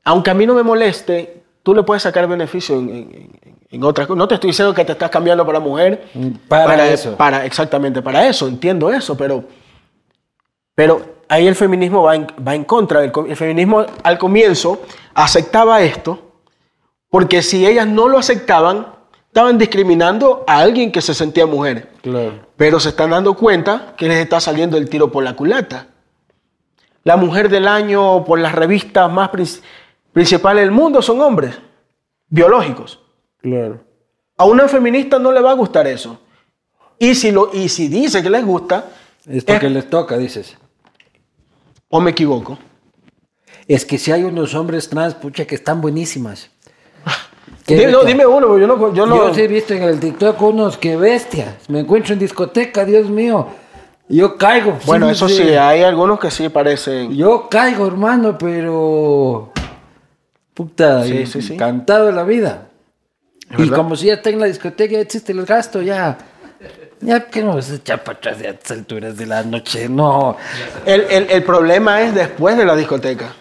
aunque 0.06 0.32
a 0.32 0.34
mí 0.34 0.46
no 0.46 0.54
me 0.54 0.64
moleste, 0.64 1.44
tú 1.64 1.74
le 1.76 1.84
puedes 1.84 2.04
sacar 2.04 2.28
beneficio 2.28 2.78
en, 2.80 2.90
en- 2.90 3.40
en- 3.70 3.84
otras 3.84 4.08
cosas. 4.08 4.18
No 4.18 4.28
te 4.28 4.36
estoy 4.36 4.50
diciendo 4.52 4.74
que 4.74 4.86
te 4.86 4.94
estás 4.94 5.10
cambiando 5.10 5.46
para 5.46 5.60
mujer. 5.60 6.08
Para 6.48 6.90
eso. 6.94 7.16
para- 7.18 7.46
exactamente, 7.46 8.02
para 8.02 8.28
eso, 8.28 8.48
entiendo 8.48 8.92
eso, 8.92 9.16
pero, 9.18 9.44
pero 10.74 11.02
ahí 11.28 11.48
el 11.48 11.56
feminismo 11.56 12.04
va 12.04 12.16
en, 12.16 12.28
va 12.48 12.56
en 12.56 12.64
contra. 12.64 13.04
El, 13.04 13.12
co- 13.12 13.26
el 13.26 13.36
feminismo 13.36 13.86
al 14.04 14.18
comienzo 14.18 14.82
aceptaba 15.14 15.82
esto, 15.82 16.29
porque 17.10 17.42
si 17.42 17.66
ellas 17.66 17.88
no 17.88 18.08
lo 18.08 18.18
aceptaban, 18.18 18.88
estaban 19.28 19.58
discriminando 19.58 20.44
a 20.48 20.60
alguien 20.60 20.92
que 20.92 21.02
se 21.02 21.14
sentía 21.14 21.46
mujer. 21.46 21.90
Claro. 22.02 22.48
Pero 22.58 22.80
se 22.80 22.90
están 22.90 23.12
dando 23.12 23.36
cuenta 23.36 23.94
que 23.98 24.08
les 24.08 24.18
está 24.18 24.40
saliendo 24.40 24.78
el 24.78 24.90
tiro 24.90 25.12
por 25.12 25.24
la 25.24 25.36
culata. 25.36 25.88
La 27.04 27.16
mujer 27.18 27.50
del 27.50 27.68
año 27.68 28.24
por 28.26 28.40
las 28.40 28.54
revistas 28.54 29.12
más 29.12 29.30
prin- 29.30 29.62
principales 30.12 30.64
del 30.64 30.72
mundo 30.72 31.02
son 31.02 31.22
hombres, 31.22 31.58
biológicos. 32.28 33.00
Claro. 33.42 33.82
A 34.38 34.46
una 34.46 34.68
feminista 34.68 35.18
no 35.20 35.32
le 35.32 35.42
va 35.42 35.52
a 35.52 35.56
gustar 35.56 35.88
eso. 35.88 36.20
Y 36.98 37.16
si, 37.16 37.32
lo, 37.32 37.50
y 37.54 37.70
si 37.70 37.88
dice 37.88 38.22
que 38.22 38.30
les 38.30 38.46
gusta, 38.46 38.90
Es 39.26 39.44
porque 39.46 39.68
es- 39.68 39.72
les 39.72 39.90
toca, 39.90 40.18
dices. 40.18 40.58
o 41.90 42.00
me 42.02 42.12
equivoco. 42.12 42.58
Es 43.68 43.86
que 43.86 43.98
si 43.98 44.12
hay 44.12 44.24
unos 44.24 44.54
hombres 44.56 44.90
trans, 44.90 45.14
pucha, 45.16 45.46
que 45.46 45.56
están 45.56 45.80
buenísimas. 45.82 46.50
Dime, 47.78 47.92
no, 47.92 48.04
dime 48.04 48.26
uno, 48.26 48.58
yo 48.58 48.68
no... 48.68 48.94
Yo 48.94 49.06
no 49.06 49.16
Yo 49.28 49.34
sí 49.34 49.42
he 49.42 49.48
visto 49.48 49.74
en 49.74 49.84
el 49.84 50.00
TikTok 50.00 50.42
unos 50.42 50.78
que 50.78 50.96
bestias. 50.96 51.56
Me 51.70 51.80
encuentro 51.80 52.14
en 52.14 52.20
discoteca, 52.20 52.86
Dios 52.86 53.10
mío. 53.10 53.48
Yo 54.08 54.38
caigo. 54.38 54.78
bueno, 54.86 55.10
eso 55.10 55.30
sí, 55.30 55.42
hay 55.56 55.84
algunos 55.84 56.20
que 56.20 56.32
sí 56.32 56.50
parecen... 56.50 57.16
Yo 57.16 57.48
caigo, 57.50 57.86
hermano, 57.88 58.38
pero. 58.38 59.52
Puta, 60.54 61.04
Sí, 61.04 61.26
encantado 61.54 62.08
de 62.08 62.12
la 62.14 62.24
vida. 62.24 62.68
Y 63.58 63.70
como 63.70 63.96
si 63.96 64.08
ya 64.08 64.14
está 64.16 64.30
en 64.30 64.40
la 64.40 64.46
discoteca, 64.48 64.94
ya 64.94 65.00
existe 65.00 65.32
el 65.32 65.46
gasto, 65.46 65.82
ya. 65.82 66.18
Ya 67.02 67.22
que 67.28 67.42
no 67.42 67.62
se 67.62 67.76
echa 67.76 67.98
para 68.04 68.18
atrás 68.18 68.40
de 68.40 68.50
estas 68.50 68.78
alturas 68.78 69.16
de 69.16 69.26
la 69.26 69.42
noche, 69.44 69.88
no. 69.88 70.36
El, 70.86 71.02
el- 71.10 71.28
el 71.32 71.44
problema 71.44 72.02
es 72.02 72.14
después 72.14 72.58
de 72.58 72.66
la 72.66 72.76
discoteca. 72.76 73.34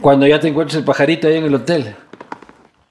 Cuando 0.00 0.26
ya 0.26 0.38
te 0.40 0.48
encuentras 0.48 0.78
el 0.78 0.84
pajarito 0.84 1.26
ahí 1.28 1.36
en 1.36 1.44
el 1.44 1.54
hotel. 1.54 1.94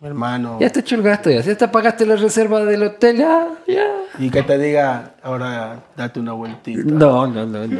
Hermano. 0.01 0.57
Ya 0.59 0.69
te 0.71 0.79
echó 0.79 0.95
el 0.95 1.03
gasto, 1.03 1.29
ya. 1.29 1.43
Si 1.43 1.53
te 1.55 1.67
pagaste 1.67 2.05
la 2.07 2.15
reserva 2.15 2.65
del 2.65 2.81
hotel, 2.83 3.17
ya, 3.17 3.47
ya. 3.67 3.87
Y 4.17 4.29
que 4.31 4.41
te 4.41 4.57
diga, 4.57 5.11
ahora 5.21 5.79
date 5.95 6.19
una 6.19 6.33
vueltita. 6.33 6.81
No, 6.85 7.27
no, 7.27 7.45
no, 7.45 7.67
no. 7.67 7.79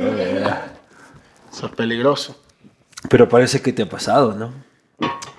Eso 1.51 1.65
es 1.65 1.71
peligroso. 1.75 2.37
Pero 3.09 3.27
parece 3.27 3.61
que 3.61 3.73
te 3.73 3.81
ha 3.83 3.89
pasado, 3.89 4.33
¿no? 4.35 4.51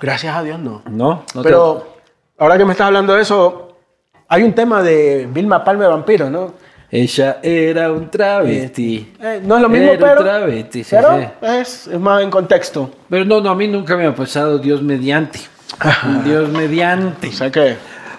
Gracias 0.01 0.35
a 0.35 0.43
Dios 0.43 0.59
no. 0.59 0.83
No, 0.91 1.25
no 1.35 1.43
te- 1.43 1.49
Pero 1.49 1.95
ahora 2.39 2.59
que 2.59 2.65
me 2.65 2.73
estás 2.73 2.89
hablando 2.89 3.15
de 3.15 3.23
eso, 3.23 3.77
hay 4.27 4.43
un 4.43 4.53
tema 4.53 4.83
de 4.83 5.29
Vilma 5.33 5.63
Palme 5.63 5.87
Vampiro, 5.87 6.29
¿no? 6.29 6.55
Ella 6.91 7.39
era 7.43 7.91
un 7.93 8.11
travesti. 8.11 9.15
Eh, 9.21 9.41
no 9.45 9.57
es 9.57 9.63
lo 9.63 9.69
mismo, 9.69 9.93
Era 9.93 9.95
un 9.95 10.09
pero, 10.11 10.23
travesti, 10.25 10.85
sí, 10.85 10.91
pero 10.97 11.19
sí. 11.21 11.27
Es, 11.43 11.87
es 11.87 11.99
más 12.01 12.23
en 12.23 12.31
contexto. 12.31 12.91
Pero 13.09 13.25
no, 13.25 13.41
no, 13.41 13.51
a 13.51 13.55
mí 13.55 13.67
nunca 13.69 13.97
me 13.97 14.05
ha 14.07 14.15
pasado 14.15 14.59
Dios 14.59 14.83
mediante. 14.83 15.39
Dios 16.25 16.51
mediante. 16.51 17.29
O 17.29 17.33
sea 17.33 17.51
que 17.51 17.77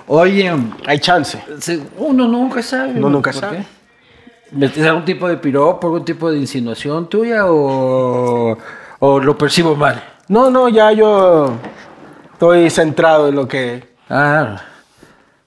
Oye, 0.07 0.51
hay 0.85 0.99
chance. 0.99 1.41
uno 1.97 2.27
nunca 2.27 2.61
sabe. 2.61 2.91
Uno 2.91 3.09
nunca 3.09 3.31
¿por 3.31 3.39
sabe. 3.39 3.65
¿Metes 4.51 4.85
algún 4.85 5.05
tipo 5.05 5.27
de 5.27 5.37
piropo, 5.37 5.87
algún 5.87 6.05
tipo 6.05 6.29
de 6.29 6.37
insinuación 6.37 7.09
tuya 7.09 7.45
o, 7.47 8.57
o 8.99 9.19
lo 9.19 9.37
percibo 9.37 9.75
mal? 9.75 10.03
No, 10.27 10.49
no, 10.49 10.69
ya 10.69 10.91
yo 10.91 11.57
estoy 12.33 12.69
centrado 12.69 13.29
en 13.29 13.35
lo 13.35 13.47
que... 13.47 13.83
Ah, 14.09 14.61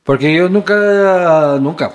porque 0.02 0.34
yo 0.34 0.48
nunca, 0.48 1.58
nunca. 1.60 1.92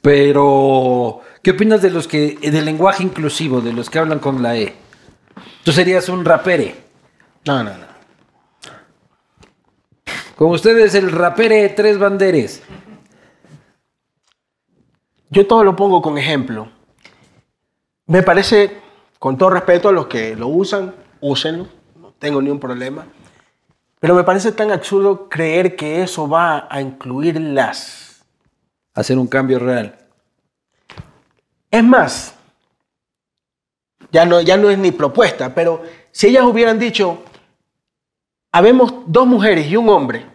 Pero, 0.00 1.20
¿qué 1.42 1.50
opinas 1.50 1.82
de 1.82 1.90
los 1.90 2.08
que, 2.08 2.38
del 2.40 2.64
lenguaje 2.64 3.02
inclusivo, 3.02 3.60
de 3.60 3.72
los 3.72 3.90
que 3.90 3.98
hablan 3.98 4.18
con 4.18 4.42
la 4.42 4.56
E? 4.56 4.74
Tú 5.64 5.72
serías 5.72 6.08
un 6.08 6.24
rapere. 6.24 6.76
No, 7.44 7.62
no, 7.62 7.70
no. 7.70 7.91
Con 10.42 10.50
ustedes 10.50 10.96
el 10.96 11.12
rapere 11.12 11.68
Tres 11.68 12.00
Banderes. 12.00 12.64
Yo 15.30 15.46
todo 15.46 15.62
lo 15.62 15.76
pongo 15.76 16.02
con 16.02 16.18
ejemplo. 16.18 16.68
Me 18.06 18.24
parece, 18.24 18.76
con 19.20 19.38
todo 19.38 19.50
respeto 19.50 19.88
a 19.88 19.92
los 19.92 20.08
que 20.08 20.34
lo 20.34 20.48
usan, 20.48 20.96
úsenlo, 21.20 21.68
no 21.94 22.12
tengo 22.18 22.42
ni 22.42 22.50
un 22.50 22.58
problema. 22.58 23.06
Pero 24.00 24.16
me 24.16 24.24
parece 24.24 24.50
tan 24.50 24.72
absurdo 24.72 25.28
creer 25.28 25.76
que 25.76 26.02
eso 26.02 26.28
va 26.28 26.66
a 26.68 26.80
incluirlas. 26.80 28.24
Hacer 28.94 29.18
un 29.18 29.28
cambio 29.28 29.60
real. 29.60 29.96
Es 31.70 31.84
más, 31.84 32.34
ya 34.10 34.24
no, 34.24 34.40
ya 34.40 34.56
no 34.56 34.70
es 34.70 34.78
ni 34.78 34.90
propuesta, 34.90 35.54
pero 35.54 35.84
si 36.10 36.26
ellas 36.26 36.42
hubieran 36.42 36.80
dicho, 36.80 37.22
habemos 38.50 38.92
dos 39.06 39.28
mujeres 39.28 39.68
y 39.68 39.76
un 39.76 39.88
hombre, 39.88 40.31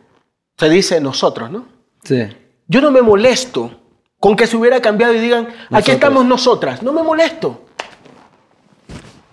se 0.58 0.70
dice 0.70 1.00
nosotros, 1.02 1.52
¿no? 1.52 1.66
Sí. 2.04 2.28
Yo 2.68 2.82
no 2.82 2.92
me 2.92 3.02
molesto 3.02 3.80
con 4.20 4.36
que 4.36 4.48
se 4.48 4.58
hubiera 4.58 4.82
cambiado 4.82 5.14
y 5.14 5.20
digan, 5.20 5.48
aquí 5.72 5.92
estamos 5.92 6.26
nosotras. 6.26 6.82
No 6.82 6.92
me 6.92 7.04
molesto. 7.04 7.66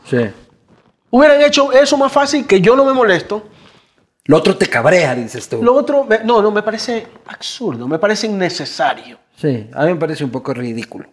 Sí. 0.09 0.19
Hubieran 1.11 1.41
hecho 1.43 1.73
eso 1.73 1.97
más 1.97 2.13
fácil 2.13 2.47
que 2.47 2.61
yo 2.61 2.77
no 2.77 2.85
me 2.85 2.93
molesto. 2.93 3.49
Lo 4.27 4.39
otro 4.39 4.57
te 4.57 4.67
cabrea, 4.67 5.15
dices 5.15 5.49
tú. 5.49 5.63
Lo 5.63 5.75
otro, 5.75 6.05
me- 6.05 6.21
no, 6.25 6.41
no, 6.43 6.51
me 6.51 6.63
parece 6.63 7.07
absurdo, 7.27 7.87
me 7.89 7.99
parece 7.99 8.27
innecesario. 8.27 9.19
Sí, 9.37 9.69
a 9.75 9.85
mí 9.85 9.93
me 9.95 9.99
parece 9.99 10.25
un 10.25 10.31
poco 10.31 10.53
ridículo. 10.55 11.09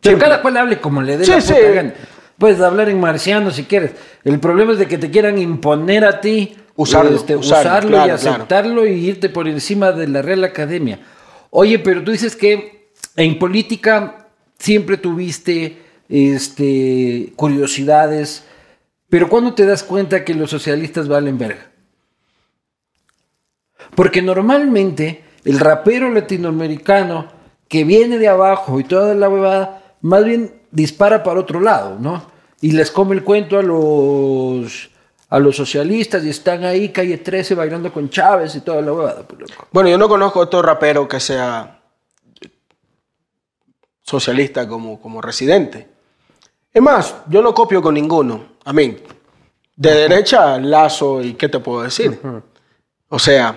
Pero 0.00 0.18
cada 0.18 0.40
cual 0.42 0.56
hable 0.56 0.80
como 0.80 1.02
le 1.02 1.16
dé 1.16 1.24
Sí, 1.24 1.30
la 1.32 1.40
sí. 1.40 1.54
gana. 1.74 1.94
Puedes 2.38 2.60
hablar 2.60 2.88
en 2.88 3.00
marciano 3.00 3.50
si 3.50 3.64
quieres. 3.64 3.92
El 4.24 4.38
problema 4.38 4.72
es 4.72 4.78
de 4.78 4.86
que 4.86 4.96
te 4.98 5.10
quieran 5.10 5.38
imponer 5.38 6.04
a 6.04 6.20
ti 6.20 6.56
Usarlo, 6.80 7.16
este, 7.16 7.34
usarlo, 7.34 7.70
usarlo 7.70 7.88
y 7.88 7.92
claro, 7.92 8.14
aceptarlo 8.14 8.86
y 8.86 9.04
irte 9.04 9.28
por 9.28 9.48
encima 9.48 9.90
de 9.90 10.06
la 10.06 10.22
Real 10.22 10.44
Academia. 10.44 11.00
Oye, 11.50 11.80
pero 11.80 12.04
tú 12.04 12.12
dices 12.12 12.36
que 12.36 12.92
en 13.16 13.36
política 13.40 14.28
siempre 14.60 14.96
tuviste 14.96 15.82
este, 16.08 17.32
curiosidades, 17.34 18.44
pero 19.08 19.28
¿cuándo 19.28 19.54
te 19.54 19.66
das 19.66 19.82
cuenta 19.82 20.24
que 20.24 20.34
los 20.34 20.50
socialistas 20.50 21.08
valen 21.08 21.36
verga? 21.36 21.68
Porque 23.96 24.22
normalmente 24.22 25.24
el 25.44 25.58
rapero 25.58 26.10
latinoamericano 26.10 27.26
que 27.66 27.82
viene 27.82 28.18
de 28.18 28.28
abajo 28.28 28.78
y 28.78 28.84
toda 28.84 29.16
la 29.16 29.28
huevada, 29.28 29.96
más 30.00 30.24
bien 30.24 30.62
dispara 30.70 31.24
para 31.24 31.40
otro 31.40 31.60
lado, 31.60 31.98
¿no? 31.98 32.24
Y 32.60 32.70
les 32.70 32.92
come 32.92 33.16
el 33.16 33.24
cuento 33.24 33.58
a 33.58 33.64
los 33.64 34.90
a 35.28 35.38
los 35.38 35.56
socialistas 35.56 36.24
y 36.24 36.30
están 36.30 36.64
ahí 36.64 36.88
calle 36.88 37.18
13 37.18 37.54
bailando 37.54 37.92
con 37.92 38.08
Chávez 38.08 38.54
y 38.56 38.60
toda 38.60 38.80
la 38.80 38.92
huevada, 38.92 39.22
pues. 39.22 39.50
Bueno, 39.70 39.88
yo 39.90 39.98
no 39.98 40.08
conozco 40.08 40.40
otro 40.40 40.62
rapero 40.62 41.06
que 41.06 41.20
sea 41.20 41.82
socialista 44.02 44.66
como, 44.66 45.00
como 45.00 45.20
residente. 45.20 45.86
Es 46.72 46.82
más, 46.82 47.14
yo 47.28 47.42
no 47.42 47.52
copio 47.52 47.82
con 47.82 47.94
ninguno. 47.94 48.56
A 48.64 48.72
mí, 48.72 48.96
de 49.76 49.94
derecha, 49.94 50.58
Lazo 50.58 51.22
y 51.22 51.34
qué 51.34 51.48
te 51.48 51.60
puedo 51.60 51.82
decir. 51.82 52.18
O 53.08 53.18
sea, 53.18 53.54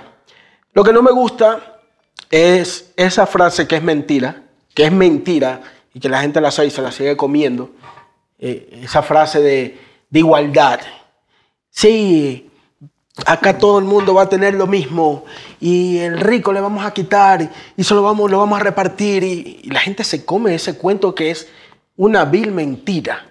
lo 0.73 0.83
que 0.83 0.93
no 0.93 1.01
me 1.01 1.11
gusta 1.11 1.79
es 2.29 2.93
esa 2.95 3.25
frase 3.25 3.67
que 3.67 3.77
es 3.77 3.83
mentira, 3.83 4.43
que 4.73 4.85
es 4.85 4.91
mentira 4.91 5.61
y 5.93 5.99
que 5.99 6.09
la 6.09 6.21
gente 6.21 6.39
la 6.41 6.51
sabe 6.51 6.67
y 6.67 6.71
se 6.71 6.81
la 6.81 6.91
sigue 6.91 7.15
comiendo. 7.17 7.71
Eh, 8.39 8.81
esa 8.83 9.03
frase 9.03 9.41
de, 9.41 9.79
de 10.09 10.19
igualdad. 10.19 10.79
Sí, 11.71 12.49
acá 13.25 13.57
todo 13.57 13.79
el 13.79 13.85
mundo 13.85 14.13
va 14.13 14.23
a 14.23 14.29
tener 14.29 14.53
lo 14.53 14.67
mismo 14.67 15.25
y 15.59 15.97
el 15.99 16.19
rico 16.19 16.51
le 16.53 16.59
vamos 16.61 16.85
a 16.85 16.93
quitar 16.93 17.49
y 17.77 17.83
se 17.83 17.93
lo 17.93 18.03
vamos, 18.03 18.29
lo 18.29 18.37
vamos 18.39 18.59
a 18.59 18.63
repartir 18.63 19.23
y, 19.23 19.61
y 19.63 19.69
la 19.69 19.79
gente 19.79 20.03
se 20.03 20.23
come 20.25 20.53
ese 20.53 20.77
cuento 20.77 21.15
que 21.15 21.31
es 21.31 21.47
una 21.95 22.25
vil 22.25 22.51
mentira. 22.51 23.27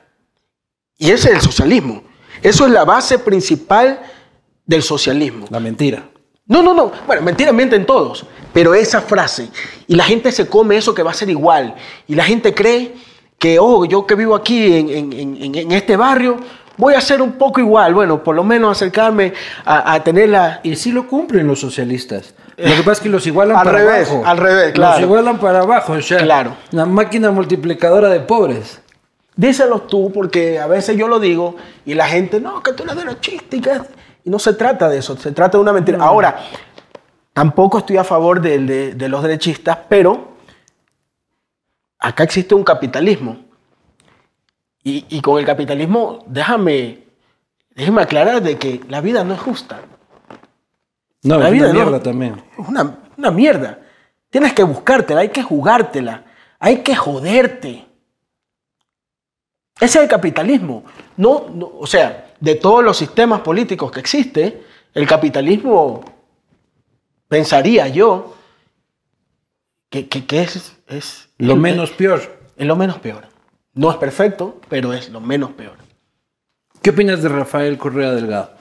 Y 0.97 1.11
ese 1.11 1.29
es 1.29 1.35
el 1.37 1.41
socialismo. 1.41 2.03
Eso 2.43 2.67
es 2.67 2.73
la 2.73 2.85
base 2.85 3.19
principal 3.19 4.01
del 4.67 4.83
socialismo. 4.83 5.47
La 5.51 5.61
mentira. 5.61 6.09
No, 6.47 6.63
no, 6.63 6.75
no. 6.75 6.93
Bueno, 7.07 7.23
mentira 7.23 7.53
mienten 7.53 7.87
todos. 7.87 8.27
Pero 8.53 8.75
esa 8.75 9.01
frase. 9.01 9.49
Y 9.87 9.95
la 9.97 10.05
gente 10.05 10.31
se 10.33 10.47
come 10.47 10.77
eso 10.77 10.95
que 10.95 11.03
va 11.03 11.11
a 11.11 11.15
ser 11.15 11.31
igual. 11.31 11.75
Y 12.07 12.15
la 12.15 12.25
gente 12.25 12.53
cree 12.55 12.95
que, 13.39 13.59
oh, 13.59 13.85
yo 13.87 14.07
que 14.07 14.15
vivo 14.15 14.35
aquí 14.35 14.75
en, 14.77 14.91
en- 14.91 15.13
en- 15.15 15.55
en 15.55 15.73
este 15.73 15.97
barrio, 15.97 16.37
voy 16.81 16.95
a 16.95 17.01
ser 17.01 17.21
un 17.23 17.33
poco 17.33 17.61
igual, 17.61 17.95
bueno, 17.95 18.25
por 18.25 18.35
lo 18.35 18.43
menos 18.43 18.77
acercarme 18.77 19.33
a, 19.65 19.93
a 19.95 20.03
tener 20.03 20.31
la... 20.31 20.61
Y 20.63 20.75
sí 20.77 20.91
lo 20.93 21.07
cumplen 21.07 21.47
los 21.47 21.61
socialistas. 21.61 22.35
Lo 22.57 22.65
que 22.75 22.79
pasa 22.79 22.93
es 22.93 23.01
que 23.01 23.09
los 23.09 23.27
igualan 23.27 23.57
Al 23.57 23.65
para 23.65 23.79
revés, 23.79 24.11
abajo. 24.11 24.27
al 24.27 24.37
revés, 24.39 24.73
claro. 24.73 24.93
Los 24.95 25.01
igualan 25.03 25.39
para 25.39 25.61
abajo, 25.61 25.93
o 25.93 26.03
sea, 26.03 26.19
Claro. 26.19 26.57
una 26.73 26.85
máquina 26.87 27.31
multiplicadora 27.31 28.09
de 28.09 28.21
pobres. 28.21 28.81
Díselo 29.37 29.83
tú, 29.83 30.11
porque 30.13 30.59
a 30.59 30.67
veces 30.67 30.97
yo 30.97 31.07
lo 31.09 31.21
digo 31.21 31.57
y 31.87 31.95
la 31.95 32.07
gente, 32.07 32.41
no, 32.41 32.63
que 32.63 32.73
tú 32.73 32.83
eres 32.83 32.97
derechista 32.97 33.57
y 33.57 33.61
que... 33.61 33.71
Y 34.25 34.29
no 34.31 34.39
se 34.39 34.53
trata 34.55 34.89
de 34.89 34.99
eso, 34.99 35.17
se 35.17 35.33
trata 35.33 35.57
de 35.57 35.63
una 35.63 35.73
mentira. 35.73 35.97
Ahora, 36.03 36.37
tampoco 37.33 37.79
estoy 37.79 37.97
a 37.97 38.05
favor 38.05 38.41
de, 38.41 38.59
de- 38.59 38.95
de 38.95 39.09
los 39.09 39.23
derechistas, 39.23 39.79
pero 39.89 40.33
acá 41.99 42.25
existe 42.25 42.55
un 42.55 42.65
capitalismo. 42.65 43.39
Y, 44.83 45.05
y 45.09 45.21
con 45.21 45.39
el 45.39 45.45
capitalismo, 45.45 46.25
déjame, 46.27 47.01
déjame 47.75 48.03
aclarar 48.03 48.43
de 48.43 48.59
que 48.59 48.81
la 48.89 49.01
vida 49.01 49.23
no 49.25 49.35
es 49.35 49.41
justa. 49.41 49.81
No, 51.23 51.39
La 51.39 51.49
es 51.49 51.53
vida 51.53 51.65
una 51.71 51.73
no. 51.75 51.81
mierda 51.85 52.03
también. 52.03 52.43
Es 52.59 52.67
una, 52.69 52.99
una 53.17 53.31
mierda. 53.31 53.79
Tienes 54.31 54.55
que 54.55 54.63
buscártela, 54.63 55.21
hay 55.21 55.29
que 55.29 55.43
jugártela, 55.43 56.25
hay 56.59 56.79
que 56.83 56.95
joderte. 56.97 57.87
Ese 59.81 59.99
es 59.99 60.05
el 60.05 60.09
capitalismo. 60.09 60.85
No, 61.17 61.47
no, 61.53 61.73
o 61.79 61.87
sea, 61.87 62.33
de 62.41 62.55
todos 62.55 62.83
los 62.83 62.97
sistemas 62.97 63.41
políticos 63.41 63.91
que 63.93 64.01
existe, 64.01 64.63
el 64.95 65.07
capitalismo, 65.07 66.03
pensaría 67.29 67.87
yo, 67.89 68.35
que, 69.91 70.09
que- 70.09 70.25
que 70.27 70.43
es, 70.43 70.73
es 70.87 71.29
Lo 71.39 71.55
el- 71.55 71.61
menos 71.61 71.91
peor. 71.91 72.39
es 72.57 72.67
lo 72.67 72.77
menos 72.77 72.99
peor. 72.99 73.29
No 73.75 73.91
es 73.91 73.97
perfecto, 73.97 74.61
pero 74.69 74.93
es 74.93 75.09
lo 75.11 75.21
menos 75.21 75.51
peor. 75.53 75.77
¿Qué 76.83 76.91
opinas 76.91 77.23
de 77.23 77.29
Rafael 77.29 77.79
Correa 77.79 78.13
Delgado? 78.13 78.53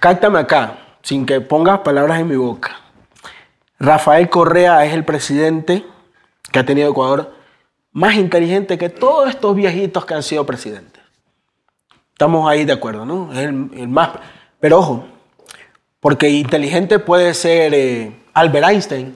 Cáctame 0.00 0.38
acá, 0.38 0.78
sin 1.02 1.26
que 1.26 1.40
pongas 1.40 1.80
palabras 1.80 2.20
en 2.20 2.28
mi 2.28 2.36
boca. 2.36 2.80
Rafael 3.78 4.28
Correa 4.28 4.84
es 4.84 4.92
el 4.92 5.04
presidente 5.04 5.84
que 6.50 6.58
ha 6.58 6.66
tenido 6.66 6.90
Ecuador 6.90 7.34
más 7.92 8.14
inteligente 8.14 8.78
que 8.78 8.88
todos 8.88 9.28
estos 9.28 9.54
viejitos 9.54 10.04
que 10.04 10.14
han 10.14 10.22
sido 10.22 10.44
presidentes. 10.44 11.02
Estamos 12.12 12.48
ahí 12.48 12.64
de 12.64 12.72
acuerdo, 12.72 13.06
¿no? 13.06 13.32
Es 13.32 13.38
el, 13.38 13.70
el 13.74 13.88
más. 13.88 14.10
Pero 14.60 14.78
ojo, 14.78 15.04
porque 16.00 16.28
inteligente 16.28 16.98
puede 16.98 17.34
ser 17.34 17.74
eh, 17.74 18.12
Albert 18.34 18.68
Einstein, 18.68 19.14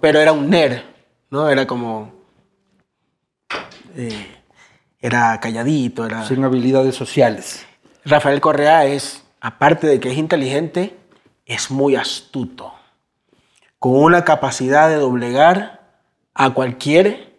pero 0.00 0.18
era 0.18 0.32
un 0.32 0.50
nerd, 0.50 0.82
¿no? 1.30 1.48
Era 1.48 1.66
como. 1.66 2.13
Eh, 3.96 4.26
era 5.00 5.38
calladito, 5.40 6.06
era. 6.06 6.24
Sin 6.26 6.42
habilidades 6.44 6.94
sociales. 6.94 7.64
Rafael 8.04 8.40
Correa 8.40 8.84
es, 8.86 9.24
aparte 9.40 9.86
de 9.86 10.00
que 10.00 10.10
es 10.10 10.18
inteligente, 10.18 10.96
es 11.46 11.70
muy 11.70 11.96
astuto, 11.96 12.72
con 13.78 13.96
una 13.96 14.24
capacidad 14.24 14.88
de 14.88 14.96
doblegar 14.96 15.82
a 16.34 16.50
cualquier 16.50 17.34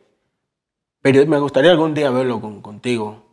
periodista. 1.02 1.30
Me 1.32 1.40
gustaría 1.40 1.72
algún 1.72 1.94
día 1.94 2.10
verlo 2.12 2.40
con- 2.42 2.62
contigo, 2.62 3.24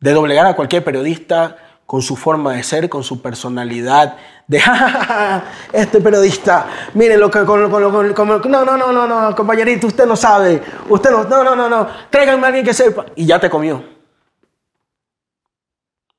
de 0.00 0.12
doblegar 0.12 0.46
a 0.46 0.54
cualquier 0.56 0.84
periodista 0.84 1.73
con 1.86 2.02
su 2.02 2.16
forma 2.16 2.52
de 2.54 2.62
ser, 2.62 2.88
con 2.88 3.02
su 3.04 3.20
personalidad, 3.20 4.16
de 4.46 4.58
"Ja, 4.60 5.44
este 5.72 6.00
periodista, 6.00 6.66
miren 6.94 7.20
lo 7.20 7.30
que 7.30 7.40
no, 7.40 8.64
no, 8.64 8.76
no, 8.76 8.92
no, 8.92 9.06
no, 9.06 9.34
compañerito, 9.36 9.86
usted 9.86 10.06
no 10.06 10.16
sabe, 10.16 10.62
usted 10.88 11.10
no, 11.10 11.24
no, 11.24 11.44
no, 11.44 11.54
no, 11.56 11.68
no, 11.68 11.88
tráiganme 12.10 12.44
a 12.44 12.46
alguien 12.48 12.64
que 12.64 12.74
sepa, 12.74 13.06
y 13.14 13.26
ya 13.26 13.38
te 13.38 13.48
comió 13.50 13.94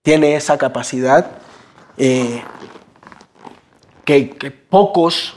tiene 0.01 0.35
esa 0.35 0.55
capacidad 0.55 1.31
eh, 1.97 2.43
que, 4.03 4.25
pocos, 4.69 5.35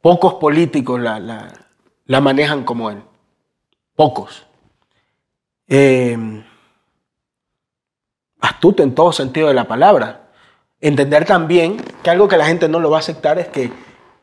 pocos 0.00 0.34
políticos 0.34 0.98
la, 0.98 1.20
la- 1.20 1.52
la 2.06 2.20
manejan 2.22 2.64
como 2.64 2.88
él. 2.88 3.02
Pocos. 3.94 4.46
Eh, 5.66 6.16
astuto 8.40 8.82
en 8.82 8.94
todo 8.94 9.12
sentido 9.12 9.48
de 9.48 9.54
la 9.54 9.66
palabra. 9.66 10.28
Entender 10.80 11.24
también 11.24 11.76
que 12.02 12.10
algo 12.10 12.28
que 12.28 12.36
la 12.36 12.46
gente 12.46 12.68
no 12.68 12.80
lo 12.80 12.90
va 12.90 12.98
a 12.98 13.00
aceptar 13.00 13.38
es 13.38 13.48
que 13.48 13.72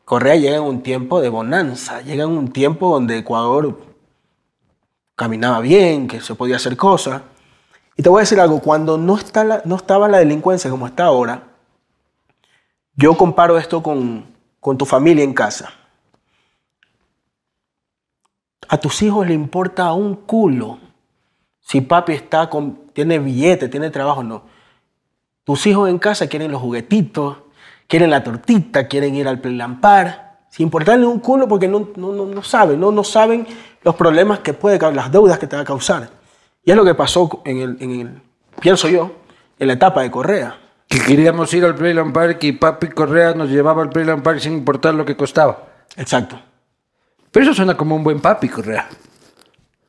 Correa 0.04 0.36
llega 0.36 0.56
en 0.56 0.62
un 0.62 0.82
tiempo 0.82 1.20
de 1.20 1.28
bonanza, 1.28 2.00
llega 2.00 2.24
en 2.24 2.30
un 2.30 2.52
tiempo 2.52 2.92
donde 2.92 3.18
Ecuador 3.18 3.78
caminaba 5.14 5.60
bien, 5.60 6.06
que 6.06 6.20
se 6.20 6.34
podía 6.34 6.56
hacer 6.56 6.76
cosas. 6.76 7.22
Y 7.96 8.02
te 8.02 8.08
voy 8.08 8.20
a 8.20 8.20
decir 8.20 8.40
algo, 8.40 8.60
cuando 8.60 8.98
no, 8.98 9.18
no 9.64 9.76
estaba 9.76 10.08
la 10.08 10.18
delincuencia 10.18 10.70
como 10.70 10.86
está 10.86 11.04
ahora, 11.04 11.42
yo 12.94 13.16
comparo 13.16 13.58
esto 13.58 13.82
con, 13.82 14.26
con 14.60 14.78
tu 14.78 14.86
familia 14.86 15.24
en 15.24 15.34
casa. 15.34 15.72
A 18.68 18.78
tus 18.78 19.02
hijos 19.02 19.26
le 19.26 19.34
importa 19.34 19.92
un 19.92 20.14
culo 20.14 20.78
si 21.68 21.80
papi 21.80 22.12
está 22.12 22.48
con, 22.48 22.78
tiene 22.92 23.18
billete, 23.18 23.68
tiene 23.68 23.90
trabajo, 23.90 24.22
no. 24.22 24.44
Tus 25.42 25.66
hijos 25.66 25.88
en 25.90 25.98
casa 25.98 26.28
quieren 26.28 26.52
los 26.52 26.60
juguetitos, 26.60 27.38
quieren 27.88 28.10
la 28.10 28.22
tortita, 28.22 28.86
quieren 28.86 29.16
ir 29.16 29.26
al 29.26 29.40
lampar, 29.58 30.38
sin 30.48 30.64
importarle 30.66 31.06
un 31.06 31.18
culo 31.18 31.48
porque 31.48 31.66
no, 31.66 31.88
no, 31.96 32.12
no, 32.12 32.24
no 32.24 32.42
saben, 32.44 32.78
no, 32.78 32.92
no 32.92 33.02
saben 33.02 33.46
los 33.82 33.96
problemas 33.96 34.38
que 34.40 34.52
puede, 34.54 34.78
ca- 34.78 34.92
las 34.92 35.10
deudas 35.10 35.40
que 35.40 35.48
te 35.48 35.56
va 35.56 35.62
a 35.62 35.64
causar. 35.64 36.08
Y 36.64 36.70
es 36.70 36.76
lo 36.76 36.84
que 36.84 36.94
pasó 36.94 37.42
en 37.44 37.58
el, 37.58 37.76
en 37.80 37.90
el- 38.00 38.22
pienso 38.60 38.88
yo, 38.88 39.10
en 39.58 39.66
la 39.66 39.72
etapa 39.74 40.02
de 40.02 40.10
Correa. 40.10 40.58
Que 40.88 41.00
queríamos 41.00 41.52
ir 41.52 41.64
al 41.64 41.74
Playland 41.74 42.12
Park 42.12 42.38
y 42.44 42.52
Papi 42.52 42.88
Correa 42.90 43.34
nos 43.34 43.50
llevaba 43.50 43.82
al 43.82 43.90
Playland 43.90 44.22
Park 44.22 44.38
sin 44.38 44.52
importar 44.52 44.94
lo 44.94 45.04
que 45.04 45.16
costaba. 45.16 45.66
Exacto. 45.96 46.38
Pero 47.32 47.44
eso 47.44 47.54
suena 47.54 47.76
como 47.76 47.96
un 47.96 48.04
buen 48.04 48.20
Papi 48.20 48.48
Correa. 48.48 48.88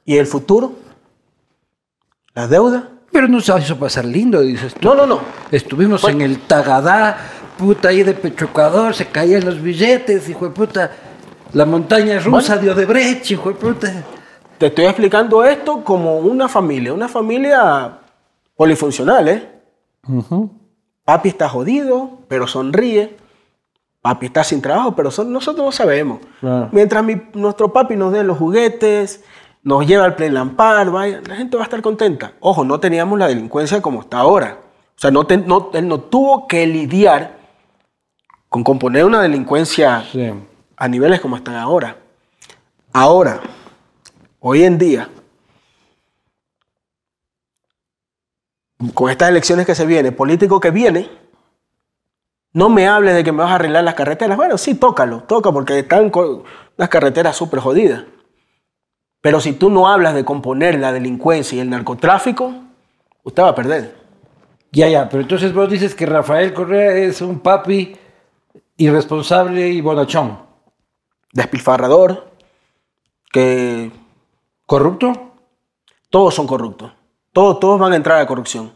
¿Y 0.06 0.18
el 0.18 0.26
futuro? 0.26 0.74
¿Las 2.38 2.52
deudas? 2.52 2.84
Pero 3.12 3.28
no 3.28 3.42
se 3.42 3.58
hizo 3.58 3.78
pasar 3.80 4.06
lindo, 4.06 4.42
dices 4.42 4.76
tú. 4.76 4.90
No, 4.90 4.94
no, 4.94 5.08
no. 5.08 5.20
Estuvimos 5.50 6.02
Fue- 6.02 6.12
en 6.12 6.22
el 6.22 6.38
Tagadá, 6.42 7.18
puta, 7.58 7.90
ahí 7.90 8.04
de 8.04 8.14
Pechucador, 8.14 8.94
se 8.94 9.08
caían 9.08 9.44
los 9.44 9.60
billetes, 9.60 10.30
hijo 10.30 10.46
de 10.46 10.52
puta. 10.52 10.92
La 11.54 11.66
montaña 11.66 12.20
rusa 12.20 12.56
de 12.58 12.70
Odebrecht, 12.70 13.32
hijo 13.32 13.50
de 13.50 13.56
puta. 13.56 13.92
Te 14.60 14.68
estoy 14.68 14.86
explicando 14.86 15.44
esto 15.44 15.84
como 15.84 16.20
una 16.20 16.48
familia, 16.48 16.94
una 16.94 17.08
familia 17.08 18.02
polifuncional, 18.56 19.28
¿eh? 19.30 19.50
Papi 21.06 21.30
está 21.30 21.50
jodido, 21.50 22.20
pero 22.28 22.46
sonríe. 22.46 23.18
Papi 24.04 24.28
está 24.28 24.44
sin 24.44 24.62
trabajo, 24.62 24.96
pero 24.96 25.10
son- 25.10 25.34
nosotros 25.34 25.66
no 25.66 25.72
sabemos. 25.72 26.20
Claro. 26.40 26.70
Mientras 26.72 27.04
mi- 27.04 27.20
nuestro 27.34 27.74
papi 27.74 27.96
nos 27.96 28.14
dé 28.14 28.24
los 28.24 28.38
juguetes, 28.38 29.24
nos 29.64 29.86
lleva 29.86 30.06
al 30.06 30.16
Play 30.16 30.30
Lampar, 30.30 30.90
vaya, 30.92 31.22
la 31.28 31.36
gente 31.36 31.58
va 31.58 31.64
a 31.64 31.66
estar 31.66 31.82
contenta. 31.82 32.34
Ojo, 32.40 32.64
no 32.64 32.80
teníamos 32.80 33.20
la 33.20 33.28
delincuencia 33.28 33.82
como 33.82 34.02
está 34.02 34.20
ahora. 34.20 34.60
O 34.96 35.00
sea, 35.00 35.12
no 35.12 35.26
te- 35.28 35.38
no- 35.38 35.70
él 35.74 35.88
no 35.88 36.00
tuvo 36.00 36.48
que 36.48 36.66
lidiar 36.66 37.38
con 38.50 38.64
componer 38.64 39.04
una 39.06 39.22
delincuencia 39.22 40.04
Sí. 40.12 40.32
a 40.78 40.88
niveles 40.88 41.20
como 41.20 41.36
están 41.36 41.56
ahora. 41.56 41.98
Ahora, 42.94 43.42
hoy 44.40 44.64
en 44.64 44.78
día, 44.78 45.10
con 48.94 49.10
estas 49.10 49.30
elecciones 49.30 49.66
que 49.66 49.76
se 49.76 49.86
vienen, 49.86 50.16
político 50.16 50.60
que 50.60 50.72
viene, 50.72 51.10
no 52.54 52.70
me 52.70 52.88
hables 52.88 53.16
de 53.16 53.24
que 53.24 53.32
me 53.32 53.44
vas 53.44 53.52
a 53.52 53.56
arreglar 53.56 53.84
las 53.84 53.96
carreteras. 53.96 54.38
Bueno, 54.38 54.58
sí, 54.58 54.76
tócalo, 54.76 55.24
toca, 55.24 55.52
porque 55.52 55.80
están 55.80 56.10
con 56.10 56.44
las 56.78 56.90
carreteras 56.90 57.36
súper 57.36 57.60
jodidas. 57.60 58.04
Pero 59.22 59.40
si 59.42 59.54
tú 59.54 59.70
no 59.70 59.88
hablas 59.88 60.14
de 60.14 60.24
componer 60.26 60.80
la 60.80 60.92
delincuencia 60.92 61.58
y 61.58 61.60
el 61.60 61.70
narcotráfico, 61.70 62.54
usted 63.24 63.44
va 63.44 63.50
a 63.50 63.56
perder. 63.56 63.96
Ya, 64.72 64.88
ya, 64.90 65.10
pero 65.10 65.22
entonces 65.22 65.54
vos 65.54 65.70
dices 65.70 65.96
que 65.96 66.06
Rafael 66.06 66.54
Correa 66.54 66.92
es 66.94 67.22
un 67.22 67.40
papi 67.40 67.96
irresponsable 68.78 69.70
y 69.70 69.82
bonachón. 69.82 70.40
Despilfarrador, 71.34 72.32
que 73.32 73.92
¿Corrupto? 74.66 75.32
Todos 76.10 76.34
son 76.36 76.46
corruptos. 76.48 76.92
Todos, 77.32 77.60
todos 77.60 77.80
van 77.80 77.94
a 77.94 77.96
entrar 77.96 78.20
a 78.20 78.28
corrupción. 78.28 78.72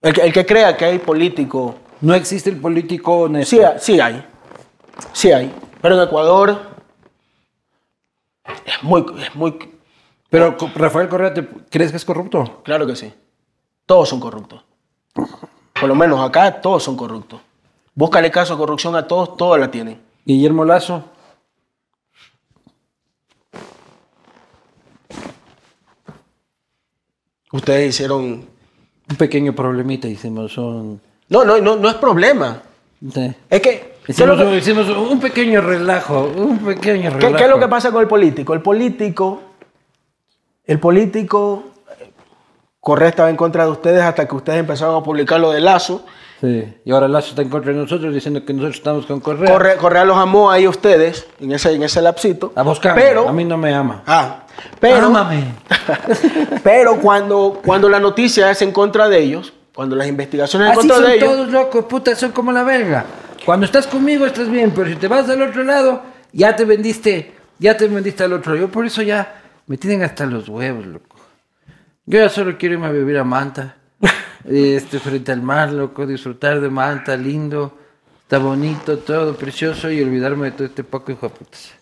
El 0.00 0.12
que, 0.14 0.20
el 0.22 0.32
que 0.32 0.46
crea 0.46 0.76
que 0.76 0.84
hay 0.84 0.98
político, 0.98 1.74
No 2.00 2.14
existe 2.14 2.50
el 2.50 2.60
político 2.60 3.20
honesto. 3.22 3.56
sí, 3.56 3.62
hay- 3.62 3.78
sí 3.78 4.00
hay. 4.00 4.26
Sí 5.12 5.32
hay. 5.32 5.52
Pero 5.80 5.96
en 5.96 6.02
Ecuador 6.02 6.58
es 8.44 8.82
muy, 8.82 9.04
es 9.20 9.34
muy, 9.34 9.58
Pero 10.30 10.56
Rafael 10.74 11.08
Correa, 11.08 11.32
¿te- 11.34 11.46
¿crees 11.70 11.90
que 11.90 11.96
es 11.96 12.04
corrupto? 12.04 12.62
claro 12.64 12.86
que 12.86 12.96
sí. 12.96 13.12
Todos 13.86 14.08
son 14.08 14.20
corruptos. 14.20 14.62
Por 15.14 15.88
lo 15.88 15.94
menos 15.94 16.20
acá 16.20 16.60
todos 16.60 16.82
son 16.82 16.96
corruptos. 16.96 17.40
Búscale 17.94 18.30
caso 18.30 18.54
de 18.54 18.58
corrupción 18.58 18.94
a 18.96 19.06
todos, 19.06 19.36
todos 19.36 19.58
la 19.58 19.70
tienen. 19.70 20.00
Guillermo 20.24 20.64
Lazo. 20.64 21.04
Ustedes 27.52 27.90
hicieron... 27.94 28.50
Un 29.10 29.16
pequeño 29.16 29.54
problemita 29.54 30.08
hicimos 30.08 30.56
un... 30.56 31.00
No, 31.28 31.44
no, 31.44 31.58
no, 31.58 31.76
no 31.76 31.88
es 31.88 31.94
problema. 31.96 32.62
sí. 33.12 33.34
Es 33.50 33.60
que... 33.60 33.91
¿qué 34.04 34.12
es 34.12 34.18
Hicimos, 34.18 34.38
lo 34.38 34.44
que- 34.44 34.50
un, 34.50 34.58
hicimos 34.58 34.88
un 34.88 35.20
pequeño 35.20 35.60
relajo, 35.60 36.32
un 36.36 36.58
pequeño 36.58 37.02
¿Qué, 37.10 37.16
relajo. 37.16 37.36
qué 37.36 37.44
es 37.44 37.50
lo 37.50 37.58
que 37.58 37.68
pasa 37.68 37.90
con 37.92 38.00
el 38.02 38.08
político? 38.08 38.54
El 38.54 38.60
político, 38.62 39.40
el 40.64 40.78
político, 40.78 41.64
Correa 42.80 43.10
estaba 43.10 43.30
en 43.30 43.36
contra 43.36 43.64
de 43.64 43.70
ustedes 43.70 44.02
hasta 44.02 44.26
que 44.26 44.34
ustedes 44.34 44.58
empezaron 44.58 44.96
a 44.96 45.02
publicar 45.04 45.38
lo 45.40 45.52
de 45.52 45.60
Lazo. 45.60 46.04
Sí. 46.40 46.74
Y 46.84 46.90
ahora 46.90 47.06
Lazo 47.06 47.28
está 47.30 47.42
en 47.42 47.48
contra 47.48 47.72
de 47.72 47.78
nosotros 47.78 48.12
diciendo 48.12 48.44
que 48.44 48.52
nosotros 48.52 48.76
estamos 48.76 49.06
con 49.06 49.20
Correa. 49.20 49.52
Correa, 49.52 49.76
Correa 49.76 50.04
los 50.04 50.16
amó 50.16 50.50
ahí 50.50 50.64
a 50.64 50.70
ustedes 50.70 51.26
en 51.40 51.52
ese, 51.52 51.72
en 51.72 51.84
ese 51.84 52.02
lapsito. 52.02 52.52
A 52.56 52.62
buscar. 52.62 52.96
Pero, 52.96 53.28
A 53.28 53.32
mí 53.32 53.44
no 53.44 53.56
me 53.56 53.72
ama. 53.72 54.02
ah, 54.06 54.40
pero, 54.80 55.06
Ámame. 55.06 55.44
pero 56.64 56.96
cuando, 56.96 57.60
cuando 57.64 57.88
la 57.88 58.00
noticia 58.00 58.50
es 58.50 58.60
en 58.62 58.72
contra 58.72 59.08
de 59.08 59.20
ellos, 59.20 59.52
cuando 59.72 59.94
las 59.94 60.08
investigaciones 60.08 60.66
en 60.66 60.72
Así 60.72 60.80
contra 60.80 60.96
son 60.96 61.06
de 61.06 61.14
ellos, 61.16 61.30
todos 61.30 61.48
locos, 61.50 61.84
puta, 61.84 62.16
son 62.16 62.32
como 62.32 62.50
la 62.50 62.64
verga. 62.64 63.04
Cuando 63.44 63.66
estás 63.66 63.86
conmigo 63.86 64.24
estás 64.24 64.48
bien, 64.48 64.72
pero 64.74 64.88
si 64.88 64.96
te 64.96 65.08
vas 65.08 65.28
al 65.28 65.42
otro 65.42 65.64
lado, 65.64 66.02
ya 66.32 66.54
te 66.54 66.64
vendiste, 66.64 67.32
ya 67.58 67.76
te 67.76 67.88
vendiste 67.88 68.22
al 68.22 68.32
otro. 68.34 68.54
Yo 68.56 68.68
por 68.68 68.86
eso 68.86 69.02
ya 69.02 69.42
me 69.66 69.76
tienen 69.76 70.02
hasta 70.02 70.26
los 70.26 70.48
huevos, 70.48 70.86
loco. 70.86 71.16
Yo 72.06 72.18
ya 72.18 72.28
solo 72.28 72.56
quiero 72.56 72.74
irme 72.74 72.86
a 72.86 72.92
vivir 72.92 73.18
a 73.18 73.24
Manta, 73.24 73.76
este, 74.44 74.98
frente 75.00 75.32
al 75.32 75.42
mar, 75.42 75.72
loco, 75.72 76.06
disfrutar 76.06 76.60
de 76.60 76.70
Manta, 76.70 77.16
lindo, 77.16 77.78
está 78.22 78.38
bonito, 78.38 78.98
todo 78.98 79.34
precioso 79.34 79.90
y 79.90 80.02
olvidarme 80.02 80.46
de 80.46 80.52
todo 80.52 80.66
este 80.66 80.84
poco 80.84 81.12
hijo 81.12 81.28
de 81.28 81.34
putas. 81.34 81.72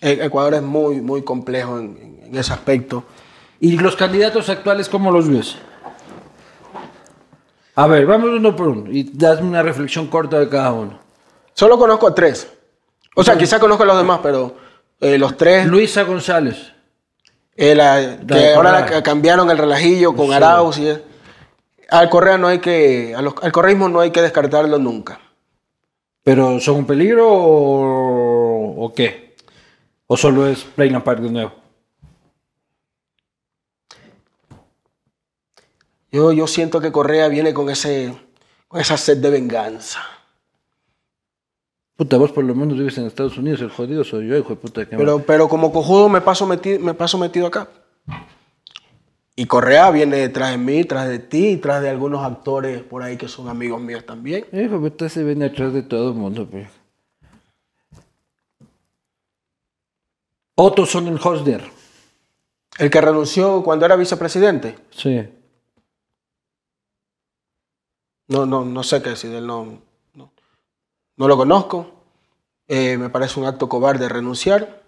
eh, 0.00 0.18
Ecuador 0.22 0.54
es 0.54 0.62
muy, 0.62 1.00
muy 1.00 1.22
complejo 1.22 1.78
en 1.78 2.30
ese 2.32 2.52
aspecto. 2.52 3.04
¿Y 3.60 3.78
los 3.78 3.96
candidatos 3.96 4.48
actuales 4.48 4.88
cómo 4.88 5.10
los 5.10 5.28
ves? 5.28 5.56
A 7.76 7.86
ver, 7.86 8.06
vamos 8.06 8.30
uno 8.30 8.54
por 8.54 8.68
uno 8.68 8.90
y 8.90 9.10
dame 9.12 9.42
una 9.42 9.62
reflexión 9.62 10.06
corta 10.06 10.38
de 10.38 10.48
cada 10.48 10.72
uno. 10.72 10.98
Solo 11.54 11.78
conozco 11.78 12.06
a 12.08 12.14
tres. 12.14 12.48
O 13.16 13.22
sea, 13.24 13.36
quizá 13.36 13.58
conozco 13.58 13.82
a 13.82 13.86
los 13.86 13.96
demás, 13.96 14.20
pero 14.22 14.54
eh, 15.00 15.18
los 15.18 15.36
tres 15.36 15.66
Luisa 15.66 16.02
González. 16.02 16.72
Eh, 17.56 17.74
la- 17.74 18.18
que 18.26 18.54
ahora 18.54 18.80
la- 18.90 19.02
cambiaron 19.02 19.50
el 19.50 19.58
relajillo 19.58 20.14
con 20.14 20.26
Sí. 20.28 20.32
Arauz 20.32 20.78
y 20.78 20.88
es- 20.88 21.00
al 21.90 22.08
Correa 22.10 22.38
no 22.38 22.48
hay 22.48 22.58
que 22.58 23.14
los- 23.20 23.34
al 23.42 23.52
correísmo 23.52 23.88
no 23.88 24.00
hay 24.00 24.10
que 24.10 24.22
descartarlo 24.22 24.78
nunca. 24.78 25.20
¿Pero 26.24 26.58
son 26.60 26.76
un 26.76 26.86
peligro 26.86 27.28
o, 27.30 28.84
o 28.84 28.92
qué? 28.94 29.34
¿O 30.06 30.16
solo 30.16 30.46
es 30.48 30.64
Plain 30.64 31.00
Park 31.02 31.20
de 31.20 31.30
nuevo? 31.30 31.52
Yo, 36.14 36.30
yo 36.30 36.46
siento 36.46 36.80
que 36.80 36.92
Correa 36.92 37.26
viene 37.26 37.52
con 37.52 37.68
ese 37.70 38.14
con 38.68 38.80
esa 38.80 38.96
sed 38.96 39.16
de 39.18 39.30
venganza. 39.30 39.98
Puta, 41.96 42.16
vos 42.18 42.30
por 42.30 42.44
lo 42.44 42.54
menos 42.54 42.78
vives 42.78 42.96
en 42.98 43.06
Estados 43.06 43.36
Unidos, 43.36 43.60
el 43.62 43.70
jodido 43.70 44.04
soy 44.04 44.28
yo, 44.28 44.36
hijo 44.36 44.50
de 44.50 44.56
puta. 44.56 44.88
que 44.88 44.96
Pero, 44.96 45.18
pero 45.26 45.48
como 45.48 45.72
cojudo 45.72 46.08
me 46.08 46.20
paso, 46.20 46.46
meti- 46.46 46.78
me 46.78 46.94
paso 46.94 47.18
metido 47.18 47.48
acá. 47.48 47.66
Y 49.34 49.46
Correa 49.46 49.90
viene 49.90 50.18
detrás 50.18 50.52
de 50.52 50.58
mí, 50.58 50.84
tras 50.84 51.08
de 51.08 51.18
ti, 51.18 51.48
y 51.48 51.56
tras 51.56 51.82
de 51.82 51.88
algunos 51.90 52.24
actores 52.24 52.80
por 52.82 53.02
ahí 53.02 53.16
que 53.16 53.26
son 53.26 53.48
amigos 53.48 53.80
míos 53.80 54.06
también. 54.06 54.44
Hijo 54.52 54.74
de 54.78 54.90
puta 54.90 55.08
se 55.08 55.24
viene 55.24 55.46
atrás 55.46 55.72
de 55.72 55.82
todo 55.82 56.10
el 56.10 56.14
mundo, 56.14 56.46
pero... 56.48 56.68
Otto 60.54 60.86
Sonnenhosder. 60.86 61.64
El 62.78 62.88
que 62.88 63.00
renunció 63.00 63.64
cuando 63.64 63.84
era 63.86 63.96
vicepresidente. 63.96 64.76
Sí. 64.90 65.20
No, 68.28 68.46
no, 68.46 68.64
no 68.64 68.82
sé 68.82 69.02
qué 69.02 69.10
decir 69.10 69.30
de 69.30 69.38
él, 69.38 69.46
no, 69.46 69.82
no, 70.14 70.32
no 71.16 71.28
lo 71.28 71.36
conozco. 71.36 71.94
Eh, 72.66 72.96
me 72.96 73.10
parece 73.10 73.38
un 73.38 73.46
acto 73.46 73.68
cobarde 73.68 74.08
renunciar. 74.08 74.82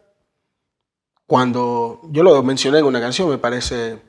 Cuando, 1.26 2.01
yo 2.11 2.22
lo 2.22 2.43
mencioné 2.43 2.78
en 2.78 2.84
una 2.84 3.01
canción, 3.01 3.28
me 3.28 3.39
parece, 3.39 4.01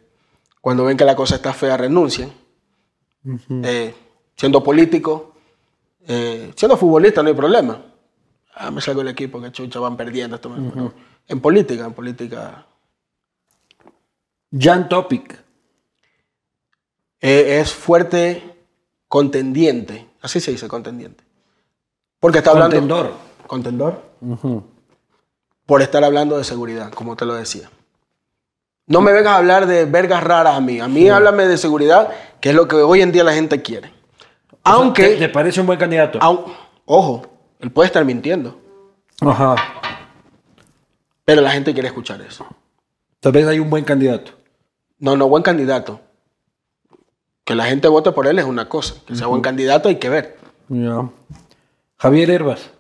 cuando 0.62 0.86
ven 0.86 0.98
que 0.98 1.04
la 1.04 1.16
cosa 1.16 1.36
está 1.36 1.54
fea, 1.54 1.76
renuncien. 1.76 2.32
Eh, 3.50 3.94
siendo 4.38 4.64
político, 4.64 5.34
eh, 6.08 6.54
siendo 6.56 6.78
futbolista 6.78 7.22
no 7.22 7.30
hay 7.30 7.36
problema. 7.36 7.84
Ah, 8.54 8.72
me 8.72 8.80
salgo 8.80 9.02
del 9.02 9.10
equipo, 9.10 9.42
que 9.42 9.52
chucha, 9.52 9.80
van 9.80 9.98
perdiendo. 9.98 10.36
Esto. 10.38 10.94
En 11.28 11.42
política, 11.42 11.86
en 11.86 11.94
política. 11.94 12.66
Jan 14.58 14.88
Topic. 14.88 15.44
es 17.20 17.74
fuerte 17.74 18.57
contendiente. 19.08 20.08
Así 20.22 20.40
se 20.40 20.52
dice, 20.52 20.68
contendiente. 20.68 21.24
Porque 22.20 22.40
está 22.40 22.52
hablando. 22.52 22.76
Contendor. 22.76 23.12
Contendor. 23.48 24.02
Por 25.66 25.82
estar 25.82 26.04
hablando 26.04 26.38
de 26.38 26.44
seguridad, 26.44 26.92
como 26.92 27.16
te 27.16 27.26
lo 27.26 27.34
decía. 27.36 27.70
No 28.88 29.02
me 29.02 29.12
vengas 29.12 29.34
a 29.34 29.38
hablar 29.38 29.68
de 29.68 29.86
vergas 29.86 30.24
raras 30.24 30.56
a 30.56 30.62
mí. 30.62 30.80
A 30.80 30.88
mí 30.88 31.10
háblame 31.10 31.46
de 31.48 31.58
seguridad, 31.58 32.10
que 32.40 32.50
es 32.50 32.56
lo 32.56 32.68
que 32.68 32.78
hoy 32.78 33.02
en 33.02 33.12
día 33.12 33.24
la 33.24 33.34
gente 33.34 33.62
quiere. 33.62 33.92
Aunque, 34.64 35.10
¿Te, 35.10 35.16
te 35.18 35.30
parece 35.30 35.60
un 35.62 35.68
buen 35.68 35.78
candidato? 35.80 36.20
au- 36.20 36.46
ojo, 36.86 37.22
él 37.60 37.72
puede 37.72 37.88
estar 37.88 38.04
mintiendo, 38.06 38.60
Ajá. 39.22 39.56
pero 41.26 41.42
la 41.42 41.52
gente 41.52 41.74
quiere 41.74 41.88
escuchar 41.90 42.22
eso. 42.22 42.46
Tal 43.20 43.32
vez 43.32 43.46
hay 43.48 43.60
un 43.60 43.70
buen 43.70 43.84
candidato. 43.84 44.32
No, 45.00 45.16
no, 45.18 45.28
buen 45.28 45.44
candidato. 45.44 46.00
Que 47.48 47.56
la 47.56 47.64
gente 47.66 47.88
vote 47.88 48.12
por 48.12 48.28
él 48.28 48.38
es 48.40 48.46
una 48.46 48.68
cosa. 48.68 48.96
Que 49.06 49.16
sea 49.16 49.28
buen 49.28 49.42
candidato 49.42 49.88
hay 49.88 49.96
que 49.96 50.10
ver. 50.10 50.38
Ya. 50.68 51.10
Javier 51.98 52.30
Herbas. 52.30 52.72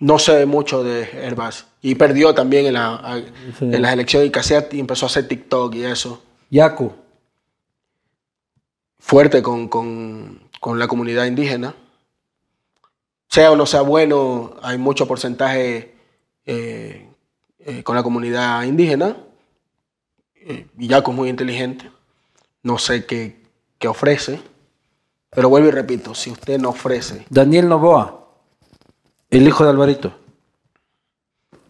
No 0.00 0.18
sé 0.18 0.46
mucho 0.46 0.82
de 0.82 1.02
Herbas. 1.24 1.68
Y 1.80 1.94
perdió 1.94 2.34
también 2.34 2.66
en, 2.66 2.74
la, 2.74 2.96
a- 2.96 3.18
Sí. 3.56 3.64
en 3.66 3.80
las 3.80 3.92
elecciones 3.92 4.32
y, 4.72 4.76
y 4.76 4.80
empezó 4.80 5.06
a 5.06 5.10
hacer 5.10 5.28
TikTok 5.28 5.76
y 5.76 5.84
eso. 5.84 6.20
Yaku. 6.50 6.92
Fuerte 8.98 9.42
con, 9.42 9.68
con- 9.68 10.40
con 10.60 10.78
la 10.80 10.88
comunidad 10.88 11.26
indígena. 11.26 11.76
Sea 13.28 13.52
o 13.52 13.56
no 13.56 13.64
sea 13.64 13.82
bueno, 13.82 14.56
hay 14.62 14.76
mucho 14.76 15.06
porcentaje 15.06 15.94
eh, 16.46 17.08
eh, 17.60 17.82
con 17.84 17.94
la 17.94 18.02
comunidad 18.02 18.64
indígena. 18.64 19.16
Eh, 20.34 20.66
y 20.78 20.88
Yaco 20.88 21.12
es 21.12 21.16
muy 21.16 21.28
inteligente. 21.28 21.90
No 22.64 22.78
sé 22.78 23.04
qué, 23.06 23.43
qué 23.84 23.88
ofrece. 23.88 24.40
Pero 25.28 25.50
vuelvo 25.50 25.68
y 25.68 25.72
repito, 25.72 26.14
si 26.14 26.30
usted 26.30 26.58
no 26.58 26.70
ofrece 26.70 27.26
Daniel 27.28 27.68
Novoa. 27.68 28.20
El 29.28 29.46
hijo 29.46 29.62
de 29.64 29.70
Alvarito. 29.70 30.14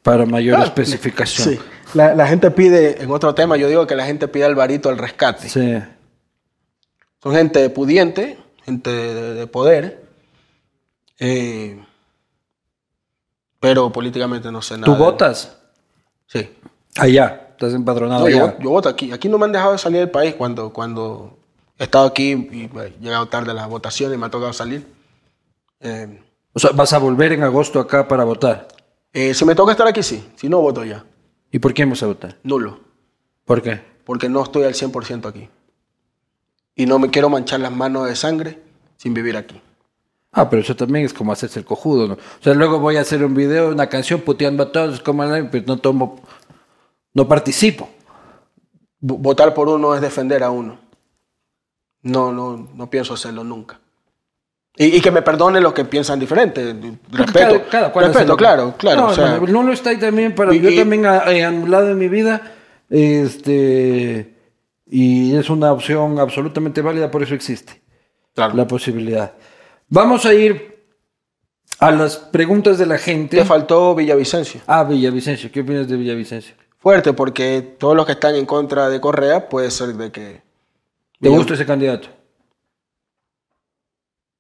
Para 0.03 0.27
mayor 0.27 0.61
Ah, 0.61 0.65
especificación. 0.65 1.49
Sí. 1.55 1.61
La, 1.95 2.15
la 2.15 2.27
gente 2.29 2.51
pide, 2.53 3.03
en 3.03 3.11
otro 3.11 3.35
tema, 3.35 3.57
yo 3.57 3.67
digo 3.69 3.87
que 3.87 3.97
la 3.97 4.05
gente 4.05 4.29
pide 4.29 4.45
al 4.45 4.55
varito 4.55 4.91
al 4.91 4.99
rescate. 4.99 5.49
Sí. 5.49 5.77
Son 7.23 7.35
gente 7.35 7.69
pudiente, 7.71 8.39
gente 8.65 8.91
de, 8.91 9.35
de 9.35 9.47
poder, 9.47 10.05
eh, 11.19 11.83
pero 13.61 13.91
políticamente 13.91 14.53
no 14.53 14.61
sé 14.63 14.77
nada. 14.77 14.85
¿Tú 14.93 15.03
votas? 15.03 15.57
Sí. 16.27 16.49
Allá. 16.97 17.41
Estás 17.53 17.73
empadronado 17.73 18.21
No, 18.21 18.27
allá. 18.27 18.59
yo 18.61 18.69
voto 18.71 18.89
aquí. 18.91 19.11
Aquí 19.11 19.29
no 19.29 19.39
me 19.39 19.47
han 19.47 19.53
dejado 19.53 19.73
de 19.73 19.79
salir 19.79 20.01
del 20.01 20.11
país 20.11 20.35
cuando, 20.35 20.71
cuando 20.71 21.39
he 21.79 21.85
estado 21.85 22.07
aquí 22.07 22.33
y 22.33 22.71
he 22.79 22.93
llegado 23.01 23.27
tarde 23.29 23.51
a 23.51 23.55
las 23.55 23.69
votaciones 23.69 24.17
y 24.17 24.21
me 24.21 24.27
ha 24.27 24.31
tocado 24.31 24.53
salir. 24.53 24.87
Eh, 25.81 26.21
O 26.53 26.59
sea, 26.59 26.71
vas 26.71 26.93
a 26.93 26.99
volver 26.99 27.33
en 27.33 27.43
agosto 27.43 27.81
acá 27.81 28.07
para 28.09 28.25
votar. 28.25 28.69
eh, 29.13 29.35
si 29.35 29.45
me 29.45 29.55
toca 29.55 29.73
estar 29.73 29.87
aquí, 29.87 30.03
sí. 30.03 30.25
Si 30.37 30.49
no, 30.49 30.61
voto 30.61 30.85
ya. 30.85 31.05
¿Y 31.51 31.59
por 31.59 31.73
quién 31.75 31.91
vas 31.91 32.03
a 32.03 32.07
votar? 32.07 32.37
Nulo. 32.43 32.81
¿Por 33.45 33.63
qué? 33.63 33.81
Porque 34.05 34.29
no 34.29 34.43
estoy 34.43 34.65
al 34.65 34.75
100% 34.75 35.27
aquí. 35.29 35.49
Y 36.75 36.87
no 36.87 36.99
me 36.99 37.11
quiero 37.11 37.29
manchar 37.29 37.61
las 37.61 37.71
manos 37.73 38.09
de 38.09 38.17
sangre 38.17 38.61
sin 38.97 39.15
vivir 39.15 39.37
aquí. 39.37 39.61
Ah, 40.33 40.51
pero 40.51 40.63
eso 40.63 40.75
también 40.75 41.05
es 41.05 41.15
como 41.15 41.31
hacerse 41.31 41.61
el 41.61 41.65
cojudo, 41.65 42.09
¿no? 42.09 42.15
O 42.15 42.43
sea, 42.43 42.55
luego 42.55 42.81
voy 42.81 42.97
a 42.97 43.03
hacer 43.03 43.25
un 43.25 43.35
video, 43.35 43.69
una 43.69 43.89
canción 43.89 44.21
puteando 44.23 44.65
a 44.65 44.73
todos, 44.73 45.01
como 45.01 45.23
pero 45.51 45.65
no 45.67 45.77
tomo, 45.79 46.21
no 47.13 47.29
participo. 47.29 47.89
Votar 49.01 49.55
por 49.55 49.69
uno 49.69 49.95
es 49.95 50.01
defender 50.01 50.43
a 50.43 50.51
uno. 50.51 50.79
No, 52.05 52.33
no, 52.33 52.69
no 52.75 52.89
pienso 52.91 53.15
hacerlo 53.15 53.43
nunca. 53.45 53.81
Y, 54.77 54.97
y 54.97 55.01
que 55.01 55.11
me 55.11 55.23
perdone 55.23 55.61
los 55.61 55.73
que 55.73 55.85
piensan 55.85 56.19
diferente. 56.19 56.75
Respeto, 57.11 57.55
Cada- 57.55 57.69
cada 57.69 57.93
cual 57.93 58.07
respeto 58.07 58.37
claro, 58.37 58.75
claro. 58.77 59.01
No, 59.03 59.07
o 59.09 59.15
sea, 59.15 59.39
no, 59.39 59.63
lo 59.63 59.73
está 59.73 59.91
ahí 59.91 59.99
también 59.99 60.35
para. 60.35 60.55
Y- 60.55 60.61
yo 60.61 60.75
también 60.75 61.05
he 61.05 61.45
anulado 61.45 61.91
en 61.91 61.99
mi 61.99 62.09
vida. 62.09 62.53
Este. 62.91 64.35
Y 64.87 65.35
es 65.35 65.49
una 65.51 65.73
opción 65.73 66.19
absolutamente 66.19 66.83
válida, 66.83 67.11
por 67.11 67.23
eso 67.23 67.35
existe 67.35 67.81
claro. 68.35 68.55
la 68.55 68.67
posibilidad. 68.67 69.33
Vamos 69.89 70.27
a 70.27 70.35
ir 70.35 70.85
a 71.79 71.91
las 71.91 72.17
preguntas 72.17 72.79
de 72.79 72.87
la 72.87 72.99
gente. 72.99 73.39
Te 73.39 73.45
faltó 73.45 73.95
Villavicencio. 73.95 74.61
Ah, 74.67 74.85
Villavicencio. 74.85 75.51
¿Qué 75.51 75.61
opinas 75.61 75.89
de 75.89 75.97
Villavicencio? 75.97 76.55
fuerte 76.79 77.15
porque 77.15 77.77
todos 77.79 77.97
los 77.97 78.05
que 78.05 78.13
están 78.13 78.35
en 78.35 78.45
contra 78.45 78.91
de 78.91 79.01
Correa 79.01 79.49
puede 79.49 79.71
ser 79.71 79.95
de 79.95 80.13
que 80.13 80.43
¿Te 81.25 81.29
gusta 81.37 81.55
ese 81.55 81.67
candidato? 81.67 82.09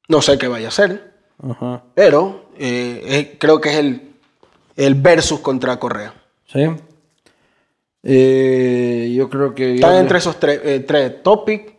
no 0.06 0.20
sé 0.20 0.36
qué 0.38 0.48
vaya 0.48 0.66
a 0.66 0.68
hacer, 0.68 1.14
pero 1.94 2.50
eh, 2.58 3.00
eh, 3.04 3.36
creo 3.40 3.58
que 3.60 3.70
es 3.70 3.76
el, 3.76 4.12
el 4.76 4.94
versus 4.96 5.40
contra 5.40 5.78
Correa. 5.78 6.12
Sí. 6.46 6.66
Eh, 8.02 9.12
yo 9.16 9.30
creo 9.30 9.54
que. 9.54 9.76
Están 9.76 9.96
entre 9.96 10.18
esos 10.18 10.38
tres, 10.38 10.60
eh, 10.62 10.80
tres 10.80 11.22
Topic, 11.22 11.74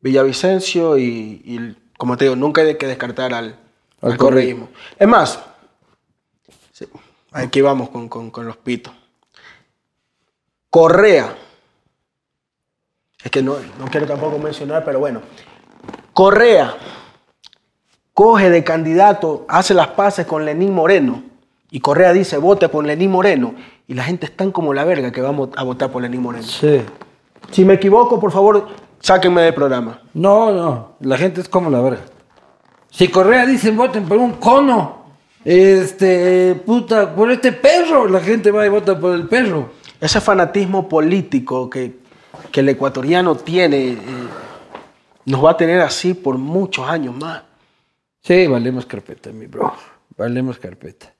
Villavicencio 0.00 0.96
y, 0.98 1.42
y, 1.44 1.76
como 1.98 2.16
te 2.16 2.26
digo, 2.26 2.36
nunca 2.36 2.60
hay 2.62 2.76
que 2.76 2.86
descartar 2.86 3.34
al, 3.34 3.58
Al 4.00 4.12
al 4.12 4.18
correísmo. 4.18 4.68
Es 4.96 5.08
más, 5.08 5.40
sí, 6.72 6.86
aquí 7.32 7.60
vamos 7.60 7.88
con, 7.90 8.08
con- 8.08 8.30
con 8.30 8.46
los 8.46 8.56
pitos. 8.56 8.94
Correa. 10.70 11.36
Es 13.24 13.30
que 13.30 13.42
no, 13.42 13.56
no 13.80 13.86
quiero 13.90 14.06
tampoco 14.06 14.38
mencionar, 14.38 14.84
pero 14.84 15.00
bueno. 15.00 15.22
Correa 16.12 16.76
coge 18.14 18.48
de 18.48 18.62
candidato, 18.62 19.44
hace 19.48 19.74
las 19.74 19.88
paces 19.88 20.26
con 20.26 20.44
Lenín 20.44 20.72
Moreno. 20.72 21.24
Y 21.70 21.80
Correa 21.80 22.12
dice, 22.12 22.38
vote 22.38 22.68
por 22.68 22.86
Lenín 22.86 23.10
Moreno. 23.10 23.54
Y 23.88 23.94
la 23.94 24.04
gente 24.04 24.26
es 24.26 24.36
tan 24.36 24.52
como 24.52 24.72
la 24.72 24.84
verga 24.84 25.10
que 25.10 25.20
vamos 25.20 25.50
a 25.56 25.64
votar 25.64 25.90
por 25.90 26.00
Lenín 26.00 26.22
Moreno. 26.22 26.46
Sí. 26.46 26.80
Si 27.50 27.64
me 27.64 27.74
equivoco, 27.74 28.20
por 28.20 28.30
favor, 28.30 28.68
sáquenme 29.00 29.42
del 29.42 29.54
programa. 29.54 30.00
No, 30.14 30.52
no. 30.52 30.92
La 31.00 31.18
gente 31.18 31.40
es 31.40 31.48
como 31.48 31.68
la 31.68 31.80
verga. 31.80 32.02
Si 32.90 33.08
Correa 33.08 33.44
dice 33.44 33.72
voten 33.72 34.04
por 34.04 34.18
un 34.18 34.34
cono, 34.34 35.04
este, 35.44 36.54
puta, 36.64 37.12
por 37.12 37.30
este 37.32 37.50
perro, 37.50 38.06
la 38.06 38.20
gente 38.20 38.52
va 38.52 38.64
y 38.64 38.68
vota 38.68 38.98
por 38.98 39.14
el 39.14 39.26
perro. 39.26 39.70
Ese 40.00 40.20
fanatismo 40.20 40.88
político 40.88 41.68
que, 41.68 42.03
que 42.50 42.60
el 42.60 42.68
ecuatoriano 42.68 43.36
tiene 43.36 43.92
eh, 43.92 43.98
nos 45.26 45.44
va 45.44 45.52
a 45.52 45.56
tener 45.56 45.80
así 45.80 46.14
por 46.14 46.38
muchos 46.38 46.86
años 46.88 47.16
más. 47.16 47.42
Sí, 48.20 48.46
valemos 48.46 48.86
carpeta, 48.86 49.30
mi 49.30 49.46
bro. 49.46 49.74
Valemos 50.16 50.58
carpeta. 50.58 51.12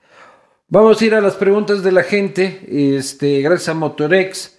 Vamos 0.69 1.01
a 1.01 1.05
ir 1.05 1.15
a 1.15 1.21
las 1.21 1.35
preguntas 1.35 1.83
de 1.83 1.93
la 1.93 2.03
gente. 2.03 2.97
Este, 2.97 3.41
gracias 3.41 3.69
a 3.71 3.75
Motorex. 3.75 4.59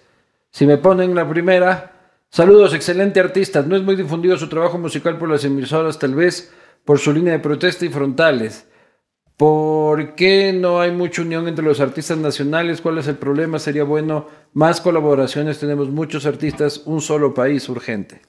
Si 0.51 0.65
me 0.65 0.77
ponen 0.77 1.15
la 1.15 1.27
primera. 1.27 1.91
Saludos, 2.29 2.73
excelente 2.73 3.19
artista. 3.19 3.61
No 3.61 3.75
es 3.75 3.83
muy 3.83 3.95
difundido 3.95 4.37
su 4.37 4.49
trabajo 4.49 4.77
musical 4.77 5.17
por 5.17 5.29
las 5.29 5.43
emisoras, 5.43 5.99
tal 5.99 6.15
vez 6.15 6.51
por 6.83 6.99
su 6.99 7.13
línea 7.13 7.33
de 7.33 7.39
protesta 7.39 7.85
y 7.85 7.89
frontales. 7.89 8.67
¿Por 9.37 10.15
qué 10.15 10.53
no 10.53 10.79
hay 10.79 10.91
mucha 10.91 11.21
unión 11.21 11.47
entre 11.47 11.65
los 11.65 11.81
artistas 11.81 12.17
nacionales? 12.17 12.79
¿Cuál 12.79 12.99
es 12.99 13.07
el 13.07 13.17
problema? 13.17 13.59
Sería 13.59 13.83
bueno 13.83 14.27
más 14.53 14.79
colaboraciones. 14.79 15.59
Tenemos 15.59 15.89
muchos 15.89 16.25
artistas, 16.25 16.81
un 16.85 17.01
solo 17.01 17.33
país 17.33 17.67
urgente. 17.67 18.21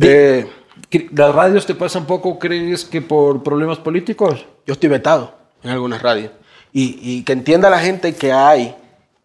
Eh, 0.00 0.46
¿Cre- 0.90 1.08
¿Las 1.16 1.34
radios 1.34 1.66
te 1.66 1.74
pasa 1.74 1.98
un 1.98 2.06
poco, 2.06 2.38
crees 2.38 2.84
que 2.84 3.00
por 3.02 3.42
problemas 3.42 3.78
políticos? 3.78 4.46
yo 4.66 4.72
estoy 4.72 4.88
vetado 4.88 5.34
en 5.62 5.70
algunas 5.70 6.02
radios. 6.02 6.32
Y, 6.72 6.98
y 7.00 7.22
que 7.22 7.32
entienda 7.32 7.70
la 7.70 7.78
gente 7.78 8.14
que 8.14 8.32
hay 8.32 8.74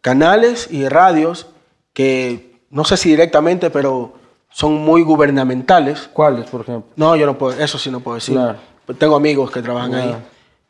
canales 0.01 0.67
y 0.71 0.87
radios 0.87 1.47
que, 1.93 2.61
no 2.69 2.85
sé 2.85 2.95
si 2.97 3.09
directamente, 3.09 3.69
pero 3.71 4.13
son 4.51 4.73
muy 4.73 5.01
gubernamentales. 5.03 6.09
¿Cuáles, 6.13 6.45
por 6.49 6.61
ejemplo? 6.61 6.91
No, 6.95 7.15
yo 7.15 7.25
no 7.25 7.37
puedo, 7.37 7.59
eso 7.59 7.77
sí 7.77 7.89
no 7.89 7.99
puedo 7.99 8.15
decir. 8.15 8.35
Claro. 8.35 8.57
Tengo 8.97 9.15
amigos 9.15 9.49
que 9.51 9.61
trabajan 9.61 9.93
ahí. 9.95 10.15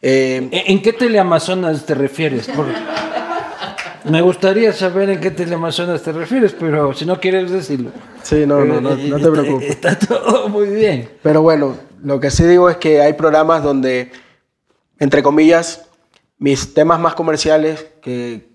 Eh, 0.02 0.50
¿En 0.68 0.82
qué 0.82 0.94
teleamazonas 0.94 1.86
te 1.86 1.94
refieres? 1.96 2.48
Por- 2.48 2.68
Me 4.04 4.22
gustaría 4.22 4.74
saber 4.74 5.10
en 5.12 5.20
qué 5.20 5.30
teleamazonas 5.32 6.02
te 6.02 6.12
refieres, 6.12 6.56
pero 6.60 6.94
si 6.94 7.06
no 7.06 7.20
quieres 7.20 7.52
decirlo. 7.52 7.92
sí, 8.24 8.46
no, 8.48 8.66
no, 8.66 8.82
no, 8.82 8.92
no 8.92 8.96
te 8.96 9.16
Está- 9.16 9.32
preocupes. 9.32 9.70
Está 9.70 9.98
todo 10.00 10.50
muy 10.50 10.68
bien. 10.70 11.10
Pero 11.22 11.42
bueno, 11.44 11.76
lo 12.04 12.20
que 12.20 12.32
sí 12.32 12.44
digo 12.46 12.70
es 12.70 12.78
que 12.78 13.02
hay 13.02 13.14
programas 13.14 13.64
donde, 13.64 14.12
entre 15.00 15.22
comillas, 15.22 15.86
mis 16.40 16.74
temas 16.74 17.00
más 17.00 17.14
comerciales 17.14 17.86
que, 18.02 18.50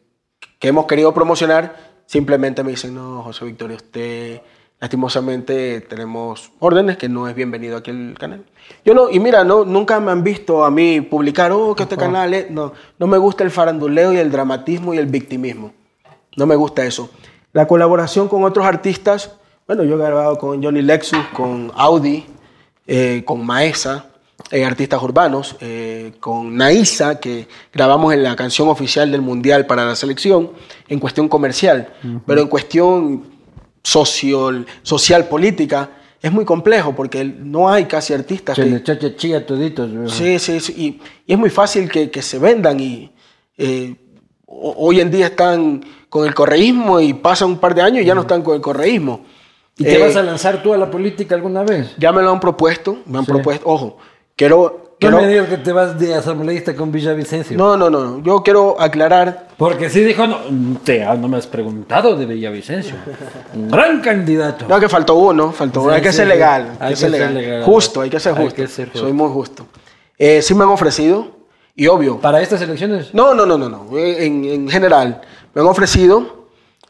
que 0.59 0.69
hemos 0.69 0.87
querido 0.87 1.15
promocionar, 1.15 1.77
simplemente 2.07 2.65
me 2.65 2.71
dicen, 2.73 2.95
no, 2.95 3.23
José 3.23 3.45
Victorio, 3.45 3.77
usted, 3.77 4.41
lastimosamente 4.81 5.81
tenemos 5.83 6.53
órdenes 6.59 6.97
que 6.97 7.09
no 7.09 7.29
es 7.29 7.35
bienvenido 7.35 7.77
aquí 7.77 7.91
al 7.91 8.15
canal. 8.19 8.45
Yo 8.85 8.95
no, 8.95 9.11
y 9.11 9.19
mira, 9.21 9.45
no, 9.45 9.65
nunca 9.65 10.01
me 10.01 10.11
han 10.11 10.23
visto 10.23 10.65
a 10.65 10.71
mí 10.71 11.01
publicar, 11.01 11.53
oh, 11.53 11.75
que 11.75 11.85
este 11.85 11.97
canal 11.97 12.35
es, 12.35 12.51
no, 12.51 12.73
no 12.99 13.07
me 13.07 13.19
gusta 13.19 13.45
el 13.45 13.51
faranduleo 13.51 14.13
y 14.13 14.19
el 14.19 14.31
dramatismo 14.31 14.93
y 14.95 14.99
el 14.99 15.07
victimismo. 15.07 15.73
No 16.37 16.47
me 16.47 16.57
gusta 16.57 16.85
eso. 16.85 17.11
La 17.53 17.67
colaboración 17.67 18.29
con 18.29 18.45
otros 18.45 18.67
artistas, 18.67 19.33
bueno, 19.67 19.83
yo 19.85 19.95
he 19.95 19.99
grabado 19.99 20.37
con 20.39 20.63
Johnny 20.63 20.83
Lexus, 20.83 21.25
con 21.33 21.73
Audi, 21.75 22.27
eh, 22.87 23.23
con 23.25 23.45
Maesa, 23.45 24.11
eh, 24.51 24.65
artistas 24.65 25.03
urbanos, 25.03 25.57
eh, 25.61 26.13
con 26.21 26.57
Naisa, 26.57 27.19
que 27.19 27.49
grabamos 27.73 28.13
en 28.13 28.23
la 28.23 28.37
canción 28.37 28.69
oficial 28.69 29.11
del 29.11 29.23
Mundial 29.23 29.67
para 29.67 29.87
la 29.87 29.97
selección, 29.97 30.51
en 30.89 31.01
cuestión 31.01 31.29
comercial, 31.29 31.89
pero 32.27 32.43
en 32.43 32.49
cuestión 32.49 33.36
social, 33.91 34.67
social 34.83 35.29
política, 35.29 35.91
es 36.21 36.33
muy 36.33 36.45
complejo 36.45 36.93
porque 36.95 37.25
no 37.25 37.69
hay 37.69 37.85
casi 37.85 38.13
artistas 38.15 38.57
Se 38.57 38.65
que, 38.65 38.71
le 38.71 38.83
chacha 38.83 39.15
chilla 39.15 39.47
toditos. 39.47 39.89
Sí, 40.13 40.41
sí, 40.41 40.59
sí, 40.59 40.75
Y, 40.77 41.01
y 41.25 41.33
es 41.35 41.39
muy 41.39 41.51
fácil 41.51 41.89
que, 41.89 42.11
que 42.11 42.21
se 42.21 42.41
vendan 42.41 42.81
y 42.81 43.13
eh, 43.57 43.95
ho- 44.45 44.75
hoy 44.79 45.01
en 45.01 45.11
día 45.13 45.27
están 45.27 45.85
con 46.09 46.27
el 46.27 46.35
correísmo 46.35 46.99
y 46.99 47.15
pasan 47.15 47.51
un 47.51 47.59
par 47.59 47.77
de 47.77 47.83
años 47.83 48.03
y 48.03 48.07
ya 48.07 48.15
no 48.17 48.23
están 48.23 48.43
con 48.43 48.57
el 48.57 48.61
correísmo. 48.61 49.21
¿Y 49.79 49.85
te 49.85 49.95
Eh, 49.95 49.99
vas 49.99 50.17
a 50.17 50.23
lanzar 50.25 50.63
tú 50.65 50.73
a 50.75 50.79
la 50.79 50.91
política 50.91 51.37
alguna 51.37 51.63
vez? 51.63 51.95
Ya 51.97 52.11
me 52.11 52.23
lo 52.23 52.33
han 52.33 52.41
propuesto, 52.41 52.99
me 53.07 53.19
han 53.19 53.25
Sí. 53.25 53.31
propuesto, 53.31 53.69
ojo, 53.69 53.99
quiero... 54.35 54.86
No 54.99 55.09
quiero 55.11 55.21
me 55.21 55.29
digas 55.29 55.49
que 55.49 55.59
te 55.59 55.73
vas 55.73 55.99
de 55.99 56.15
asambleísta 56.15 56.75
con 56.75 56.91
Villavicencio. 56.91 57.55
no, 57.59 57.77
no, 57.77 57.91
no, 57.91 58.03
no, 58.03 58.23
yo 58.23 58.43
quiero 58.43 58.81
aclarar, 58.81 59.49
Porque 59.59 59.91
sí 59.91 60.01
dijo, 60.03 60.27
no, 60.27 60.39
te, 60.83 61.05
ah, 61.05 61.15
no 61.15 61.29
me 61.29 61.37
has 61.37 61.47
preguntado 61.47 62.17
de 62.17 62.25
Villavicencio. 62.25 62.95
Un 63.55 63.69
gran 63.71 64.01
candidato. 64.01 64.65
no 64.67 64.81
que 64.81 64.89
faltó 64.89 65.17
uno, 65.17 65.53
faltó 65.53 65.83
uno, 65.83 65.91
Sí, 65.91 65.97
hay 65.97 66.03
que 66.03 66.11
sí, 66.13 66.17
ser 66.17 66.29
legal, 66.29 66.77
Hay 66.81 66.87
hay 66.87 66.91
que 66.95 66.97
ser 66.97 67.11
que 67.11 67.17
ser 67.19 67.31
legal. 67.31 67.35
legal. 67.45 67.63
justo, 67.65 68.01
hay 68.01 68.09
que 68.09 68.19
ser 68.21 68.39
Hay 68.39 68.45
justo, 68.45 68.57
que 68.57 68.69
ser 68.69 68.87
justo. 68.87 69.01
soy 69.01 69.13
muy 69.13 69.29
justo. 69.31 69.67
Eh, 70.17 70.41
sí 70.41 70.55
me 70.55 70.65
han 70.65 70.71
ofrecido, 70.71 71.27
y 71.75 71.89
obvio, 71.89 72.19
¿Para 72.19 72.41
estas 72.41 72.63
elecciones? 72.63 73.13
No, 73.13 73.35
no, 73.35 73.45
no, 73.45 73.59
no, 73.59 73.69
no. 73.69 73.99
En, 73.99 74.47
en 74.47 74.69
general, 74.71 75.21
me 75.53 75.61
han 75.61 75.67
ofrecido, 75.67 76.47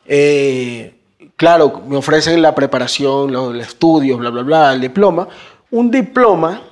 eh, 0.07 0.95
claro, 1.35 1.83
me 1.89 1.97
ofrecen 1.97 2.41
la 2.41 2.55
preparación, 2.55 3.33
los, 3.33 3.53
los 3.53 3.67
estudios, 3.67 4.17
bla, 4.21 4.31
bla, 4.31 4.43
bla, 4.43 4.73
el 4.75 4.81
diploma. 4.81 5.27
Un 5.73 5.91
diploma 5.91 6.63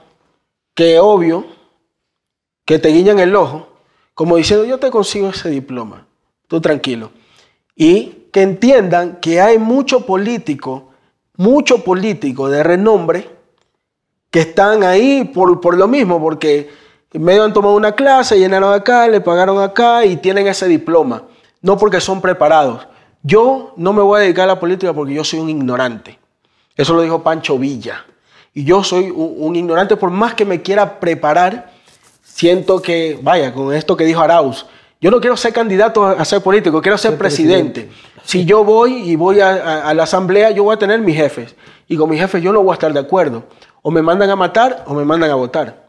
que 0.75 0.99
obvio, 0.99 1.47
que 2.64 2.79
te 2.79 2.89
guiñan 2.89 3.18
el 3.18 3.35
ojo, 3.37 3.68
como 4.14 4.37
diciendo, 4.37 4.64
yo 4.64 4.79
te 4.79 4.91
consigo 4.91 5.29
ese 5.29 5.51
diploma, 5.51 6.07
tú 6.49 6.61
tranquilo. 6.61 7.11
Y 7.77 8.29
que 8.33 8.43
entiendan 8.43 9.20
que 9.20 9.41
hay 9.41 9.59
mucho 9.59 10.07
político, 10.07 10.91
mucho 11.37 11.83
político 11.85 12.49
de 12.49 12.62
renombre 12.62 13.29
que 14.31 14.41
están 14.41 14.83
ahí 14.83 15.25
por, 15.25 15.61
por 15.61 15.77
lo 15.77 15.87
mismo, 15.87 16.20
porque 16.20 16.68
medio 17.12 17.45
han 17.45 17.53
tomado 17.53 17.77
una 17.77 17.93
clase, 17.93 18.39
llenaron 18.39 18.72
acá, 18.75 19.07
le 19.07 19.20
pagaron 19.20 19.61
acá 19.61 20.05
y 20.05 20.16
tienen 20.16 20.47
ese 20.49 20.66
diploma, 20.66 21.25
no 21.62 21.77
porque 21.77 22.01
son 22.01 22.20
preparados. 22.20 22.87
Yo 23.22 23.72
no 23.77 23.93
me 23.93 24.03
voy 24.03 24.18
a 24.18 24.22
dedicar 24.22 24.45
a 24.45 24.55
la 24.55 24.61
política 24.61 24.93
porque 24.93 25.14
yo 25.14 25.25
soy 25.25 25.39
un 25.39 25.51
ignorante. 25.51 26.18
Eso 26.77 26.95
lo 26.95 27.03
dijo 27.03 27.22
Pancho 27.22 27.59
Villa. 27.59 28.05
Y 28.55 28.64
yo 28.64 28.84
soy 28.84 29.11
un, 29.11 29.34
un 29.38 29.57
ignorante, 29.57 29.96
por 29.96 30.11
más 30.11 30.34
que 30.34 30.44
me 30.44 30.62
quiera 30.62 31.00
preparar, 31.00 31.72
siento 32.22 32.80
que, 32.80 33.18
vaya, 33.20 33.52
con 33.52 33.74
esto 33.74 33.96
que 33.96 34.05
dijo 34.05 34.20
Arauz, 34.20 34.66
yo 35.00 35.11
no 35.11 35.20
quiero 35.20 35.36
ser 35.36 35.52
candidato 35.52 36.07
a 36.07 36.24
ser 36.24 36.40
político, 36.40 36.80
quiero 36.80 36.96
ser, 36.96 37.18
presidente. 37.18 37.90
Si 38.24 38.44
yo 38.46 38.64
voy 38.64 39.11
y 39.11 39.16
voy 39.16 39.40
a, 39.40 39.48
a- 39.50 39.88
a 39.90 39.94
la 39.94 40.05
asamblea, 40.05 40.50
yo 40.52 40.64
voy 40.64 40.74
a 40.74 40.78
tener 40.78 41.00
mis 41.00 41.16
jefes. 41.16 41.55
Y 41.88 41.96
con 41.96 42.09
mis 42.09 42.18
jefes 42.20 42.42
yo 42.42 42.52
no 42.52 42.62
voy 42.62 42.70
a 42.70 42.74
estar 42.74 42.92
de 42.92 43.00
acuerdo. 43.00 43.44
O 43.82 43.90
me 43.90 44.00
mandan 44.00 44.30
a 44.30 44.36
matar 44.36 44.84
o 44.86 44.94
me 44.94 45.05
mandan 45.05 45.30
a 45.30 45.34
votar. 45.34 45.84